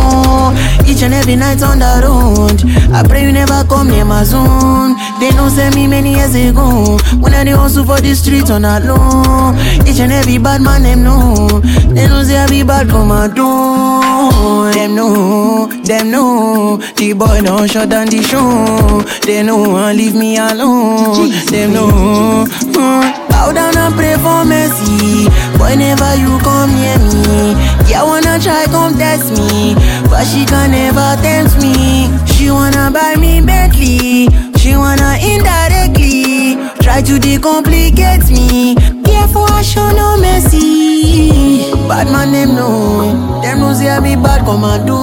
Each 0.89 1.03
and 1.03 1.13
every 1.13 1.35
night 1.35 1.61
on 1.61 1.77
the 1.77 2.01
road. 2.01 2.65
I 2.91 3.03
pray 3.07 3.23
you 3.25 3.31
never 3.31 3.63
come 3.69 3.89
near 3.89 4.03
my 4.05 4.23
zone. 4.23 4.97
They 5.19 5.29
know 5.37 5.49
say 5.49 5.69
me 5.69 5.85
many 5.85 6.15
years 6.15 6.33
ago. 6.33 6.97
When 7.21 7.35
I 7.35 7.45
hustle 7.51 7.85
for 7.85 8.01
the 8.01 8.15
street 8.15 8.49
on 8.49 8.65
alone. 8.65 9.55
Each 9.87 9.99
and 9.99 10.11
every 10.11 10.39
bad 10.39 10.61
man, 10.63 10.81
them 10.81 11.03
know. 11.03 11.61
They 11.93 12.07
know 12.07 12.23
say 12.23 12.37
I 12.37 12.47
be 12.49 12.63
bad, 12.63 12.89
come 12.89 13.11
and 13.11 13.35
do. 13.35 14.71
Them 14.73 14.95
know, 14.95 15.67
them 15.83 16.09
know. 16.09 16.77
The 16.97 17.13
boy 17.13 17.41
don't 17.41 17.69
shut 17.69 17.89
down 17.89 18.07
the 18.07 18.23
show. 18.23 19.03
They 19.27 19.43
know, 19.43 19.77
and 19.77 19.95
leave 19.95 20.15
me 20.15 20.37
alone. 20.37 21.29
Them 21.51 21.73
know. 21.73 22.45
Mm. 22.73 23.18
Bow 23.39 23.53
down 23.53 23.77
and 23.77 23.95
pray 23.95 24.15
for 24.15 24.43
mercy. 24.43 25.29
Whenever 25.63 26.13
you 26.17 26.37
come 26.39 26.71
near 26.75 26.99
me, 26.99 27.55
yeah, 27.89 28.03
wanna 28.03 28.37
try 28.37 28.65
come 28.65 28.97
test 28.97 29.31
me, 29.31 29.75
but 30.09 30.25
she 30.25 30.43
can 30.45 30.71
never 30.71 31.15
tempt 31.21 31.55
me. 31.61 32.11
She 32.27 32.51
wanna 32.51 32.91
buy 32.91 33.15
me 33.15 33.39
Bentley, 33.39 34.27
she 34.57 34.75
wanna 34.75 35.15
indirectly 35.23 36.57
try 36.83 37.01
to 37.01 37.15
decomplicate 37.17 38.29
me. 38.29 38.75
Therefore, 39.03 39.47
I 39.49 39.61
show 39.61 39.89
no 39.91 40.17
mercy. 40.17 40.88
Bad 41.87 42.07
man, 42.11 42.31
them 42.31 42.55
know, 42.55 43.41
them 43.41 43.59
know 43.59 43.69
don't 43.69 43.75
see 43.77 43.99
me 44.01 44.15
bad 44.15 44.41
come 44.45 44.63
and 44.63 44.85
do. 44.87 44.97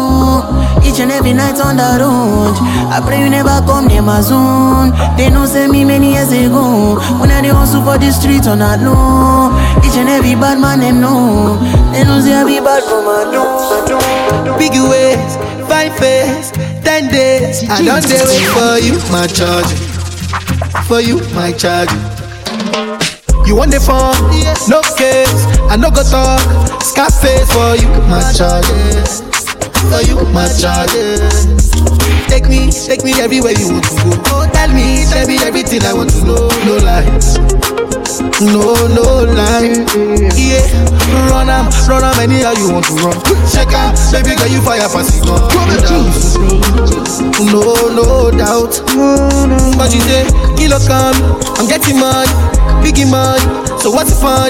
Each 0.83 0.99
and 1.01 1.13
every 1.13 1.33
night 1.33 1.61
on 1.61 1.77
the 1.77 2.03
road. 2.03 2.55
I 2.91 3.01
pray 3.05 3.21
you 3.23 3.31
never 3.31 3.63
come 3.67 3.87
near 3.87 4.03
my 4.03 4.21
zone. 4.21 4.91
They 5.17 5.31
know 5.31 5.47
say 5.47 5.69
me 5.69 5.85
many 5.85 6.15
years 6.15 6.33
ago. 6.33 6.99
When 7.21 7.31
I 7.31 7.43
dey 7.43 7.49
hustle 7.55 7.83
for 7.85 7.97
the 7.99 8.11
streets 8.11 8.47
on 8.49 8.59
that 8.59 8.81
low. 8.83 9.55
Each 9.87 9.97
and 9.97 10.09
every 10.09 10.35
bad 10.35 10.59
man 10.59 10.81
them 10.81 11.01
know. 11.01 11.59
They 11.93 12.03
don't 12.03 12.23
see 12.23 12.35
me 12.45 12.59
bad 12.59 12.83
come 12.91 13.07
and 13.07 13.31
do. 13.31 14.59
Big 14.59 14.73
ways, 14.75 15.37
fine 15.71 15.93
face, 15.95 16.51
ten 16.83 17.07
days. 17.07 17.63
I 17.71 17.83
don't 17.87 18.03
wait 18.03 18.27
for 18.51 18.79
you, 18.83 18.99
my 19.15 19.27
charge. 19.31 19.71
For 20.89 21.01
you, 21.01 21.19
my 21.35 21.53
charge. 21.53 21.91
You 23.47 23.55
want 23.55 23.71
the 23.71 23.79
phone? 23.81 24.15
No 24.69 24.83
case. 24.99 25.47
I 25.71 25.77
no 25.77 25.91
go 25.91 26.03
talk. 26.03 26.43
Scarface 26.83 27.47
for 27.55 27.79
you, 27.79 27.89
my 28.11 28.21
charge. 28.35 28.67
For 29.91 30.03
you, 30.03 30.19
my 30.35 30.51
charge. 30.51 30.91
Take 32.27 32.49
me, 32.51 32.71
take 32.75 33.05
me 33.05 33.15
everywhere 33.23 33.55
you 33.55 33.71
want 33.71 33.85
to 33.87 33.95
go. 34.03 34.11
Oh, 34.35 34.51
Tell 34.53 34.69
me, 34.75 35.07
tell 35.07 35.27
me 35.31 35.39
everything 35.47 35.83
I 35.87 35.95
want 35.95 36.11
to 36.11 36.21
know. 36.27 36.51
No 36.67 36.75
lies. 36.83 37.39
No, 38.43 38.75
no 38.93 39.23
lie. 39.31 39.87
Yeah, 40.35 40.67
run 41.31 41.49
am, 41.49 41.71
run 41.87 42.03
am 42.03 42.19
anyhow 42.19 42.53
you 42.59 42.69
want 42.75 42.87
to 42.91 42.95
run. 42.99 43.15
Check 43.55 43.71
out, 43.73 43.95
baby 44.11 44.35
girl, 44.35 44.51
you 44.51 44.61
fire 44.61 44.83
it 44.83 44.91
on. 45.31 45.41
No, 47.47 47.63
no 47.95 48.31
doubt. 48.35 48.75
But 49.79 49.95
you 49.95 50.01
say, 50.03 50.27
kilo 50.59 50.79
come, 50.85 51.15
I'm 51.57 51.69
getting 51.69 51.99
money, 52.01 52.29
biggie 52.87 53.11
money. 53.11 53.43
So 53.83 53.91
what's 53.91 54.15
the 54.15 54.19
fun? 54.23 54.47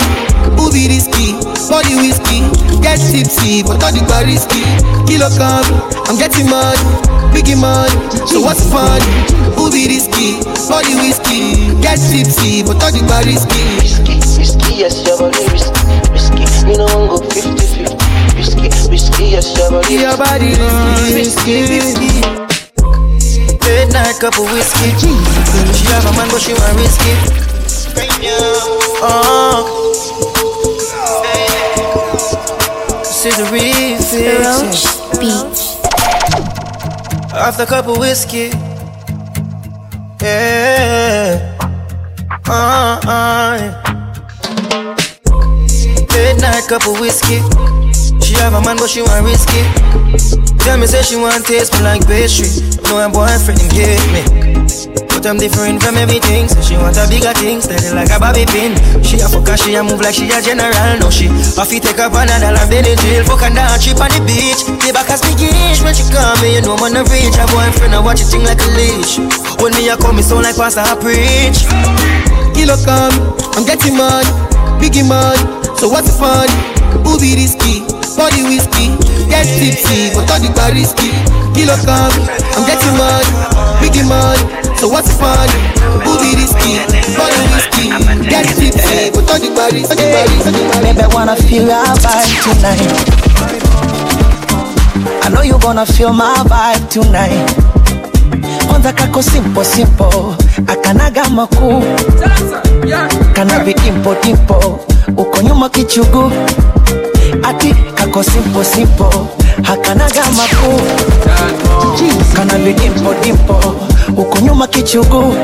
Who 0.61 0.69
be 0.69 0.93
risky? 0.93 1.33
Body 1.73 1.97
whiskey, 1.97 2.45
get 2.85 3.01
tipsy, 3.01 3.65
but 3.65 3.81
all 3.81 3.91
the 3.91 4.05
bar 4.05 4.29
risky. 4.29 4.61
Kilo 5.09 5.33
come, 5.41 5.65
I'm 6.05 6.21
getting 6.21 6.45
money, 6.45 6.77
biggie 7.33 7.57
money. 7.57 7.97
So 8.29 8.45
what's 8.45 8.61
the 8.61 8.69
fun? 8.69 9.01
Who 9.57 9.73
be 9.73 9.89
risky? 9.89 10.37
Body 10.69 10.93
whiskey, 11.01 11.73
get 11.81 11.97
tipsy, 11.97 12.61
but 12.61 12.77
all 12.85 12.93
the 12.93 13.01
bar 13.09 13.25
risky. 13.25 13.57
Risky, 13.81 14.21
risky, 14.37 14.85
yes, 14.85 15.01
your 15.09 15.17
body 15.17 15.41
risky, 15.49 15.81
risky. 16.13 16.45
Me 16.69 16.77
no 16.77 16.85
one 16.93 17.09
go 17.09 17.17
50-50. 17.25 18.37
Risky, 18.37 18.69
risky, 18.93 19.25
yes, 19.33 19.57
your 19.57 19.73
body 19.73 19.97
Your 19.97 20.17
body 20.21 20.53
risky, 21.17 21.65
risky. 21.73 22.13
Late 23.65 23.91
night 23.91 24.21
cup 24.21 24.37
of 24.39 24.47
whiskey. 24.53 24.93
She 25.73 25.89
have 25.89 26.05
a 26.05 26.13
man, 26.13 26.29
but 26.31 26.41
she 26.41 26.53
want 26.53 26.77
risky. 26.77 27.56
Oh. 29.03 29.93
This 32.99 33.27
is 33.27 33.37
the 33.37 33.45
real 33.53 33.99
fix. 33.99 34.87
After 37.33 37.67
cup 37.67 37.87
of 37.89 37.99
whiskey. 37.99 38.51
Yeah. 40.23 41.57
Uh, 42.49 43.01
uh. 43.05 43.83
Late 46.13 46.41
night 46.41 46.65
cup 46.69 46.87
of 46.87 47.01
whiskey. 47.01 47.41
She 48.25 48.35
have 48.35 48.55
a 48.55 48.61
man, 48.61 48.77
but 48.77 48.91
she 48.91 49.03
want 49.03 49.25
risky. 49.25 49.63
Tell 50.65 50.79
me, 50.79 50.87
say 50.87 51.03
she 51.03 51.17
want 51.17 51.47
taste 51.47 51.73
me 51.75 51.81
like 51.81 52.07
pastry. 52.07 52.49
No, 52.85 52.99
her 52.99 53.09
boyfriend 53.09 53.61
him 53.61 53.69
gave 53.71 54.13
me. 54.13 55.06
But 55.27 55.35
I'm 55.35 55.43
different 55.43 55.83
from 55.83 55.99
everything. 55.99 56.47
So 56.47 56.63
she 56.63 56.79
want 56.79 56.95
a 56.95 57.03
bigger 57.11 57.35
thing, 57.35 57.59
steady 57.59 57.91
like 57.91 58.15
a 58.15 58.19
bobby 58.23 58.47
pin. 58.47 58.79
She 59.03 59.19
a 59.19 59.27
fucker, 59.27 59.59
she 59.59 59.75
a 59.75 59.83
move 59.83 59.99
like 59.99 60.15
she 60.15 60.31
a 60.31 60.39
general. 60.39 61.03
No, 61.03 61.11
she 61.11 61.27
off 61.59 61.67
take 61.67 61.99
up 61.99 62.15
another 62.15 62.55
life, 62.55 62.71
then 62.71 62.87
in 62.87 62.95
jail. 63.03 63.27
Fuck 63.27 63.43
and 63.43 63.59
down, 63.59 63.75
cheap 63.83 63.99
on 63.99 64.07
the 64.15 64.23
beach. 64.23 64.63
They 64.87 64.95
back 64.95 65.11
as 65.11 65.19
big 65.27 65.43
inch 65.43 65.83
when 65.83 65.99
she 65.99 66.07
call 66.15 66.39
me, 66.39 66.55
you 66.55 66.63
know 66.63 66.79
I'm 66.79 66.95
the 66.95 67.03
reach. 67.11 67.35
Her 67.35 67.51
boyfriend, 67.51 67.99
I 67.99 67.99
watch 67.99 68.23
it 68.23 68.31
thing 68.31 68.47
like 68.47 68.63
a 68.63 68.71
leash. 68.79 69.19
When 69.59 69.75
me 69.75 69.91
a 69.91 69.99
come, 69.99 70.15
me 70.15 70.23
sound 70.23 70.47
like 70.47 70.55
pastor, 70.55 70.87
I 70.87 70.95
preach. 70.95 71.67
Kilo 72.55 72.79
come, 72.87 73.19
I'm 73.59 73.67
getting 73.67 73.99
money, 73.99 74.31
biggie 74.79 75.03
money. 75.03 75.43
So 75.75 75.91
what's 75.91 76.07
the 76.07 76.15
fun? 76.15 76.47
Be 77.03 77.35
risky? 77.35 77.83
Body 78.15 78.47
whiskey, 78.47 78.95
get 79.27 79.43
tipsy, 79.59 80.15
but 80.15 80.31
all 80.31 80.39
the 80.39 80.55
bar 80.55 80.71
risky. 80.71 81.11
Kilo 81.51 81.75
come, 81.83 82.15
I'm 82.55 82.63
getting 82.63 82.95
money, 82.95 83.27
biggie 83.83 84.07
money. 84.07 84.66
So 84.87 84.93
what's 84.93 85.11
the 85.11 85.19
fun? 85.19 85.51
Who 86.07 86.15
be 86.23 86.39
risky? 86.39 86.79
Body 87.19 87.43
whiskey, 87.51 87.91
get 88.31 88.47
tipsy, 88.55 89.11
but 89.11 89.27
all 89.27 89.41
the 89.43 89.51
bar 89.51 89.67
risky. 89.75 89.99
Baby, 89.99 91.03
wanna 91.13 91.35
feel 91.35 91.67
your 91.67 91.83
vibe 91.99 92.31
tonight. 92.47 92.87
I 95.25 95.29
know 95.35 95.43
you 95.43 95.59
gonna 95.59 95.85
feel 95.87 96.13
my 96.13 96.39
vibe 96.47 96.87
tonight. 96.89 97.51
Kwanza 98.69 98.93
kako 98.93 99.23
simple 99.23 99.65
simple, 99.65 100.37
akanaga 100.67 101.25
makuu, 101.31 101.83
kana 103.33 103.59
vidimpo 103.65 104.15
dimpo, 104.23 104.81
uko 105.17 105.43
nyuma 105.43 105.69
kichugu, 105.69 106.33
ati 107.43 107.75
kako 107.95 108.23
simple 108.23 108.65
simple, 108.65 109.27
hakanaga 109.63 110.23
makuu, 110.31 110.81
kana 112.37 112.59
vidimpo 112.59 113.15
dimpo, 113.25 113.75
uko 114.17 114.39
nyuma 114.41 114.67
kichugu. 114.67 115.35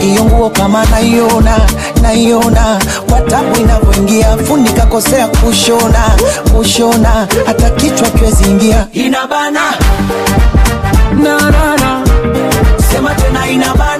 Iyo 0.00 0.24
nguo 0.24 0.50
kama 0.50 0.84
naiona 0.86 1.56
naiona, 2.02 2.78
watabu 3.12 3.60
inavyoingia, 3.60 4.36
funika 4.36 4.86
kosea 4.86 5.28
kushona 5.28 6.04
kushona, 6.56 7.26
hata 7.46 7.70
kichwa 7.70 8.08
kiweziingia 8.10 8.86
inabana. 8.92 9.60
Na. 11.22 11.52
Sema 12.92 13.14
tena 13.14 13.50
inabana 13.50 13.91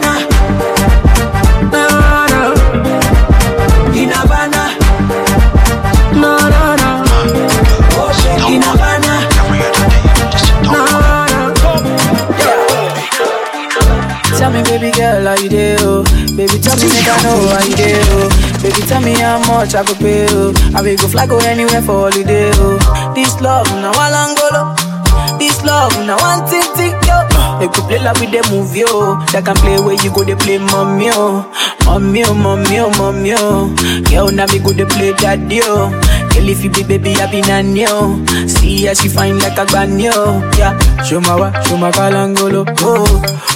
baby 14.83 14.99
girl, 14.99 15.25
how 15.25 15.39
you 15.39 15.49
do? 15.49 15.77
Oh? 15.79 16.03
Baby, 16.35 16.59
tell 16.59 16.75
me, 16.75 16.91
make 16.91 17.07
I 17.07 17.23
know 17.23 17.39
how 17.55 17.63
you 17.63 17.77
do. 17.79 17.95
Oh? 18.19 18.63
Baby, 18.63 18.83
tell 18.91 19.01
me 19.01 19.15
how 19.15 19.39
much 19.47 19.75
I 19.75 19.85
could 19.85 19.99
pay. 19.99 20.27
Oh? 20.31 20.53
I 20.75 20.83
will 20.83 20.97
go 20.97 21.07
fly 21.07 21.27
go 21.27 21.39
anywhere 21.39 21.83
for 21.83 22.11
holiday. 22.11 22.51
Oh? 22.55 23.15
This 23.15 23.41
love, 23.41 23.67
now 23.79 23.93
I 23.95 24.35
go 24.35 25.39
This 25.39 25.63
love, 25.63 25.95
now 26.05 26.19
one 26.19 26.43
thing, 26.51 26.67
thing, 26.75 26.99
yo. 27.07 27.23
They 27.61 27.69
could 27.71 27.87
play 27.87 28.03
like 28.03 28.19
with 28.19 28.33
the 28.35 28.43
movie, 28.51 28.81
yo. 28.83 29.23
They 29.31 29.43
can 29.43 29.55
play 29.63 29.79
where 29.79 29.95
you 30.03 30.11
go, 30.11 30.25
they 30.25 30.35
play 30.35 30.59
mommy, 30.59 31.07
yo. 31.07 31.47
Mommy, 31.87 32.25
oh, 32.27 32.35
mommy, 32.35 32.79
oh, 32.83 32.91
mommy, 32.99 33.35
oh. 33.39 33.71
Girl, 34.11 34.35
now 34.35 34.47
me 34.51 34.59
go, 34.59 34.73
they 34.75 34.85
play 34.87 35.13
daddy, 35.15 35.63
yo. 35.63 35.95
Girl, 36.35 36.49
if 36.49 36.65
you 36.65 36.71
be 36.71 36.83
baby, 36.83 37.15
I 37.17 37.31
be 37.31 37.41
nanny, 37.43 37.83
yo. 37.83 38.25
See 38.47 38.87
how 38.87 38.95
she 38.95 39.09
fine 39.09 39.39
like 39.39 39.59
a 39.59 39.67
granny, 39.67 40.05
yo. 40.05 40.41
Yeah, 40.59 40.77
show 41.05 41.21
my 41.21 41.37
wa, 41.37 41.53
show 41.65 41.77
my 41.77 41.91
kalangolo, 41.91 42.65
oh. 42.81 43.05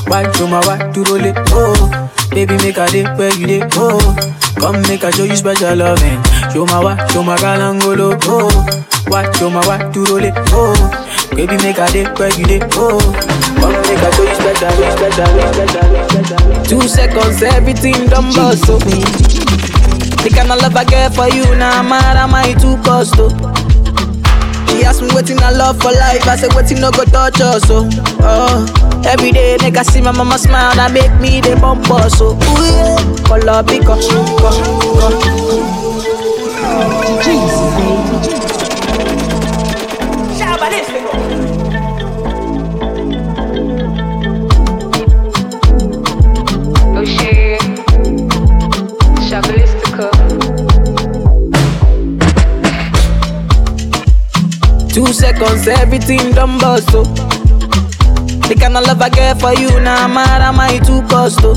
Why, 0.09 0.31
show 0.33 0.47
my 0.47 0.61
wa, 0.67 0.77
to 0.93 1.03
roll 1.05 1.25
it, 1.25 1.37
oh. 1.51 2.11
Baby, 2.31 2.57
make 2.59 2.77
a 2.77 2.87
day 2.91 3.05
where 3.17 3.35
you 3.35 3.47
day, 3.47 3.63
oh. 3.75 3.99
Come 4.61 4.83
make 4.83 5.03
a 5.03 5.13
show 5.13 5.25
you 5.25 5.37
special 5.37 5.77
loving. 5.77 6.23
Show 6.53 6.67
my 6.67 6.81
wa, 6.83 6.97
show 7.09 7.23
my 7.23 7.37
kalangolo, 7.37 8.19
oh. 8.25 8.51
Why, 9.09 9.31
show 9.33 9.51
my 9.51 9.67
wa, 9.67 9.79
to 9.93 10.05
roll 10.05 10.25
it, 10.25 10.35
oh. 10.53 10.75
Baby, 11.35 11.57
make 11.59 11.79
a 11.79 11.87
day 11.93 12.05
where 12.17 12.33
you 12.39 12.45
day, 12.45 12.61
oh. 12.75 13.01
Two 16.69 16.83
seconds, 16.89 17.43
everything 17.43 18.07
done 18.07 18.33
bust, 18.35 18.65
oh. 18.69 19.36
The 20.27 20.35
kind 20.35 20.51
of 20.51 20.61
love 20.61 20.75
I 20.75 20.83
get 20.83 21.15
for 21.15 21.29
you, 21.29 21.45
now 21.55 21.83
nah, 21.83 21.89
mad 21.89 22.17
am 22.17 22.35
I 22.35 22.53
too 22.55 22.77
cost, 22.83 23.15
oh. 23.17 23.31
She 24.67 24.83
asked 24.83 25.01
me 25.01 25.09
waiting 25.15 25.39
I 25.39 25.53
love 25.53 25.81
for 25.81 25.93
life. 25.93 26.27
I 26.27 26.35
said 26.35 26.53
waiting 26.53 26.81
no 26.81 26.91
go 26.91 27.05
touch 27.05 27.41
us. 27.41 27.63
So, 27.69 27.89
oh, 28.27 29.05
every 29.07 29.31
day 29.31 29.57
make 29.63 29.77
I 29.77 29.85
see 29.85 30.01
my 30.01 30.11
mama 30.11 30.37
smile 30.37 30.75
that 30.75 30.91
make 30.91 31.15
me 31.21 31.41
the 31.41 31.55
bump 31.61 31.89
us. 31.93 32.19
So, 32.19 32.35
ooh 32.35 32.59
yeah, 32.59 32.99
color 33.23 33.63
pick 33.63 33.87
up, 33.87 34.03
Oxê, 37.07 37.47
Two 55.07 55.13
seconds, 55.13 55.69
everything 55.69 56.33
done 56.33 56.59
bust. 56.59 56.89
Oh. 56.91 57.05
The 58.49 58.57
kind 58.59 58.77
of 58.77 58.85
love 58.89 59.01
I 59.01 59.09
get 59.09 59.41
for 59.41 59.55
you, 59.55 59.71
now 59.79 60.09
nah, 60.09 60.15
mad 60.15 60.43
am 60.43 60.59
I 60.59 60.79
too 60.79 61.01
cost. 61.07 61.39
Oh. 61.45 61.55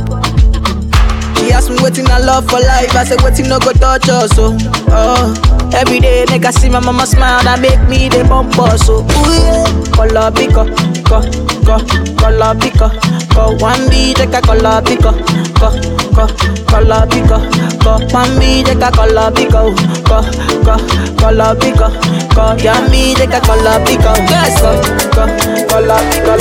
She 1.34 1.52
asked 1.52 1.72
me 1.72 1.78
waiting 1.82 2.06
I 2.12 2.20
love 2.20 2.48
for 2.48 2.60
life. 2.60 2.96
I 2.96 3.04
said 3.06 3.22
waiting 3.24 3.50
no 3.50 3.58
go 3.58 3.72
touch 3.74 4.08
us. 4.08 4.38
Oh, 4.38 4.56
oh. 4.94 5.72
Every 5.74 6.00
day 6.00 6.26
make 6.30 6.46
I 6.46 6.52
see 6.52 6.70
my 6.70 6.80
mama 6.80 7.08
smile, 7.08 7.42
that 7.42 7.60
make 7.60 7.82
me 7.90 8.08
the 8.08 8.24
bumper. 8.30 8.78
So 8.78 9.02
ooh 9.02 9.34
yeah, 9.34 9.66
color 9.98 10.30
pico, 10.30 10.70
co, 11.10 11.22
co, 11.66 11.78
color 12.22 12.56
pico, 12.58 12.90
co. 13.34 13.42
One 13.66 13.88
B 13.90 14.14
take 14.14 14.36
a 14.38 14.42
color 14.42 14.84
pico, 14.84 15.12
co, 15.60 15.70
co, 16.16 16.28
color 16.70 17.08
pico, 17.08 17.38
co. 17.84 17.92
One 18.14 18.40
B 18.40 18.64
take 18.64 18.84
a 18.84 18.92
color 18.92 19.32
pico, 19.34 19.74
co, 20.08 20.22
co, 20.66 20.76
color 21.22 21.56
pico, 21.58 21.88
co. 22.36 22.56
Yummy 22.64 23.16
take 23.16 23.34
a 23.36 23.42
color 23.42 23.80
pico, 23.86 24.12
yes, 24.30 24.60
co, 24.62 24.72
co, 25.16 25.24
color 25.70 26.02
pico, 26.10 26.34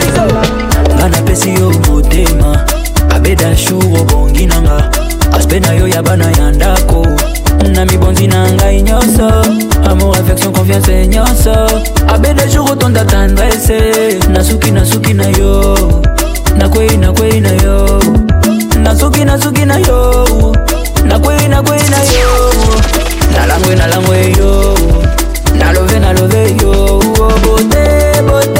pico. 0.00 0.24
nga 0.96 1.08
napesi 1.08 1.54
yo 1.54 1.70
motema 1.70 2.64
abeda 3.14 3.56
shu 3.56 3.78
obongi 4.00 4.46
nanga 4.46 4.90
aspe 5.36 5.60
na 5.60 5.72
yo 5.72 5.86
ya 5.88 6.02
bana 6.02 6.24
ya 6.30 6.50
ndako 6.52 7.06
na 7.74 7.84
mibonzi 7.84 8.26
na 8.26 8.52
ngai 8.52 8.82
nyonso 8.82 9.28
amour 9.90 10.16
affection 10.18 10.52
confiance 10.52 11.06
nyonso. 11.08 11.54
Abeda 12.08 12.50
shu 12.50 12.64
kotonda 12.64 13.04
tendresse 13.04 14.18
nasuki 14.28 14.70
nasuki 14.70 15.14
na 15.14 15.26
yo. 15.38 16.02
Nakwei 16.58 16.96
nakwei 16.96 17.40
na 17.40 17.50
yo. 17.62 18.00
Nasuki 18.82 19.24
nasuki 19.24 19.64
na 19.64 19.76
yo. 19.78 20.26
Nakwei 21.04 21.48
nakwei 21.48 21.82
na 21.90 21.96
yo. 22.18 22.52
Nalangwe 23.34 23.74
nalangwe 23.76 24.32
yo. 24.38 24.74
Nalove 25.58 25.98
nalove 25.98 26.56
yo. 26.62 27.00
Bote 27.42 28.22
bote 28.26 28.55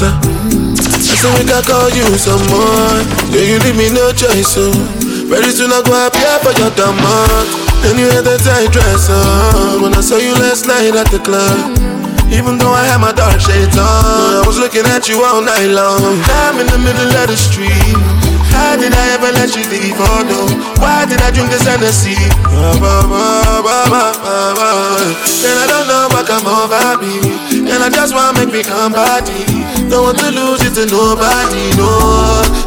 dancer. 0.00 0.16
I 1.10 1.14
say 1.20 1.28
we 1.36 1.44
can 1.44 1.60
call 1.64 1.90
you 1.92 2.06
some 2.16 2.40
more. 2.48 3.04
Yeah, 3.32 3.44
you 3.44 3.58
leave 3.60 3.76
me 3.76 3.90
no 3.92 4.12
choice, 4.12 4.48
so 4.48 4.72
very 5.28 5.52
soon 5.52 5.72
I 5.72 5.82
go 5.84 5.92
appear 5.92 6.38
for 6.40 6.52
your 6.56 6.70
demand. 6.72 7.48
And 7.80 7.96
you 7.98 8.08
had 8.12 8.24
that 8.28 8.40
tight 8.44 8.68
dress 8.72 9.08
on 9.08 9.80
when 9.80 9.94
I 9.94 10.00
saw 10.00 10.16
you 10.16 10.34
last 10.36 10.66
night 10.66 10.94
at 10.96 11.08
the 11.08 11.18
club. 11.20 11.78
Even 12.28 12.58
though 12.58 12.70
I 12.70 12.84
had 12.86 13.00
my 13.00 13.12
dark 13.12 13.40
shades 13.40 13.76
on, 13.76 13.84
I 13.84 14.42
was 14.46 14.58
looking 14.58 14.84
at 14.86 15.08
you 15.08 15.24
all 15.24 15.42
night 15.42 15.70
long. 15.72 16.20
I'm 16.44 16.60
in 16.60 16.66
the 16.68 16.78
middle 16.78 17.08
of 17.08 17.26
the 17.28 17.36
street. 17.36 17.96
How 18.52 18.76
did 18.76 18.92
I 18.92 19.14
ever 19.16 19.32
let 19.32 19.56
you 19.56 19.64
leave? 19.72 19.96
Oh 19.96 20.22
no, 20.28 20.46
why 20.76 21.06
did 21.08 21.22
I 21.24 21.30
drink 21.32 21.48
this 21.50 21.64
Hennessy? 21.64 22.16
And 22.20 22.84
I 25.56 25.64
don't 25.66 25.88
know 25.88 26.08
what 26.12 26.28
come 26.28 26.46
over 26.46 27.00
me. 27.00 27.16
And 27.64 27.80
I 27.82 27.88
just 27.88 28.12
wanna 28.14 28.36
make 28.38 28.52
me 28.52 28.62
come 28.62 28.92
body. 28.92 29.59
Don't 29.90 30.04
want 30.06 30.18
to 30.22 30.30
lose 30.30 30.62
it 30.62 30.74
to 30.78 30.86
nobody, 30.86 31.74
no. 31.74 31.90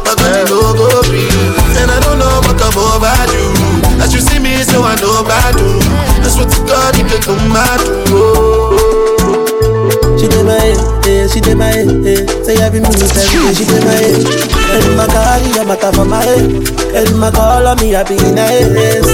My 0.04 0.12
body 0.12 0.44
no 0.52 0.76
go 0.76 1.02
free. 1.08 1.24
And 1.80 1.90
I 1.90 1.98
don't 2.04 2.18
know 2.20 2.44
what 2.44 2.56
come 2.60 2.76
over 2.76 3.16
you. 3.32 3.48
As 4.02 4.12
you 4.12 4.20
see 4.20 4.38
me, 4.38 4.60
so 4.62 4.82
I 4.84 4.94
know 5.00 5.24
about 5.24 5.56
you. 5.56 5.80
I 6.20 6.28
swear 6.28 6.44
to 6.44 6.60
God, 6.68 6.92
you 7.00 7.04
can 7.08 7.20
come 7.24 7.56
out. 7.56 7.80
She 10.20 10.28
did 10.28 10.44
my 10.44 10.52
head, 10.52 10.78
yeah, 11.08 11.26
she 11.26 11.40
did 11.40 11.56
my 11.56 11.72
head, 11.72 11.88
yeah. 12.04 12.28
Say 12.44 12.60
every 12.60 12.80
minute, 12.80 13.00
every 13.00 13.08
day, 13.16 13.54
she 13.56 13.64
did 13.64 13.84
my 13.84 13.96
head. 13.96 14.20
And 14.76 14.96
my 14.96 15.06
car, 15.08 15.40
yeah, 15.40 15.64
matter 15.64 15.92
for 15.96 16.04
my 16.04 16.20
head. 16.22 16.44
And 16.92 17.18
my 17.18 17.30
call 17.30 17.66
on 17.66 17.80
me, 17.80 17.94
I 17.96 18.04
be 18.04 18.20
in 18.20 18.36
a 18.36 18.44
haste. 18.44 19.08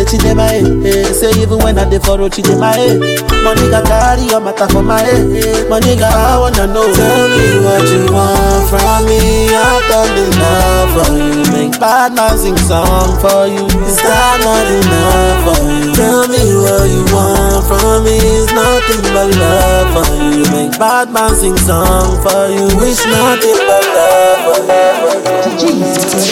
Hey, 0.00 0.06
she 0.08 0.16
did 0.16 0.32
my 0.34 0.48
head. 0.48 1.12
Say 1.12 1.28
even 1.44 1.58
when 1.60 1.76
I 1.76 1.84
for 1.98 2.16
road, 2.16 2.32
she 2.32 2.40
did 2.40 2.56
my 2.56 2.72
head. 2.72 2.96
My 3.44 3.52
nigga 3.52 3.84
carry 3.84 4.24
your 4.32 4.40
matter 4.40 4.66
for 4.72 4.80
my 4.82 4.96
head. 4.96 5.68
My 5.68 5.76
nigga, 5.78 6.08
I 6.08 6.40
wanna 6.40 6.72
know. 6.72 6.88
Tell 6.88 7.28
me 7.28 7.60
what 7.60 7.84
you 7.84 8.08
want 8.08 8.64
from 8.72 9.04
me. 9.04 9.52
I've 9.52 9.84
done 9.92 10.16
enough 10.16 10.88
for 10.96 11.12
you. 11.12 11.44
Make 11.52 11.76
bad 11.78 12.16
man 12.16 12.32
sing 12.38 12.56
song 12.64 13.20
for 13.20 13.44
you. 13.44 13.68
Is 13.84 14.00
that 14.00 14.40
not 14.40 14.72
enough 14.72 15.36
for 15.44 15.68
you? 15.68 15.92
Tell 15.92 16.24
me 16.32 16.48
what 16.64 16.88
you 16.88 17.04
want 17.12 17.68
from 17.68 18.00
me. 18.08 18.16
It's 18.16 18.48
nothing 18.56 19.04
but 19.12 19.36
love 19.36 19.92
for 19.92 20.08
you. 20.16 20.48
Make 20.48 20.80
bad 20.80 21.12
man 21.12 21.36
sing 21.36 21.58
song 21.68 22.16
for 22.24 22.48
you. 22.48 22.72
Wish 22.80 23.04
nothing 23.04 23.60
but 23.68 23.84
love 23.92 24.48
for 24.48 24.64
you. 24.64 25.76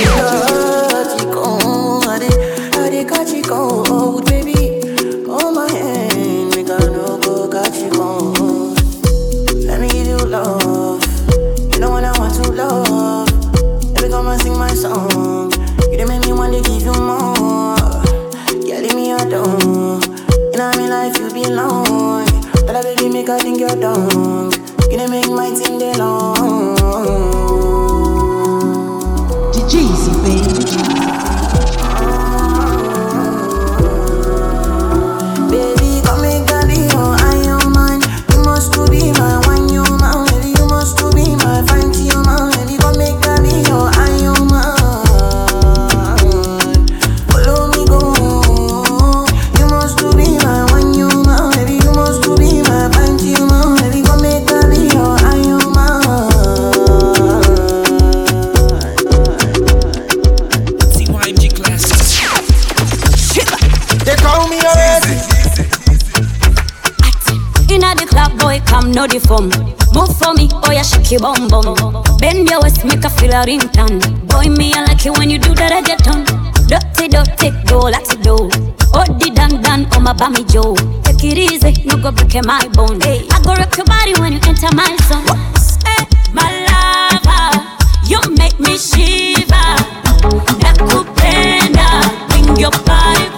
Let 0.09 0.88
your 71.19 71.49
bum 71.49 71.49
bum. 71.49 72.19
Bend 72.19 72.49
your 72.49 72.63
waist, 72.63 72.85
make 72.85 73.05
a 73.05 73.11
feel 73.11 73.31
a 73.31 73.45
ringtone. 73.45 74.01
Boy, 74.29 74.49
me 74.51 74.73
I 74.75 74.85
like 74.85 75.05
it 75.07 75.17
when 75.17 75.31
you 75.31 75.39
do 75.39 75.55
that, 75.55 75.73
I 75.73 75.83
get 75.83 76.07
on. 76.09 76.25
Dirty, 76.67 77.09
dirty, 77.09 77.51
go 77.67 77.81
like 77.81 78.05
to. 78.05 78.49
Oh, 78.95 79.05
the 79.19 79.31
dan 79.35 79.61
dan, 79.63 79.87
oh 79.95 80.01
my 80.01 80.13
bammy 80.13 80.45
Joe. 80.51 80.75
Take 81.03 81.25
it 81.25 81.39
easy, 81.39 81.85
no 81.85 81.97
go 81.97 82.13
break 82.13 82.45
my 82.45 82.67
bone. 82.75 83.01
Hey, 83.01 83.27
I 83.31 83.41
go 83.43 83.55
rock 83.55 83.77
your 83.77 83.87
body 83.87 84.15
when 84.21 84.33
you 84.33 84.41
enter 84.47 84.75
my 84.75 84.97
zone. 85.09 85.27
Hey, 85.85 86.07
my 86.33 86.49
lover, 86.69 87.63
you 88.07 88.21
make 88.37 88.59
me 88.61 88.77
shiver. 88.79 89.69
Nakupenda, 90.63 91.89
bring 92.29 92.57
your 92.57 92.71
body 92.85 93.38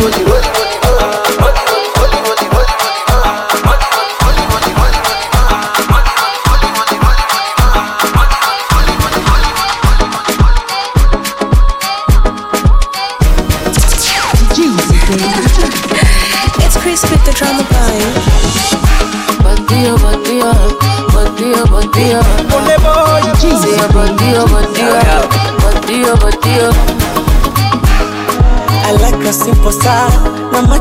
booty, 0.00 0.24
booty, 0.24 0.48
booty. 0.48 0.69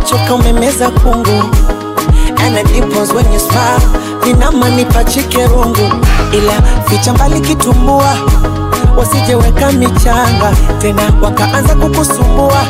Na 0.10 0.36
umemeza 0.36 0.90
kungu. 0.90 1.44
And 2.42 2.58
it 2.58 2.68
dimples 2.74 3.14
when 3.14 3.32
you 3.32 3.40
smile. 3.40 3.80
Vinamanipa 4.24 5.04
chikerungu 5.04 5.92
ila 6.32 6.62
ficha 6.90 7.14
mbali 7.14 7.42
kitumbua. 7.42 8.16
Wasijeweka 8.98 9.72
michanga. 9.72 10.54
Tena 10.82 11.02
wakaanza 11.22 11.76
kukusumbua. 11.76 12.66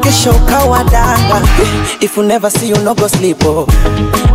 Kesho 0.00 0.30
ukawa 0.30 0.84
if 2.00 2.16
you 2.16 2.22
never 2.22 2.50
see 2.50 2.68
you 2.70 2.76
no 2.78 2.94
go 2.94 3.06
sleep 3.08 3.44
oh. 3.44 3.66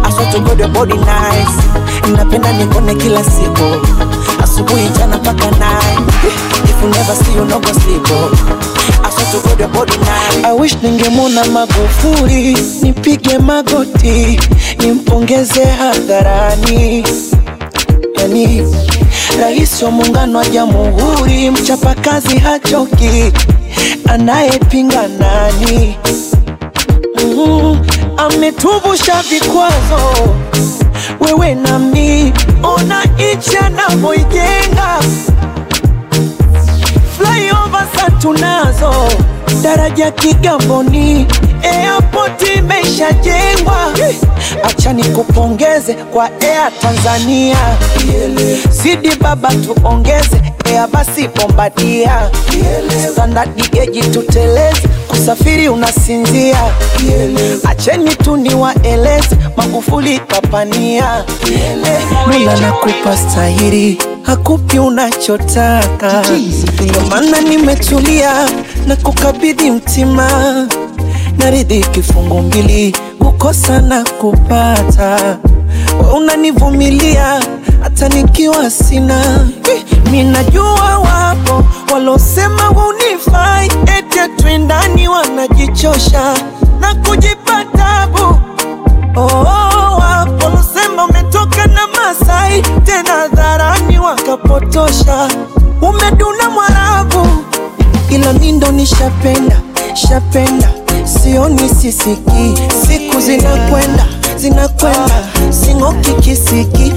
I 0.04 0.10
swear 0.12 0.68
body 0.68 0.94
nice. 0.94 2.16
Napenda 2.18 2.52
nikone 2.54 2.96
kila 2.96 3.24
siku. 3.24 3.88
Asubuhi 4.44 4.90
jana 4.90 5.18
mpaka 5.18 5.52
night 5.52 6.00
if 6.24 6.65
you 6.82 6.90
never 6.90 7.16
see 7.16 7.34
you 7.34 7.46
no 7.46 7.60
go 7.60 7.72
sleep 7.74 8.02
oh. 8.08 8.32
Swear 9.12 9.42
to 9.42 9.48
God 9.48 9.60
your 9.60 9.70
body 9.70 9.98
nice. 9.98 10.44
I 10.44 10.54
wish 10.54 10.74
ningemona 10.76 11.44
Magufuli 11.46 12.58
nipige 12.82 13.38
magoti 13.40 14.40
nimpongeze 14.80 15.66
hadharani. 15.66 17.04
Yani 18.20 18.64
rais 19.42 19.82
wa 19.84 19.92
muungano 19.92 20.38
wa 20.40 20.46
jamhuri 20.46 21.50
mchapakazi 21.52 22.38
hachoki 22.38 23.32
anayepinga 24.10 25.08
nani? 25.08 25.98
Mm, 27.24 27.80
ametuvusha 28.18 29.22
vikwazo 29.30 30.30
wewe 31.20 31.56
nami 31.56 32.34
ona 32.64 33.04
nchi 33.06 33.58
anavyoijenga 33.58 35.00
flyover 37.36 37.88
sa 37.96 38.10
tunazo. 38.22 38.92
Daraja 39.62 40.12
Kigamboni, 40.12 41.28
airport 41.64 42.42
imeshajengwa. 42.58 43.94
Acha 44.64 44.94
nikupongeze 44.94 45.94
kwa 45.94 46.26
Air 46.26 46.72
Tanzania, 46.82 47.58
zidi 48.70 49.16
baba 49.22 49.50
tuongeze 49.56 50.42
Air 50.66 50.88
basi 50.88 51.28
Bombardia, 51.28 52.30
standard 53.12 53.72
geji 53.72 54.02
tuteleze, 54.02 54.88
kusafiri 55.08 55.70
unasinzia. 55.70 56.58
Acheni 57.70 58.16
tu 58.16 58.38
niwaeleze, 58.38 59.38
Magufuli 59.58 60.20
papania, 60.20 61.24
Mola 62.28 62.56
nakupa 62.60 63.18
stahiri 63.18 63.98
hakupi 64.26 64.80
unachotaka, 64.80 66.24
ndio 66.84 67.02
maana 67.10 67.42
nimetulia 67.42 68.50
na 68.88 68.96
kukabidhi 68.96 69.72
mtima, 69.72 70.30
naridhi 71.38 71.84
kifungu 71.84 72.42
mbili, 72.42 72.96
kukosa 73.20 73.82
na 73.82 74.04
kupata. 74.04 75.38
Unanivumilia 76.16 77.40
hata 77.84 78.10
nikiwa 78.10 78.70
sina. 78.70 79.48
Minajua 80.12 80.98
wapo 81.00 81.64
walosema 81.94 82.62
hunifai, 82.64 83.72
eti 83.98 84.20
wanajichosha 85.08 86.34
na 86.80 86.96
kujipa 86.96 87.66
tabu. 87.78 88.40
Oh, 89.16 89.98
wapo 90.00 90.46
walosema 90.46 91.08
na 91.76 91.88
Masai, 91.88 92.62
tena 92.62 93.28
dharani 93.34 94.00
wakapotosha, 94.00 95.28
umeduna 95.82 96.50
Mwarabu 96.50 97.28
ila 98.10 98.34
mi 98.34 98.52
ndo 98.52 98.72
nishapenda 98.72 99.60
shapenda, 99.94 100.70
sioni 101.06 101.70
sisiki, 101.70 102.54
siku 102.88 103.20
zinakwenda 103.22 104.06
zinakwenda, 104.38 105.24
sing'oki 105.50 106.12
kisiki. 106.14 106.94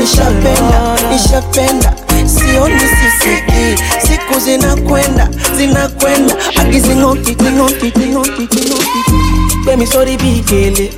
Nishapenda 0.00 0.96
nishapenda, 1.12 1.92
sioni 2.26 2.80
sisiki, 2.80 3.82
siku 4.06 4.40
zinakwenda 4.40 5.28
zinakwenda, 5.56 6.34
akizing'oki 6.60 7.34
ting'oki 7.34 7.90
ting'oki 7.90 8.46
ting'oki, 8.46 9.12
Baby, 9.66 9.86
sorry, 9.86 10.16
big 10.16 10.44
gele. 10.46 10.90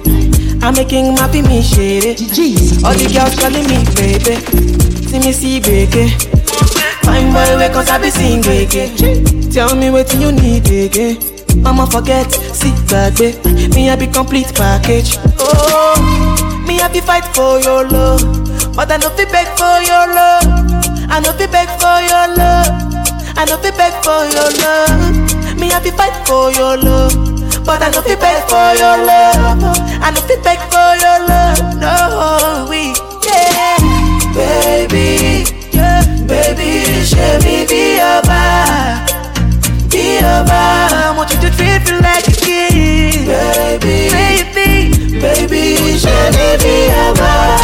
I'm 0.64 0.72
making 0.74 1.12
my 1.12 1.28
me 1.28 1.60
it. 1.60 2.24
All 2.84 2.96
the 2.96 3.04
girls 3.12 3.36
calling 3.36 3.68
me 3.68 3.84
baby. 4.00 4.40
See 5.04 5.20
me 5.20 5.30
see 5.30 5.60
baby. 5.60 6.08
Fine 7.04 7.32
boy, 7.36 7.58
wake 7.60 7.72
cause 7.74 7.90
I 7.90 7.98
be 8.00 8.08
sing 8.08 8.40
again. 8.40 8.96
Tell 9.52 9.76
me 9.76 9.90
what 9.90 10.08
you 10.14 10.32
need 10.32 10.64
again. 10.64 11.20
Mama 11.60 11.86
forget, 11.86 12.32
sit 12.32 12.72
back, 12.88 13.12
babe. 13.18 13.36
Me 13.76 13.90
I 13.90 13.96
be 13.96 14.06
complete 14.06 14.54
package. 14.54 15.18
Oh, 15.38 16.00
me 16.66 16.80
I 16.80 16.88
be 16.88 17.00
fight 17.00 17.24
for 17.36 17.60
your 17.60 17.84
love, 17.84 18.24
but 18.74 18.90
I 18.90 18.96
no 18.96 19.10
fi 19.10 19.26
beg 19.28 19.46
for 19.60 19.76
your 19.84 20.06
love. 20.16 20.48
I 21.12 21.20
no 21.20 21.36
fi 21.36 21.44
beg 21.44 21.68
for 21.76 22.00
your 22.08 22.26
love. 22.40 22.72
I 23.36 23.44
no 23.44 23.58
fi 23.60 23.68
beg 23.76 23.92
for 24.00 24.24
your 24.32 24.48
love. 24.64 25.60
Me 25.60 25.70
I 25.72 25.80
be 25.84 25.90
fight 25.90 26.16
for 26.26 26.50
your 26.52 26.78
love, 26.78 27.12
but 27.64 27.82
I 27.82 27.90
no 27.90 28.00
fi 28.02 28.14
beg 28.16 28.44
for 28.48 28.74
your 28.80 28.96
love. 29.04 29.62
I 30.02 30.10
no 30.14 30.20
fi 30.28 30.36
beg 30.42 30.58
for 30.72 30.90
your 31.04 31.18
love. 31.28 31.60
No, 31.80 32.66
we 32.70 32.94
yeah, 33.26 33.78
baby. 34.34 35.44
yeah. 35.72 36.02
Baby, 36.26 37.04
show 37.04 37.38
me 37.44 37.66
be 37.68 37.96
your 38.00 38.22
bar 38.24 39.04
Be 39.90 40.14
your 40.24 40.40
bar 40.48 40.88
I 40.90 41.12
want 41.16 41.30
you 41.32 41.38
to 41.44 41.50
treat 41.52 41.84
me 41.84 42.00
like 42.00 42.26
a 42.26 42.32
king 42.32 43.26
Baby, 43.28 44.08
baby, 44.08 45.20
baby, 45.20 45.98
show 45.98 46.24
me 46.32 46.56
be 46.64 46.88
your 46.88 47.12
bar 47.14 47.60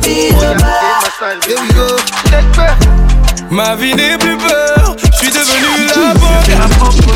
Be 0.00 0.30
your 0.32 0.56
bar 0.56 1.04
Here 1.46 1.60
we 1.60 1.68
go. 1.74 1.96
Ma 3.50 3.76
vie 3.76 3.94
n'est 3.94 4.18
plus 4.18 4.36
peur, 4.38 4.96
je 5.12 5.16
suis 5.18 5.30
devenu 5.30 5.86
la 5.86 7.13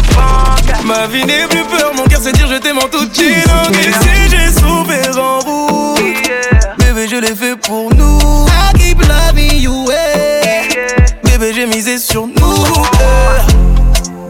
Ma 0.85 1.07
vie 1.07 1.25
n'est 1.25 1.47
plus 1.49 1.65
peur, 1.65 1.93
mon 1.95 2.05
cœur 2.05 2.21
sait 2.21 2.33
dire 2.33 2.47
je 2.49 2.57
t'aime 2.57 2.79
en 2.79 2.89
toute. 2.89 3.19
Et 3.19 3.35
si 3.35 4.31
j'ai 4.31 4.53
souffert 4.53 5.19
en 5.23 5.39
vous, 5.41 5.95
bébé 6.79 7.07
je 7.11 7.17
l'ai 7.17 7.35
fait 7.35 7.57
pour 7.57 7.93
nous. 7.95 8.47
I 8.47 8.79
keep 8.79 9.01
loving 9.03 9.61
you. 9.61 9.87
Bébé 11.25 11.53
j'ai 11.55 11.67
misé 11.67 11.99
sur 11.99 12.27
nous. 12.27 12.65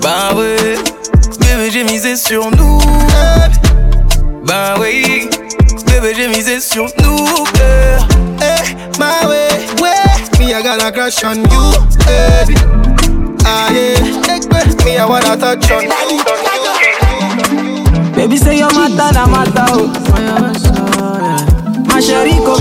Bah 0.02 0.34
ouais, 0.34 0.76
bébé 1.40 1.70
j'ai 1.72 1.84
misé 1.84 2.16
sur 2.16 2.50
nous. 2.50 2.80
Bah 4.44 4.74
oui, 4.80 5.28
bébé 5.86 6.12
j'ai 6.16 6.28
misé 6.28 6.60
sur 6.60 6.86
nous. 7.02 7.26
eh. 7.60 7.98
Eh, 8.42 8.74
my 8.98 9.26
way, 9.28 9.48
way. 9.80 9.90
Me, 10.38 10.52
I 10.54 10.90
crush 10.92 11.22
on 11.24 11.42
you, 11.42 11.72
baby. 12.06 12.97
Ah, 13.50 13.70
yeah. 13.72 14.84
Me, 14.84 14.96
I 14.98 15.04
wanna 15.06 15.36
touch 15.36 15.70
on 15.70 15.82
you. 15.84 15.90
Baby 18.14 18.36
say 18.36 18.58
you're 18.58 18.72
mata 18.74 19.12
na 19.14 19.26
mata 19.26 19.64
oh 19.70 19.86
My 21.88 22.00
sheriko 22.00 22.54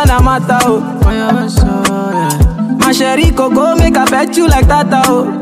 mata 0.00 0.06
na 0.06 0.20
mata 0.20 0.58
oh 0.66 0.80
My 2.78 2.92
sheriko 2.92 3.52
go 3.54 3.74
make 3.76 3.96
I 3.96 4.04
bet 4.10 4.36
you 4.36 4.48
like 4.48 4.66
that 4.68 4.86
oh. 5.08 5.36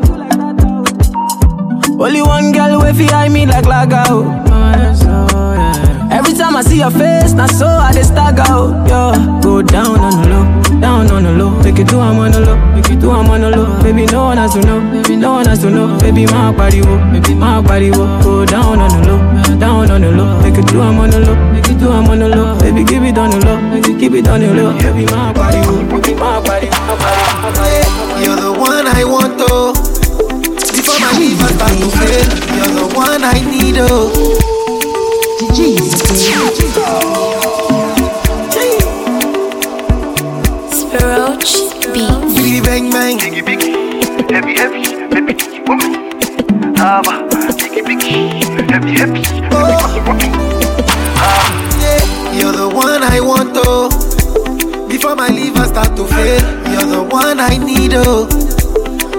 Only 2.01 2.23
one 2.23 2.53
girl 2.53 2.81
way 2.81 2.93
fi 2.93 3.09
eye 3.13 3.29
me 3.29 3.47
like 3.47 3.65
laga 3.65 4.05
oh. 4.09 4.35
Every 6.11 6.33
time 6.33 6.57
I 6.57 6.63
see 6.63 6.79
your 6.79 6.91
face, 6.91 7.33
now 7.35 7.47
so 7.47 7.67
I 7.67 7.93
dey 7.93 8.03
stagger 8.03 8.43
oh. 8.49 8.73
Yo, 8.89 9.41
go 9.41 9.63
down 9.63 9.99
on 10.01 10.23
the 10.23 10.29
low, 10.29 10.81
down 10.81 11.11
on 11.11 11.23
the 11.23 11.33
low. 11.33 11.63
Take 11.63 11.79
it 11.81 11.89
to 11.89 11.99
I'm 12.01 12.19
on 12.19 12.33
the 12.33 12.41
low, 12.41 12.57
make 12.75 12.91
it 12.91 13.01
to 13.01 13.11
I'm 13.11 13.31
on 13.31 13.41
the 13.43 13.51
low. 13.51 13.83
Baby 13.83 14.07
no 14.07 14.25
one 14.25 14.37
has 14.39 14.55
to 14.55 14.61
know, 14.61 14.81
baby 14.91 15.17
no 15.17 15.33
one 15.35 15.47
has 15.47 15.61
to 15.61 15.71
know. 15.71 15.99
Baby 16.01 16.27
my 16.27 16.51
body 16.53 16.81
wo, 16.81 16.97
baby 17.13 17.35
my 17.35 17.61
body 17.61 17.91
wo 17.91 18.07
Go 18.23 18.45
down 18.47 18.81
on 18.81 18.91
the 19.03 19.09
low, 19.09 19.59
down 19.61 19.91
on 19.91 20.01
the 20.01 20.11
low. 20.11 20.41
Take 20.43 20.59
it 20.59 20.67
to 20.69 20.81
I'm 20.81 20.99
on 20.99 21.11
the 21.11 21.21
low, 21.21 21.37
do 21.79 21.91
I'm 21.91 22.11
on 22.11 22.19
the 22.19 22.29
low. 22.29 22.59
Baby, 22.59 22.85
give 22.85 23.03
it 23.05 23.17
on 23.19 23.31
the 23.31 23.39
low. 23.47 23.59
keep 23.99 24.13
it 24.13 24.29
on 24.29 24.41
the 24.41 24.53
low. 24.53 24.75
Yeah, 24.77 24.93
be 24.93 25.05
my 25.07 25.33
body, 25.33 25.59
oh. 25.63 26.03
be 26.03 26.15
my 26.15 26.41
body, 26.43 26.69
my 26.71 26.95
body, 26.99 27.23
my. 27.43 28.23
You're 28.23 28.37
the 28.37 28.53
one 28.53 28.87
I 28.87 29.05
want, 29.05 29.39
though. 29.39 29.73
Before 30.75 30.99
my 30.99 31.13
liver 31.19 31.49
start 31.55 31.75
to 31.79 31.89
fail, 31.99 32.27
you're 32.57 32.75
the 32.75 32.87
one 32.95 33.23
I 33.23 33.39
need, 33.47 33.77
oh. 33.79 34.11
Roach 40.99 41.53
Beats. 41.93 42.35
Biggie 42.35 42.65
bang 42.65 42.91
bang. 42.91 43.19
Biggie 43.19 43.43
biggie. 43.43 44.31
Heavy 44.31 44.55
heavy. 44.55 44.83
Baby, 45.09 45.35
woman. 45.67 46.11
Ah, 46.77 47.03
biggie 47.57 47.83
biggie. 47.87 48.71
Heavy 48.71 48.93
heavy. 48.93 49.23
Oh. 49.53 49.79
Baby, 49.95 50.09
woman 50.09 50.58
you're 52.35 52.53
the 52.53 52.69
one 52.73 53.03
I 53.03 53.21
want, 53.21 53.53
oh. 53.55 53.89
Before 54.89 55.15
my 55.15 55.29
liver 55.29 55.65
start 55.65 55.97
to 55.97 56.07
fail, 56.07 56.41
you're 56.73 56.89
the 56.89 57.03
one 57.11 57.41
I 57.41 57.57
need, 57.59 57.93
oh. 57.95 58.27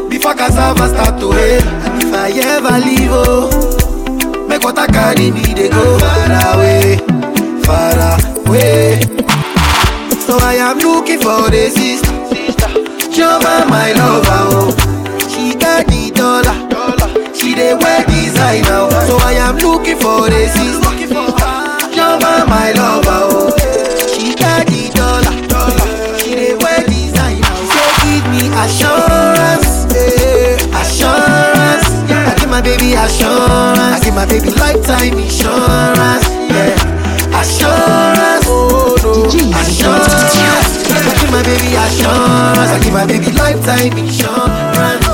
Before 0.10 0.34
cassava 0.34 0.90
start 0.90 1.20
to 1.22 1.32
hail, 1.32 1.62
and 1.64 2.04
if 2.04 2.14
I 2.14 2.30
ever 2.32 2.76
leave, 2.86 3.12
oh, 3.12 4.48
make 4.48 4.64
what 4.64 4.78
I 4.78 4.88
carry 4.88 5.32
me, 5.32 5.42
they 5.54 5.70
go 5.70 6.00
far 6.00 6.56
away, 6.56 6.98
far 7.64 7.98
away. 8.48 9.02
So 10.26 10.38
I 10.42 10.56
am 10.60 10.78
looking 10.80 11.20
for 11.20 11.50
the 11.50 11.70
sister, 11.70 12.12
Joma, 13.14 13.68
my 13.70 13.94
lover, 13.94 14.44
oh. 14.54 14.72
She 15.30 15.56
got 15.56 15.86
the 15.88 16.12
dollar, 16.14 16.56
she 17.36 17.54
dey 17.56 17.74
wear 17.76 18.04
designer, 18.06 18.90
oh. 18.90 19.06
So 19.08 19.18
I 19.26 19.34
am 19.34 19.58
looking 19.58 19.98
for 19.98 20.30
the 20.30 20.48
sister, 20.50 20.89
my 22.50 22.72
lover, 22.74 23.22
oh. 23.32 23.56
She 24.14 24.36
got 24.36 24.66
the 24.68 24.90
dollar, 24.94 25.34
she 26.20 26.36
dey 26.36 26.54
wear 26.56 26.82
designer. 26.86 27.56
So 27.72 27.82
give 28.04 28.26
me 28.34 28.50
assurance, 28.64 29.86
eh, 29.96 30.58
assurance. 30.82 31.88
I 32.10 32.36
give 32.40 32.50
my 32.50 32.62
baby 32.62 32.94
assurance, 32.94 33.80
I 33.80 34.00
give 34.04 34.16
my 34.16 34.26
baby 34.26 34.50
lifetime 34.52 35.18
insurance, 35.18 36.26
yeah. 36.50 36.76
Assurance, 37.40 38.46
oh 38.48 38.98
no, 39.04 39.24
assurance. 39.62 40.34
I 40.90 41.14
give 41.22 41.32
my 41.32 41.44
baby 41.44 41.76
assurance, 41.76 42.72
I 42.74 42.80
give 42.84 42.94
my 42.94 43.06
baby 43.06 43.32
lifetime 43.32 43.98
insurance. 43.98 45.09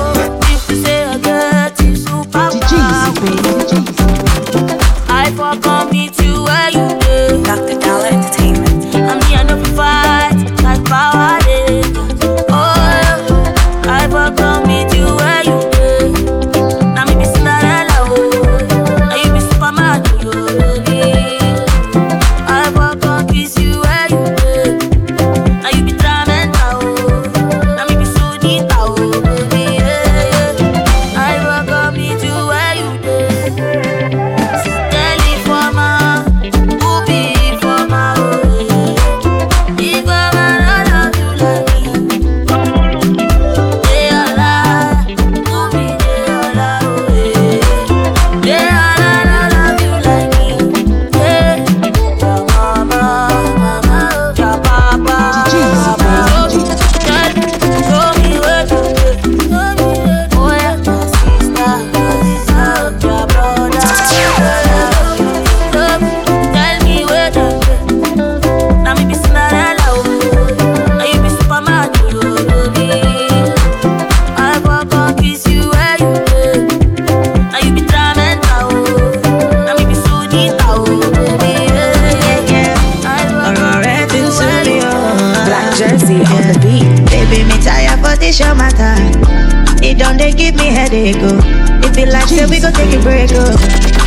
Oh. 91.18 91.40
If 91.84 91.98
it 91.98 92.10
like 92.10 92.28
say 92.28 92.46
we 92.46 92.60
go 92.60 92.72
take 92.72 92.94
a 92.96 93.02
break, 93.02 93.32
up, 93.34 93.60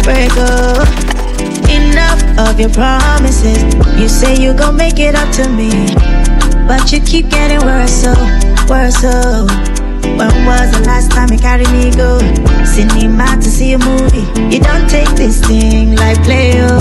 break, 0.04 0.32
up. 0.36 0.88
Enough 1.68 2.22
of 2.48 2.58
your 2.58 2.70
promises. 2.70 3.62
You 4.00 4.08
say 4.08 4.36
you 4.36 4.54
gon' 4.54 4.76
make 4.76 4.98
it 4.98 5.14
up 5.14 5.30
to 5.34 5.48
me, 5.48 5.70
but 6.66 6.90
you 6.92 7.00
keep 7.00 7.28
getting 7.28 7.60
worse, 7.66 7.92
so 7.92 8.12
worse, 8.68 8.96
so. 8.96 9.46
When 10.18 10.34
was 10.46 10.72
the 10.72 10.82
last 10.84 11.12
time 11.12 11.30
you 11.30 11.38
carried 11.38 11.70
me 11.70 11.90
go? 11.94 12.18
Cinema 12.64 13.36
to 13.36 13.48
see 13.48 13.72
a 13.72 13.78
movie. 13.78 14.26
You 14.52 14.60
don't 14.60 14.88
take 14.88 15.10
this 15.10 15.40
thing 15.46 15.94
like 15.94 16.22
play, 16.24 16.54
oh, 16.62 16.80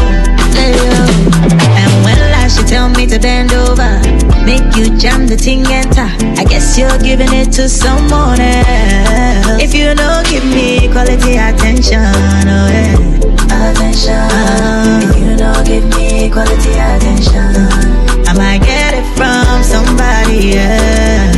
play. 2.50 2.60
And 2.60 2.60
when 2.60 2.60
last 2.60 2.60
you 2.60 2.68
tell 2.68 2.90
me 2.90 3.06
to 3.08 3.20
bend 3.20 3.54
over, 3.54 4.00
make 4.46 4.76
you 4.76 4.98
jam 4.98 5.28
the 5.28 5.38
thing 5.38 5.66
enter. 5.68 6.08
I 6.40 6.44
guess 6.44 6.78
you're 6.78 6.98
giving 7.00 7.34
it 7.34 7.52
to 7.54 7.70
someone 7.70 8.40
else. 8.40 9.62
If 9.62 9.74
you 9.74 9.94
don't 9.96 10.26
give 10.30 10.46
me 10.46 10.88
quality 10.92 11.38
attention, 11.38 12.04
oh 12.48 12.68
yeah. 12.72 12.96
Attention. 13.48 14.28
if 15.04 15.18
you 15.18 15.38
don't 15.38 15.66
give 15.66 15.86
me 15.96 16.30
quality 16.30 16.72
attention, 16.74 17.56
I 18.28 18.34
might 18.36 18.62
get 18.62 18.94
it 18.94 19.06
from 19.16 19.64
somebody 19.64 20.58
else. 20.58 21.36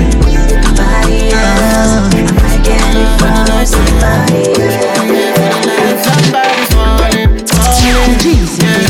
Somebody 0.61 1.31
else. 1.34 2.14
I 2.14 2.34
might 2.38 2.64
get 2.64 2.95
it 2.95 3.11
from 3.18 3.65
somebody 3.65 4.44
else. 4.61 6.06
Somebody's 6.06 6.73
falling, 6.73 7.45
falling, 7.48 8.60
yeah. 8.60 8.89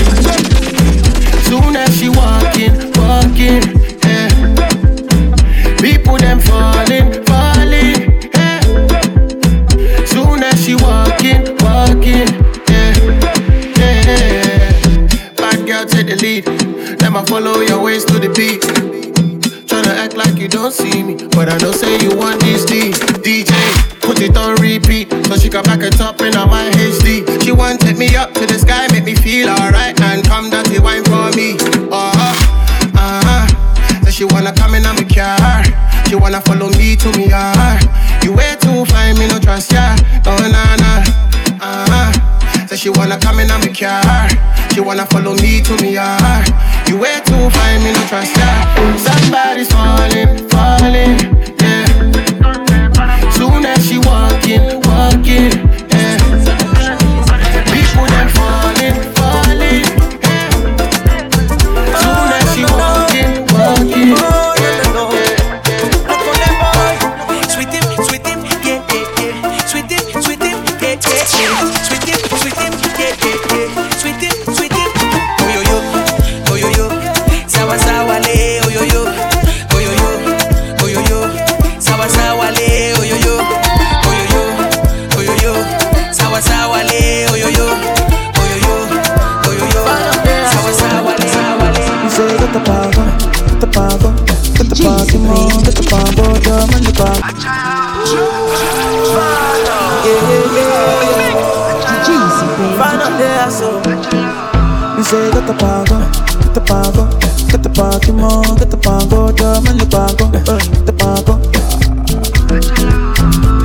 Say, 105.10 105.32
get 105.32 105.48
the 105.48 105.56
pango, 105.58 105.98
get 106.38 106.54
the 106.54 106.62
pango, 106.62 107.10
get 107.50 107.64
the 107.64 107.70
party 107.74 108.12
more, 108.12 108.46
get 108.62 108.70
the 108.70 108.78
pango, 108.78 109.32
drum 109.34 109.66
and 109.66 109.80
the 109.82 109.88
pango, 109.90 110.30
get 110.30 110.86
the 110.86 110.94
pango. 110.94 111.34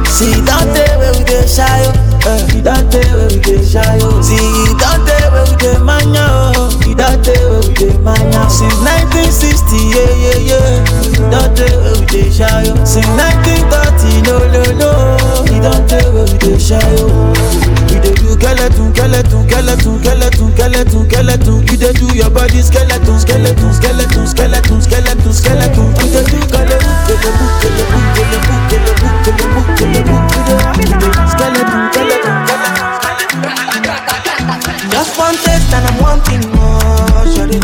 See, 0.09 0.33
don't 0.49 0.73
tell 0.73 0.99
where 0.99 1.13
we 1.13 1.25
get 1.29 1.45
shy, 1.45 1.85
uh, 2.25 2.41
you 2.49 2.63
don't 2.65 2.89
tell 2.89 3.05
where 3.13 3.29
we 3.29 3.39
get 3.45 3.61
shy, 3.61 3.99
oh. 4.01 4.25
See, 4.25 4.41
don't 4.81 5.05
tell 5.05 5.29
where 5.37 5.45
we 5.45 5.57
get 5.61 5.85
mania, 5.85 6.25
oh. 6.57 6.73
you 6.89 6.97
don't 6.97 7.21
tell 7.21 7.45
where 7.53 7.61
we 7.61 7.75
get 7.77 8.01
mania. 8.01 8.49
Since 8.49 8.81
1960, 8.81 9.85
yeah, 9.93 10.01
yeah, 10.17 10.49
yeah, 10.49 10.81
you 11.13 11.29
don't 11.29 11.53
tell 11.53 11.77
where 11.85 12.01
we 12.01 12.07
get 12.09 12.33
shy, 12.33 12.73
oh. 12.73 12.81
Since 12.89 13.13
1930, 13.21 14.25
no, 14.25 14.41
no, 14.49 14.63
no, 14.81 14.91
you 15.53 15.61
don't 15.61 15.85
tell 15.85 16.09
where 16.09 16.25
we 16.25 16.37
get 16.41 16.57
shy, 16.57 16.81
oh. 17.05 17.74
We 17.95 18.01
dey 18.03 18.15
do 18.19 18.35
skeleton, 18.35 18.91
skeleton, 18.95 19.47
skeleton, 19.49 19.95
skeleton, 20.03 20.51
skeleton, 20.51 21.07
skeleton. 21.07 21.63
You 21.71 21.77
dey 21.79 21.93
do 21.95 22.07
your 22.15 22.31
body 22.31 22.61
skeleton, 22.61 23.19
skeleton, 23.21 23.73
skeleton, 23.73 24.27
skeleton, 24.27 24.81
skeleton, 24.83 25.33
skeleton. 25.33 25.87
You 26.03 26.11
dey 26.11 26.25
do 26.27 26.39
skeleton, 26.43 26.91
skeleton, 27.07 27.49
skeleton, 27.55 28.03
skeleton, 28.03 28.43
skeleton, 28.75 30.11
skeleton, 30.11 30.19
skeleton. 30.19 30.21
You 30.75 31.29
skeleton, 31.31 31.81
skeleton, 31.95 32.35
skeleton. 32.51 32.75
Just 34.91 35.19
one 35.19 35.35
taste 35.37 35.73
and 35.75 35.87
I'm 35.87 35.97
wanting 36.03 36.43
more, 36.51 37.25
shawty. 37.31 37.61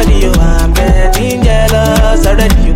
Anybody. 0.00 0.26
Oh, 0.26 0.40
I'm 0.40 0.72
getting 0.72 1.42
jealous 1.42 2.26
already. 2.26 2.54
You. 2.64 2.74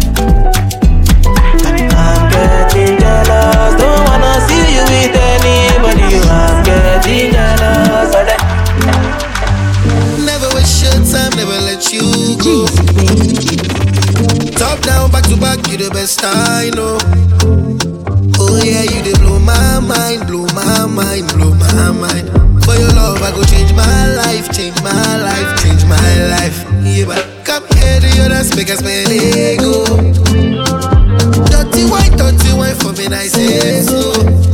I'm 1.97 2.31
getting 2.31 2.99
jealous. 2.99 3.75
Don't 3.81 4.05
wanna 4.09 4.41
see 4.47 4.75
you 4.75 4.85
with 4.85 5.17
anybody. 5.17 6.17
Oh, 6.17 6.29
I'm 6.29 6.65
getting 6.65 7.33
jealous 7.33 8.15
already. 8.15 8.43
Never 10.25 10.49
waste 10.55 10.83
your 10.83 10.93
time, 11.13 11.33
never 11.37 11.59
let 11.65 11.93
you 11.93 12.37
go. 12.43 12.67
Top 14.57 14.81
down, 14.81 15.11
back 15.11 15.25
to 15.25 15.37
back, 15.37 15.67
you 15.69 15.77
the 15.79 15.91
best 15.93 16.21
I 16.25 16.71
know. 16.75 16.99
Oh 18.39 18.61
yeah, 18.63 18.83
you 18.83 19.03
dey 19.03 19.15
blow 19.19 19.39
my 19.39 19.81
mind, 19.81 20.27
blow 20.27 20.47
my 20.55 20.87
mind, 20.87 21.29
blow 21.35 21.55
my 21.55 21.91
mind. 21.93 22.44
I 23.25 23.31
go 23.31 23.43
change 23.45 23.73
my 23.73 24.15
life, 24.17 24.53
change 24.53 24.77
my 24.83 24.93
life, 24.93 25.63
change 25.63 25.83
my 25.87 26.29
life. 26.29 26.63
Yeah, 26.85 27.07
but 27.07 27.25
come 27.43 27.65
here 27.79 27.99
to 27.99 28.09
your 28.17 28.29
dance, 28.29 28.53
us 28.53 28.79
spend 28.81 29.13
ego. 29.13 29.87
Dirty 31.49 31.89
white, 31.89 32.13
dirty 32.19 32.53
white 32.53 32.77
for 32.77 32.93
me, 32.93 33.07
I 33.07 33.27
say 33.27 33.79
eh, 33.79 33.83
so. 33.83 34.13
So 34.13 34.53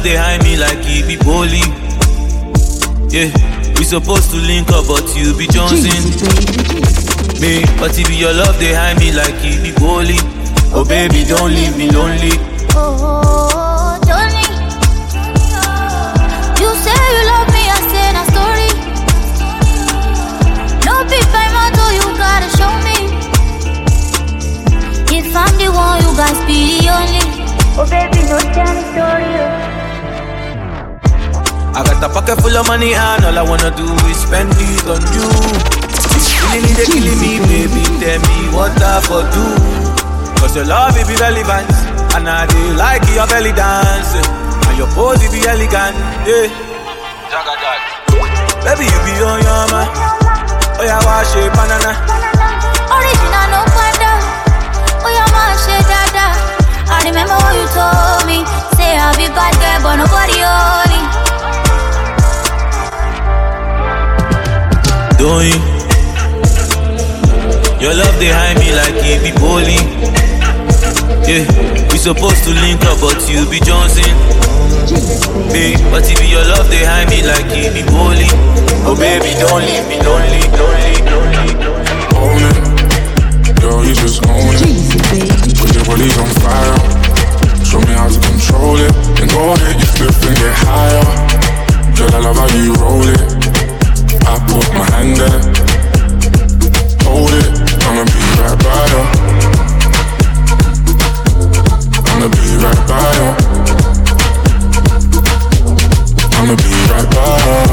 love 0.00 0.12
behind 0.12 0.42
me 0.44 0.56
like 0.56 0.78
it 0.82 1.06
be 1.06 1.16
bowling. 1.16 1.68
Yeah, 3.10 3.28
we 3.76 3.84
supposed 3.84 4.30
to 4.30 4.36
link 4.38 4.70
up, 4.70 4.86
but 4.86 5.04
you 5.14 5.36
be 5.36 5.46
Johnson. 5.46 5.92
Me, 7.40 7.64
but 7.78 7.94
be 8.08 8.16
your 8.16 8.32
love 8.32 8.58
behind 8.58 8.98
me 8.98 9.12
like 9.12 9.34
it 9.44 9.62
be 9.62 9.72
bowling. 9.78 10.24
Oh 10.72 10.84
baby, 10.88 11.24
don't 11.24 11.50
leave 11.50 11.76
me 11.76 11.90
lonely. 11.90 12.32
Oh, 12.72 12.96
oh, 12.98 13.22
oh. 13.24 13.49
Pocket 32.30 32.42
full 32.42 32.56
of 32.56 32.66
money 32.66 32.94
and 32.94 33.24
all 33.24 33.38
I 33.38 33.42
wanna 33.42 33.70
do 33.74 33.86
is 34.06 34.22
spend 34.22 34.50
it 34.54 34.86
on 34.86 35.02
you. 35.14 35.26
This 36.14 36.30
feeling 36.30 36.62
is 36.62 36.86
killing 36.86 37.18
me, 37.18 37.32
baby. 37.42 37.82
Tell 37.98 38.20
me 38.22 38.36
what 38.54 38.74
I 38.78 39.00
for 39.02 39.22
do. 39.34 39.46
Cause 40.38 40.54
your 40.54 40.66
love 40.66 40.94
it 40.94 41.06
be 41.06 41.16
relevant. 41.18 41.66
And 42.14 42.28
I 42.28 42.46
do 42.46 42.60
like 42.78 43.02
your 43.14 43.26
belly 43.26 43.52
dance. 43.52 44.14
And 44.14 44.78
your 44.78 44.86
pose 44.94 45.22
it 45.22 45.32
be 45.32 45.42
elegant. 45.42 45.96
Yeah. 46.26 46.46
Baby, 48.62 48.84
you 48.86 49.00
be 49.06 49.14
on 49.26 49.40
your 49.42 49.64
man. 49.74 49.88
Oh 50.78 50.84
yeah, 50.86 51.00
wash 51.02 51.34
it, 51.34 51.50
banana. 51.50 51.92
Original 52.94 53.46
no 53.50 53.60
wonder. 53.74 54.16
Oh 55.02 55.10
yeah, 55.10 55.26
my 55.34 55.56
shit, 55.62 55.82
dada. 55.88 56.26
I 56.90 57.10
remember 57.10 57.34
what 57.34 57.54
you 57.58 57.66
told 57.74 58.22
me. 58.26 58.38
Say 58.76 58.94
I'll 58.98 59.16
be 59.16 59.26
bad 59.34 59.54
girl, 59.58 59.78
but 59.82 59.96
nobody 59.96 60.38
only. 60.44 61.29
Doing 65.20 65.52
your 67.76 67.92
love 67.92 68.16
behind 68.16 68.56
me 68.56 68.72
like 68.72 68.96
it 69.04 69.20
be 69.20 69.36
bowling. 69.36 69.84
Yeah, 71.28 71.44
we 71.92 71.98
supposed 72.00 72.40
to 72.48 72.56
link 72.56 72.80
up, 72.88 73.04
but 73.04 73.20
you 73.28 73.44
be 73.52 73.60
Johnson. 73.60 74.08
Babe, 75.52 75.76
but 75.92 76.08
be 76.08 76.24
your 76.24 76.40
love 76.48 76.72
behind 76.72 77.12
me 77.12 77.20
like 77.20 77.52
it 77.52 77.68
be 77.76 77.84
bowling. 77.92 78.32
Oh 78.88 78.96
baby, 78.96 79.36
don't 79.36 79.60
leave 79.60 79.84
me 79.92 80.00
lonely, 80.00 80.40
lonely, 80.56 81.04
lonely, 81.04 81.52
lonely. 81.52 82.00
Own 82.16 82.40
it, 82.40 83.60
girl, 83.60 83.84
you 83.84 83.92
just 83.92 84.24
own 84.24 84.56
it. 84.56 85.52
Put 85.60 85.68
your 85.76 85.84
body's 85.84 86.16
on 86.16 86.32
fire. 86.40 86.80
Show 87.60 87.84
me 87.84 87.92
how 87.92 88.08
to 88.08 88.20
control 88.24 88.80
it. 88.80 88.92
Then 89.20 89.28
go 89.28 89.52
ahead, 89.52 89.76
you 89.76 89.88
flip 90.00 90.16
and 90.16 90.36
get 90.40 90.54
higher. 90.64 91.04
Girl, 91.92 92.08
I 92.08 92.20
love 92.24 92.36
how 92.40 92.48
you 92.56 92.72
roll 92.80 93.04
it. 93.04 93.49
Put 94.50 94.66
my 94.74 94.84
hand 94.90 95.16
there. 95.16 95.40
Hold 97.04 97.32
it, 97.32 97.46
I'ma 97.86 98.02
be 98.04 98.20
right 98.40 98.58
by 98.64 98.82
you. 98.90 99.02
I'ma 102.10 102.26
be 102.34 102.44
right 102.64 102.82
by 102.88 103.10
you. 103.18 103.30
I'ma 106.36 106.54
be 106.56 106.72
right 106.90 107.08
by 107.14 107.36
you. 107.46 107.64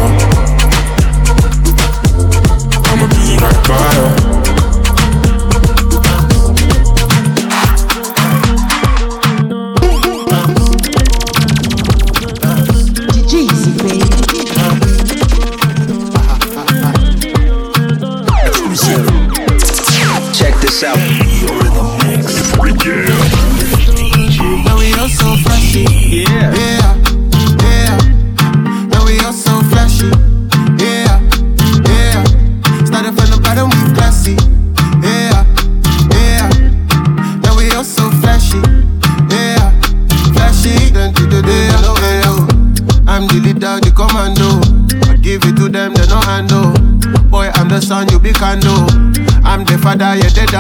I'ma 2.90 3.06
be 3.08 3.24
right 3.42 3.60
by 3.68 4.22
you. 4.22 4.27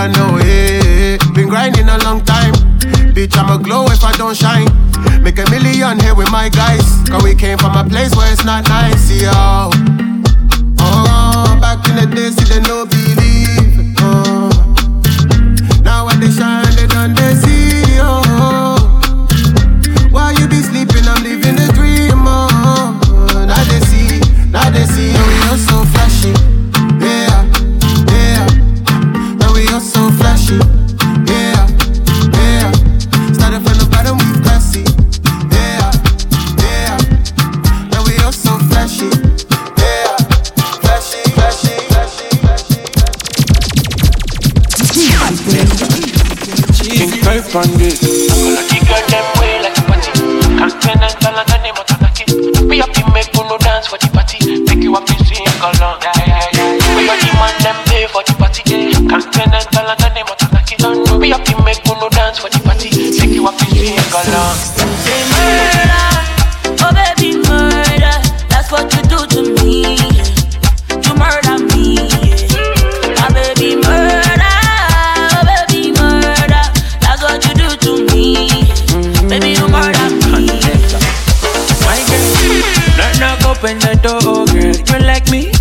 Yeah, 0.07 0.13
don't 0.13 0.31
know. 0.31 0.37
Hey, 0.37 1.17
been 1.33 1.49
grinding 1.49 1.89
a 1.89 1.97
long 1.99 2.23
time. 2.23 2.53
Bitch, 3.13 3.35
I'ma 3.37 3.57
glow 3.57 3.85
if 3.87 4.03
I 4.03 4.11
don't 4.17 4.35
shine. 4.35 4.67
Make 5.21 5.39
a 5.39 5.49
million 5.49 5.99
here 5.99 6.15
with 6.15 6.31
my 6.31 6.49
guys. 6.49 6.85
Cause 7.09 7.23
we 7.23 7.35
came 7.35 7.57
from 7.57 7.75
a 7.75 7.83
place 7.83 8.15
where 8.15 8.31
it's 8.31 8.45
not 8.45 8.67
nice, 8.67 9.09
yo. 9.21 9.56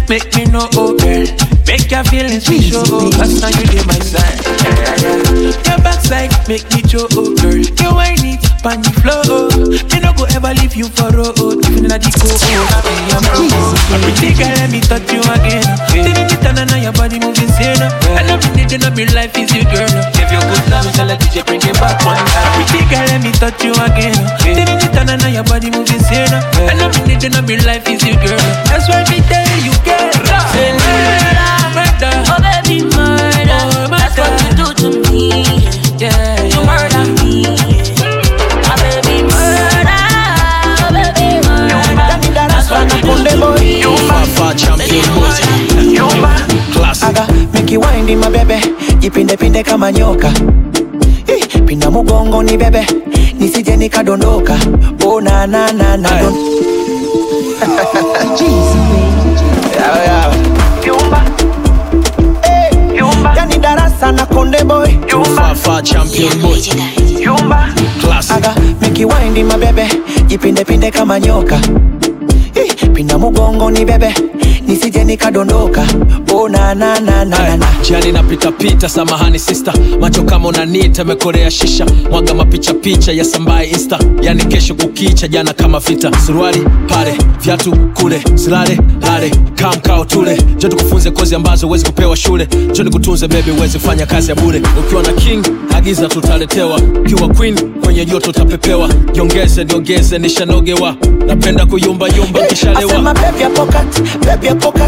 Make 0.08 0.34
me 0.36 0.44
know, 0.46 0.68
oh 0.74 0.96
girl. 0.96 1.26
Make 1.66 1.90
your 1.90 2.04
feelings 2.04 2.46
be 2.48 2.62
show, 2.62 2.86
cause 3.18 3.42
now 3.42 3.50
you 3.50 3.82
my 3.86 3.98
side. 3.98 4.38
Yeah, 4.62 5.02
yeah. 5.02 5.50
Your 5.66 5.78
backside 5.82 6.32
make 6.48 6.64
me 6.72 6.82
show, 6.88 7.06
oh 7.12 7.34
girl. 7.36 7.58
You 7.58 7.90
ain't 8.00 8.22
it, 8.24 8.42
pan 8.62 8.80
the 8.80 8.92
flow. 9.02 9.50
Me 9.90 9.98
no 10.00 10.14
go 10.14 10.24
ever 10.30 10.54
leave 10.62 10.74
you 10.74 10.88
for 10.88 11.10
road, 11.10 11.36
even 11.66 11.84
in 11.84 11.92
a 11.92 11.98
disco. 11.98 12.30
Oh, 12.30 12.86
I'm. 13.12 13.26
A 13.92 13.98
pretty 14.00 14.32
girl, 14.34 14.54
let 14.56 14.70
me 14.70 14.80
touch 14.80 15.10
you 15.12 15.20
again. 15.20 15.66
Didn't 15.92 16.32
it 16.32 16.40
turn 16.40 16.58
on 16.58 16.80
your 16.80 16.92
body 16.94 17.18
moving 17.18 17.44
insane? 17.44 17.82
And 18.16 18.30
every 18.30 18.50
day, 18.54 18.78
then 18.78 18.94
be 18.94 19.04
life 19.12 19.35
is 19.35 19.35
you, 19.35 19.35
touch 23.38 23.62
you 23.64 23.72
again. 23.72 24.16
Didn't 24.42 24.82
it 24.82 24.92
turn 24.92 25.08
on 25.10 25.32
your 25.32 25.44
body 25.44 25.70
moving 25.70 25.94
insane? 25.94 26.32
And 26.68 26.80
every 26.80 27.02
day, 27.16 27.28
then 27.28 27.44
be 27.46 27.56
life 27.62 27.88
is 27.88 28.02
you, 28.04 28.14
girl. 28.16 28.38
That's 28.68 28.88
why 28.88 29.04
me 29.10 29.20
tell 29.28 29.46
you, 29.64 29.72
girl. 29.84 30.10
Say 30.52 30.72
murder, 30.72 31.52
murder. 31.76 32.12
Oh 32.32 32.38
baby 32.40 32.82
oh, 32.82 32.96
murder. 32.96 33.62
That's 33.92 34.16
what 34.18 34.32
you 34.42 34.50
do 34.56 34.66
to 34.82 34.88
me. 35.12 35.44
Yeah, 35.98 36.42
You 36.52 36.60
murder 36.64 37.04
me. 37.20 37.44
My 38.64 38.74
baby 38.82 39.22
murder, 39.24 40.02
oh 40.80 40.90
baby 40.92 41.40
murder. 41.44 41.80
That's 42.34 42.68
what 42.70 42.88
you 42.92 43.00
do 43.02 43.14
to 43.24 43.60
me. 43.60 43.84
Aga, 47.06 47.26
make 47.52 47.70
you 47.70 47.78
wind 47.80 48.10
in 48.10 48.18
my 48.18 48.28
baby 48.30 48.58
jipinde 49.00 49.36
pinde 49.36 49.62
kama 49.62 49.92
nyoka 49.92 50.28
Ih, 50.28 50.65
pinda 51.66 51.90
mugongo 51.90 52.42
ni 52.42 52.56
bebe 52.56 52.86
nisije 53.38 53.76
nikadondoka. 53.76 54.56
Oh, 55.04 55.20
na, 55.20 55.46
na, 55.46 55.72
na, 55.72 55.96
na, 55.96 56.08
don... 56.22 56.34
Yeah, 59.72 60.04
yeah. 60.04 60.34
Eh, 62.42 62.70
yani 63.36 63.58
darasa 63.58 64.12
na 64.12 64.26
konde 64.26 64.64
boy. 64.64 64.88
Fafa 65.36 65.82
champion 65.82 66.40
boy. 66.40 66.58
Aga 68.30 68.54
make 68.80 68.98
you 68.98 69.08
wind 69.08 69.38
in 69.38 69.46
my 69.46 69.56
bebe. 69.56 69.86
Jipinde 70.28 70.64
pinde 70.64 70.90
kama 70.90 71.20
nyoka. 71.20 71.60
Ih, 72.54 72.88
pinda 72.94 73.18
mugongo 73.18 73.70
ni 73.70 73.84
bebe 73.84 74.14
nisije 74.96 75.04
nikadondoka. 75.04 75.86
Oh, 76.34 76.48
na, 76.48 76.74
na, 76.74 77.00
na, 77.00 77.24
na, 77.24 77.38
na, 77.38 77.56
na. 77.56 77.66
jiani 77.82 78.12
napita 78.12 78.52
pita 78.52 78.88
samahani 78.88 79.38
sista 79.38 79.72
macho 80.00 80.22
kama 80.22 80.48
unanita 80.48 81.04
mekorea 81.04 81.50
shisha. 81.50 81.86
Mwaga 82.10 82.34
mapicha 82.34 82.74
picha 82.74 83.12
ya 83.12 83.24
sambaye 83.24 83.68
insta. 83.70 83.98
Yani 84.22 84.44
kesho 84.44 84.74
kukicha 84.74 85.28
jana 85.28 85.52
kama 85.52 85.80
vita. 85.80 86.10
Suruali 86.26 86.60
pale 86.88 87.14
viatu 87.40 87.76
kule 87.94 88.22
silale 88.34 88.78
lale. 89.00 89.30
Kamkao 89.54 90.04
tule. 90.04 90.38
Jo 90.58 90.68
tukufunze 90.68 91.10
kozi 91.10 91.34
ambazo 91.34 91.66
huwezi 91.66 91.84
kupewa 91.86 92.16
shule. 92.16 92.48
Jo 92.72 92.84
nikutunze 92.84 93.28
bebi 93.28 93.50
huwezi 93.50 93.78
kufanya 93.78 94.06
kazi 94.06 94.30
ya 94.30 94.34
bure. 94.36 94.62
Ukiwa 94.80 95.02
na 95.02 95.12
king 95.12 95.46
agiza 95.76 96.08
tutaletewa. 96.08 96.76
Ukiwa 97.00 97.28
queen 97.28 97.58
kwenye 97.84 98.04
joto 98.04 98.30
utapepewa. 98.30 98.88
Jiongeze 99.12 99.64
niongeze 99.64 100.18
nishanogewa. 100.18 100.96
Napenda 101.26 101.66
kuyumbayumba 101.66 102.40
kishalewa 102.40 102.92
Asema 102.92 103.14
baby 103.14 103.40
ya 103.42 103.50
pocket, 103.50 104.02
baby 104.26 104.46
ya 104.46 104.54
pocket. 104.54 104.85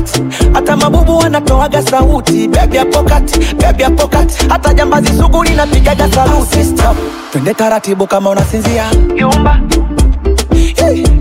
Hata 0.53 0.77
mabubu 0.77 1.17
wanatoaga 1.19 1.83
sauti 1.83 2.49
baby 2.49 2.77
ya 2.77 2.85
pocket, 2.85 3.55
ya 3.81 3.91
pocket. 3.91 4.49
Hata 4.49 4.75
jambazi 4.75 5.19
sugu 5.19 5.43
linapigaga 5.45 6.09
saluti 6.13 6.65
Stop. 6.65 6.97
Twende 7.33 7.55
taratibu 7.55 8.07
kama 8.07 8.31
unasinzia. 8.31 8.85
Yumba. 9.17 9.61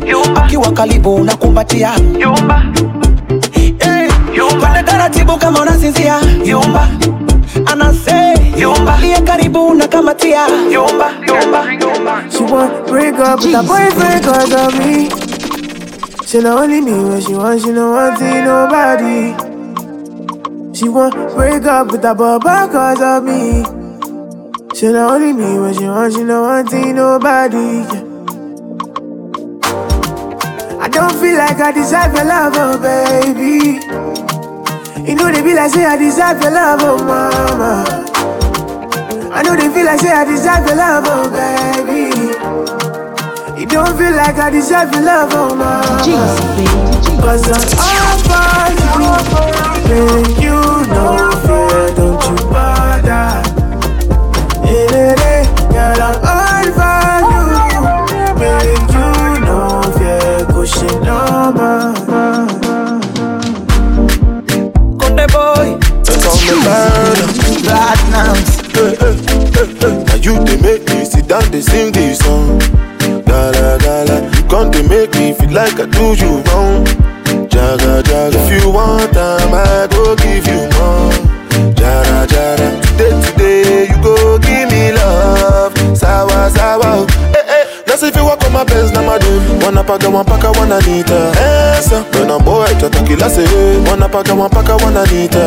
Yumba. 0.05 0.43
Akiwa 0.43 0.71
karibu 0.71 1.15
unakumbatia. 1.15 1.91
Yumba. 2.19 2.63
Yumba. 4.35 4.59
Twende 4.67 4.83
taratibu 4.91 5.37
kama 5.37 5.61
unasinzia. 5.61 6.15
Yumba. 6.45 6.87
Anase 7.65 8.33
Yumba. 8.57 8.97
Liye 9.01 9.21
karibu 9.21 9.67
unakamatia. 9.67 10.41
Yumba. 10.71 11.11
Yumba. 11.27 11.63
She 12.31 12.43
want 12.43 12.87
break 12.87 13.19
up. 13.19 13.39
With 13.43 13.55
a 13.55 13.63
boyfriend 13.63 14.23
cause 14.25 14.53
of 14.53 14.79
me. 14.79 15.09
She 16.27 16.39
not 16.39 16.59
only 16.63 16.81
me 16.81 16.91
when 16.91 17.21
she 17.21 17.33
want, 17.33 17.61
she 17.61 17.71
no 17.71 17.91
want 17.91 18.17
see 18.19 18.41
nobody. 18.41 19.31
She 20.77 20.89
want 20.89 21.13
break 21.33 21.63
up 21.63 21.89
with 21.91 22.03
her 22.03 22.13
baba 22.13 22.67
cause 22.69 23.01
of 23.01 23.23
me. 23.23 23.63
She 24.75 24.87
not 24.91 25.11
only 25.13 25.31
me 25.31 25.57
when 25.57 25.73
she 25.73 25.85
want, 25.85 26.13
she 26.13 26.23
no 26.25 26.41
want 26.43 26.69
see 26.69 26.91
nobody. 26.91 27.57
yeah. 27.87 28.03
I 30.83 30.89
don't 30.89 31.13
feel 31.21 31.37
like 31.37 31.59
I 31.61 31.71
deserve 31.71 32.13
your 32.13 32.25
love, 32.25 32.53
oh 32.57 32.77
baby. 32.77 33.79
You 35.09 35.15
know 35.15 35.31
they 35.31 35.41
be 35.41 35.53
like 35.55 35.71
say 35.71 35.85
I 35.85 35.95
deserve 35.95 36.41
your 36.41 36.51
love, 36.51 36.81
oh 36.83 36.97
mama. 37.05 37.85
I 39.33 39.41
know 39.43 39.55
they 39.55 39.69
feel 39.73 39.85
like 39.85 40.01
say 40.01 40.11
I 40.11 40.25
deserve 40.25 40.67
your 40.67 40.75
love, 40.75 41.05
oh 41.07 41.29
baby. 41.31 42.26
It 43.59 43.69
don't 43.69 43.97
feel 43.97 44.11
like 44.15 44.35
I 44.37 44.49
deserve 44.51 44.91
your 44.93 45.01
love, 45.01 45.29
oh 45.33 45.55
mama. 45.55 46.01
Cause 47.21 47.47
I'm 47.49 47.63
all 47.81 48.17
for 48.27 48.69
you. 48.77 49.13
Then 49.87 50.25
you 50.41 50.59
know 50.93 51.31
fear, 51.43 51.95
don't 51.95 52.21
you 52.23 52.35
bother. 52.51 53.27
Eh, 54.63 55.15
eh, 55.17 55.43
Girl, 55.73 56.01
I'm 56.05 56.17
all 56.23 56.67
for 56.77 57.17
you. 57.31 57.41
Make 58.37 58.91
you 58.93 59.09
know 59.45 59.81
fear, 59.97 60.45
go 60.53 60.61
shit 60.65 60.97
no 61.01 61.17
more. 61.57 61.95
Konde 64.99 65.25
boy 65.33 65.67
Call 66.21 66.37
me 66.45 66.53
murder, 66.63 67.29
platinums. 67.65 68.51
Now 70.05 70.15
you 70.15 70.33
they 70.45 70.57
make 70.61 70.83
me 70.89 71.05
sit 71.05 71.27
down, 71.27 71.49
they 71.49 71.61
sing 71.61 71.91
this 71.91 72.19
song. 72.19 72.59
They 74.77 74.87
make 74.87 75.13
me 75.15 75.33
feel 75.33 75.51
like 75.51 75.79
I 75.79 75.85
do 75.85 76.13
you 76.21 76.41
wrong. 76.47 76.85
Jaga 77.49 78.03
jaga, 78.03 78.35
if 78.35 78.63
you 78.63 78.69
want 78.71 79.11
time, 79.13 79.53
I 79.53 79.87
go 79.89 80.15
give 80.15 80.45
you 80.47 80.66
wanapagawa 89.77 90.23
mpaka 90.23 90.49
wananiita. 90.59 91.15
Esa, 91.79 92.03
mena 92.13 92.39
itata 92.71 92.99
kila 92.99 93.29
sehemu. 93.29 93.89
Wanapagawa 93.91 94.47
mpaka 94.49 94.75
wananiita. 94.75 95.39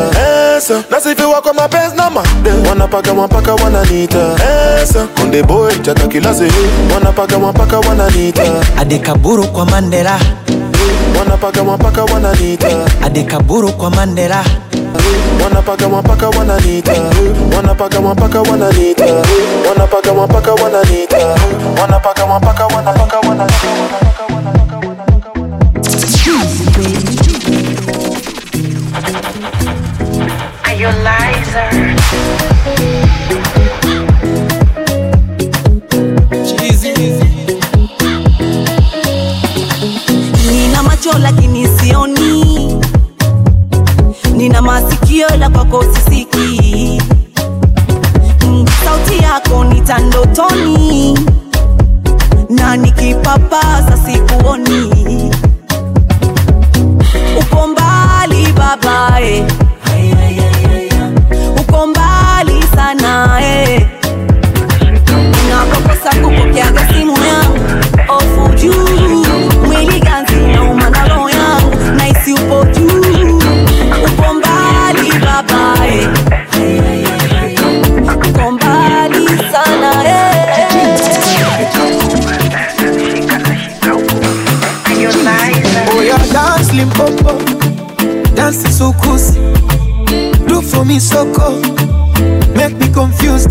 Esa, 0.57 0.83
nasifiwa 0.91 1.41
kwa 1.41 1.53
mapenzi 1.53 1.95
na 1.95 2.09
made 2.09 2.69
wanapagawa 2.69 3.25
mpaka 3.27 3.53
wananiita. 3.55 4.17
Esa, 4.83 5.07
konde 5.19 5.43
itata 5.71 6.07
kila 6.07 6.33
sehemu. 6.35 6.93
Wanapagawa 6.93 7.51
mpaka 7.51 7.79
wananiita. 7.79 8.43
Hadi 8.75 8.99
kwa 9.47 9.65
Mandela. 9.65 10.19
Wanapagawa 11.19 11.77
mpaka 11.77 12.03
wananiita. 12.03 12.67
Hadi 13.01 13.23
kwa 13.71 13.89
Mandela. 13.89 14.43
Wanapagawa 15.43 16.01
mpaka 16.01 16.29
wananiita. 16.29 16.93
Wanapagawa 17.57 18.13
mpaka 18.15 18.41
wananiita. 18.41 19.05
Wanapagawa 19.69 20.27
mpaka 20.27 20.51
wananiita. 20.53 21.17
Wanapagawa 21.81 22.39
mpaka 22.39 22.65
wanapaka 22.65 23.19
wananiita. 23.19 24.10
Nina 40.51 40.83
macho 40.83 41.17
lakini 41.17 41.67
sioni. 41.67 42.77
Nina 44.35 44.61
masikio 44.61 45.27
la 45.39 45.49
kwako 45.49 45.83
sisiki. 45.93 47.01
Sauti 48.85 49.23
yako 49.23 49.63
nitandotoni 49.63 51.19
na 52.49 52.77
nikipapasa 52.77 53.97
sikuoni. 53.97 55.31
Uko 57.39 57.67
mbali 57.67 58.47
babae 58.53 59.45
eh. 62.99 63.87
napokosa 65.49 66.09
kupokeaga 66.21 66.87
simu 66.93 67.17
yangu. 67.25 67.59
Ofu 68.09 68.53
juu. 68.55 69.25
Mwili 69.65 69.99
ganzi 69.99 70.35
na 70.35 70.61
umanalo 70.63 71.29
yangu. 71.29 71.95
Naisi 71.97 72.33
upo 72.33 72.65
juu. 72.65 73.37
Upo 74.05 74.33
mbali 74.33 75.11
babae. 75.25 76.07
Upo 78.29 78.51
mbali 78.51 79.27
sana 79.51 80.03
eh. 80.05 80.31
Oh 85.93 86.33
dance 86.33 86.71
limpopo, 86.73 87.31
dance 88.35 88.67
sukusi. 88.71 89.39
Do 90.47 90.61
for 90.61 90.85
me 90.85 90.99
soko, 90.99 91.51
make 92.69 92.77
me 92.77 92.87
confused. 92.93 93.49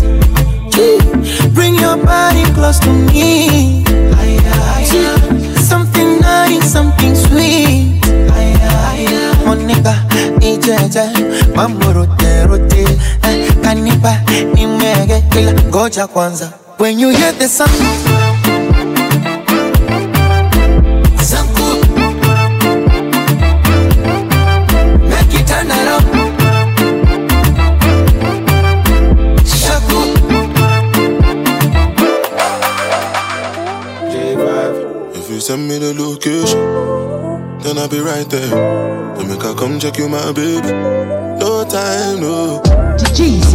Bring 1.53 1.75
your 1.75 1.97
body 1.97 2.43
close 2.53 2.79
to 2.79 2.89
me. 3.11 3.83
Something 5.59 6.19
nice, 6.21 6.71
something 6.71 7.13
sweet. 7.15 7.99
Monica, 9.45 9.95
ijeje, 10.41 11.03
mambo 11.55 11.93
rote 11.93 12.45
rote. 12.47 12.85
Eh, 13.23 13.53
Kanipa, 13.61 14.17
nimege, 14.55 15.23
ila 15.39 15.53
ngoja 15.69 16.07
kwanza. 16.07 16.49
When 16.79 16.99
you 16.99 17.09
hear 17.09 17.33
the 17.37 17.47
sound. 17.49 18.20
Send 35.51 35.67
me 35.67 35.77
the 35.77 35.93
location, 35.93 37.59
then 37.59 37.77
I'll 37.77 37.89
be 37.89 37.99
right 37.99 38.23
there. 38.29 38.51
To 39.17 39.23
make 39.27 39.41
her 39.41 39.53
come 39.53 39.81
check 39.81 39.97
you, 39.97 40.07
my 40.07 40.31
baby. 40.31 40.71
No 41.43 41.67
time, 41.67 42.21
no. 42.23 42.63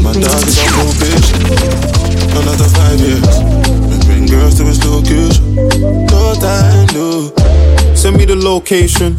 My 0.05 0.13
dog 0.13 0.45
is 0.45 0.61
on 0.61 0.69
probation. 0.77 1.41
Another 2.37 2.69
five 2.77 3.01
years. 3.01 3.37
And 3.89 4.05
bring 4.05 4.27
girls 4.27 4.57
to 4.59 4.65
his 4.65 4.85
location. 4.85 5.57
No 6.13 6.35
time, 6.37 6.87
no. 6.93 7.33
Send 7.95 8.19
me 8.19 8.27
the 8.27 8.37
location. 8.37 9.17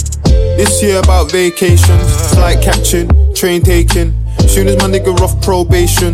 This 0.62 0.84
year 0.84 0.99
about 0.99 1.32
vacations, 1.32 2.30
flight 2.36 2.62
catching, 2.62 3.10
train 3.34 3.64
taking. 3.64 4.14
Soon 4.48 4.68
as 4.68 4.78
my 4.78 4.86
nigga 4.86 5.20
off 5.20 5.34
probation. 5.41 6.14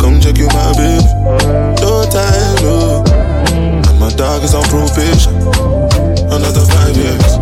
Come 0.00 0.20
check 0.20 0.38
you, 0.38 0.48
my 0.48 0.72
baby. 0.76 1.04
No 1.80 2.04
time, 2.10 2.56
no. 2.62 3.04
And 3.88 3.98
my 3.98 4.10
dog 4.10 4.42
is 4.44 4.54
on 4.54 4.64
probation. 4.64 5.34
Another 6.30 6.64
five 6.72 6.96
years. 6.96 7.32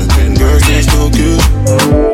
And 0.00 0.08
bring 0.10 0.34
girls 0.34 0.62
to 0.62 0.72
his 0.72 0.86
location. 0.94 2.07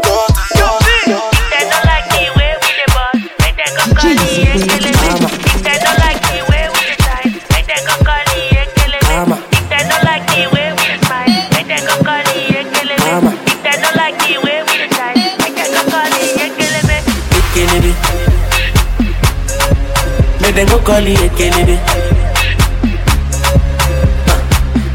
Make 20.54 20.68
them 20.68 20.78
go 20.78 20.84
call 20.84 21.00
you 21.02 21.16
Ekelebe. 21.16 21.76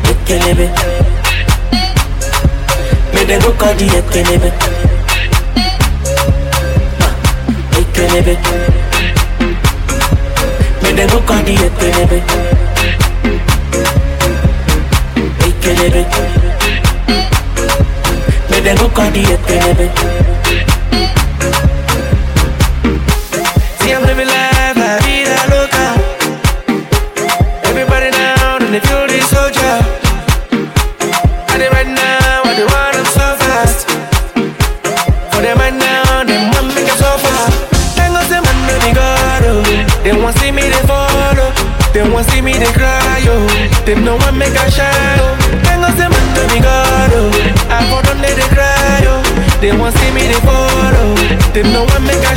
Ekelebe. 0.09 0.67
Make 3.13 3.27
them 3.27 3.41
go 3.41 3.51
call 3.53 3.73
you 3.81 3.89
Ekelebe. 3.99 4.49
Ekelebe. 7.79 8.35
Make 10.81 10.95
them 10.95 11.09
go 11.09 11.19
call 11.27 11.49
you 11.49 11.67
Ekelebe. 11.67 12.19
Ekelebe. 15.47 16.03
Make 18.49 18.63
them 18.63 18.77
go 18.77 18.89
call 18.89 19.11
you 19.17 19.35
Ekelebe. 19.35 20.18
Want 42.19 42.31
see 42.31 42.41
me, 42.41 42.51
they 42.51 42.71
cry, 42.75 43.23
oh. 43.31 43.47
They 43.85 43.95
know 43.95 44.17
I 44.19 44.31
make 44.31 44.51
a 44.51 44.67
shine. 44.71 45.39
Then 45.63 45.79
go 45.79 45.87
say, 45.95 46.07
man, 46.11 46.27
baby 46.35 46.59
God, 46.59 47.11
oh. 47.15 47.31
I 47.71 47.79
for 47.87 48.03
them, 48.03 48.19
they, 48.19 48.35
they 48.35 48.49
cry, 48.51 49.07
oh. 49.07 49.23
They 49.63 49.71
want 49.71 49.95
see 49.95 50.11
me, 50.11 50.27
they 50.27 50.39
follow. 50.43 51.15
They 51.55 51.63
know 51.63 51.85
I 51.87 51.99
make 52.03 52.19
a 52.19 52.28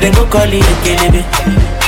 Them 0.00 0.14
go 0.14 0.24
call 0.26 0.46
you 0.48 0.62
Ekelebe. 0.62 1.79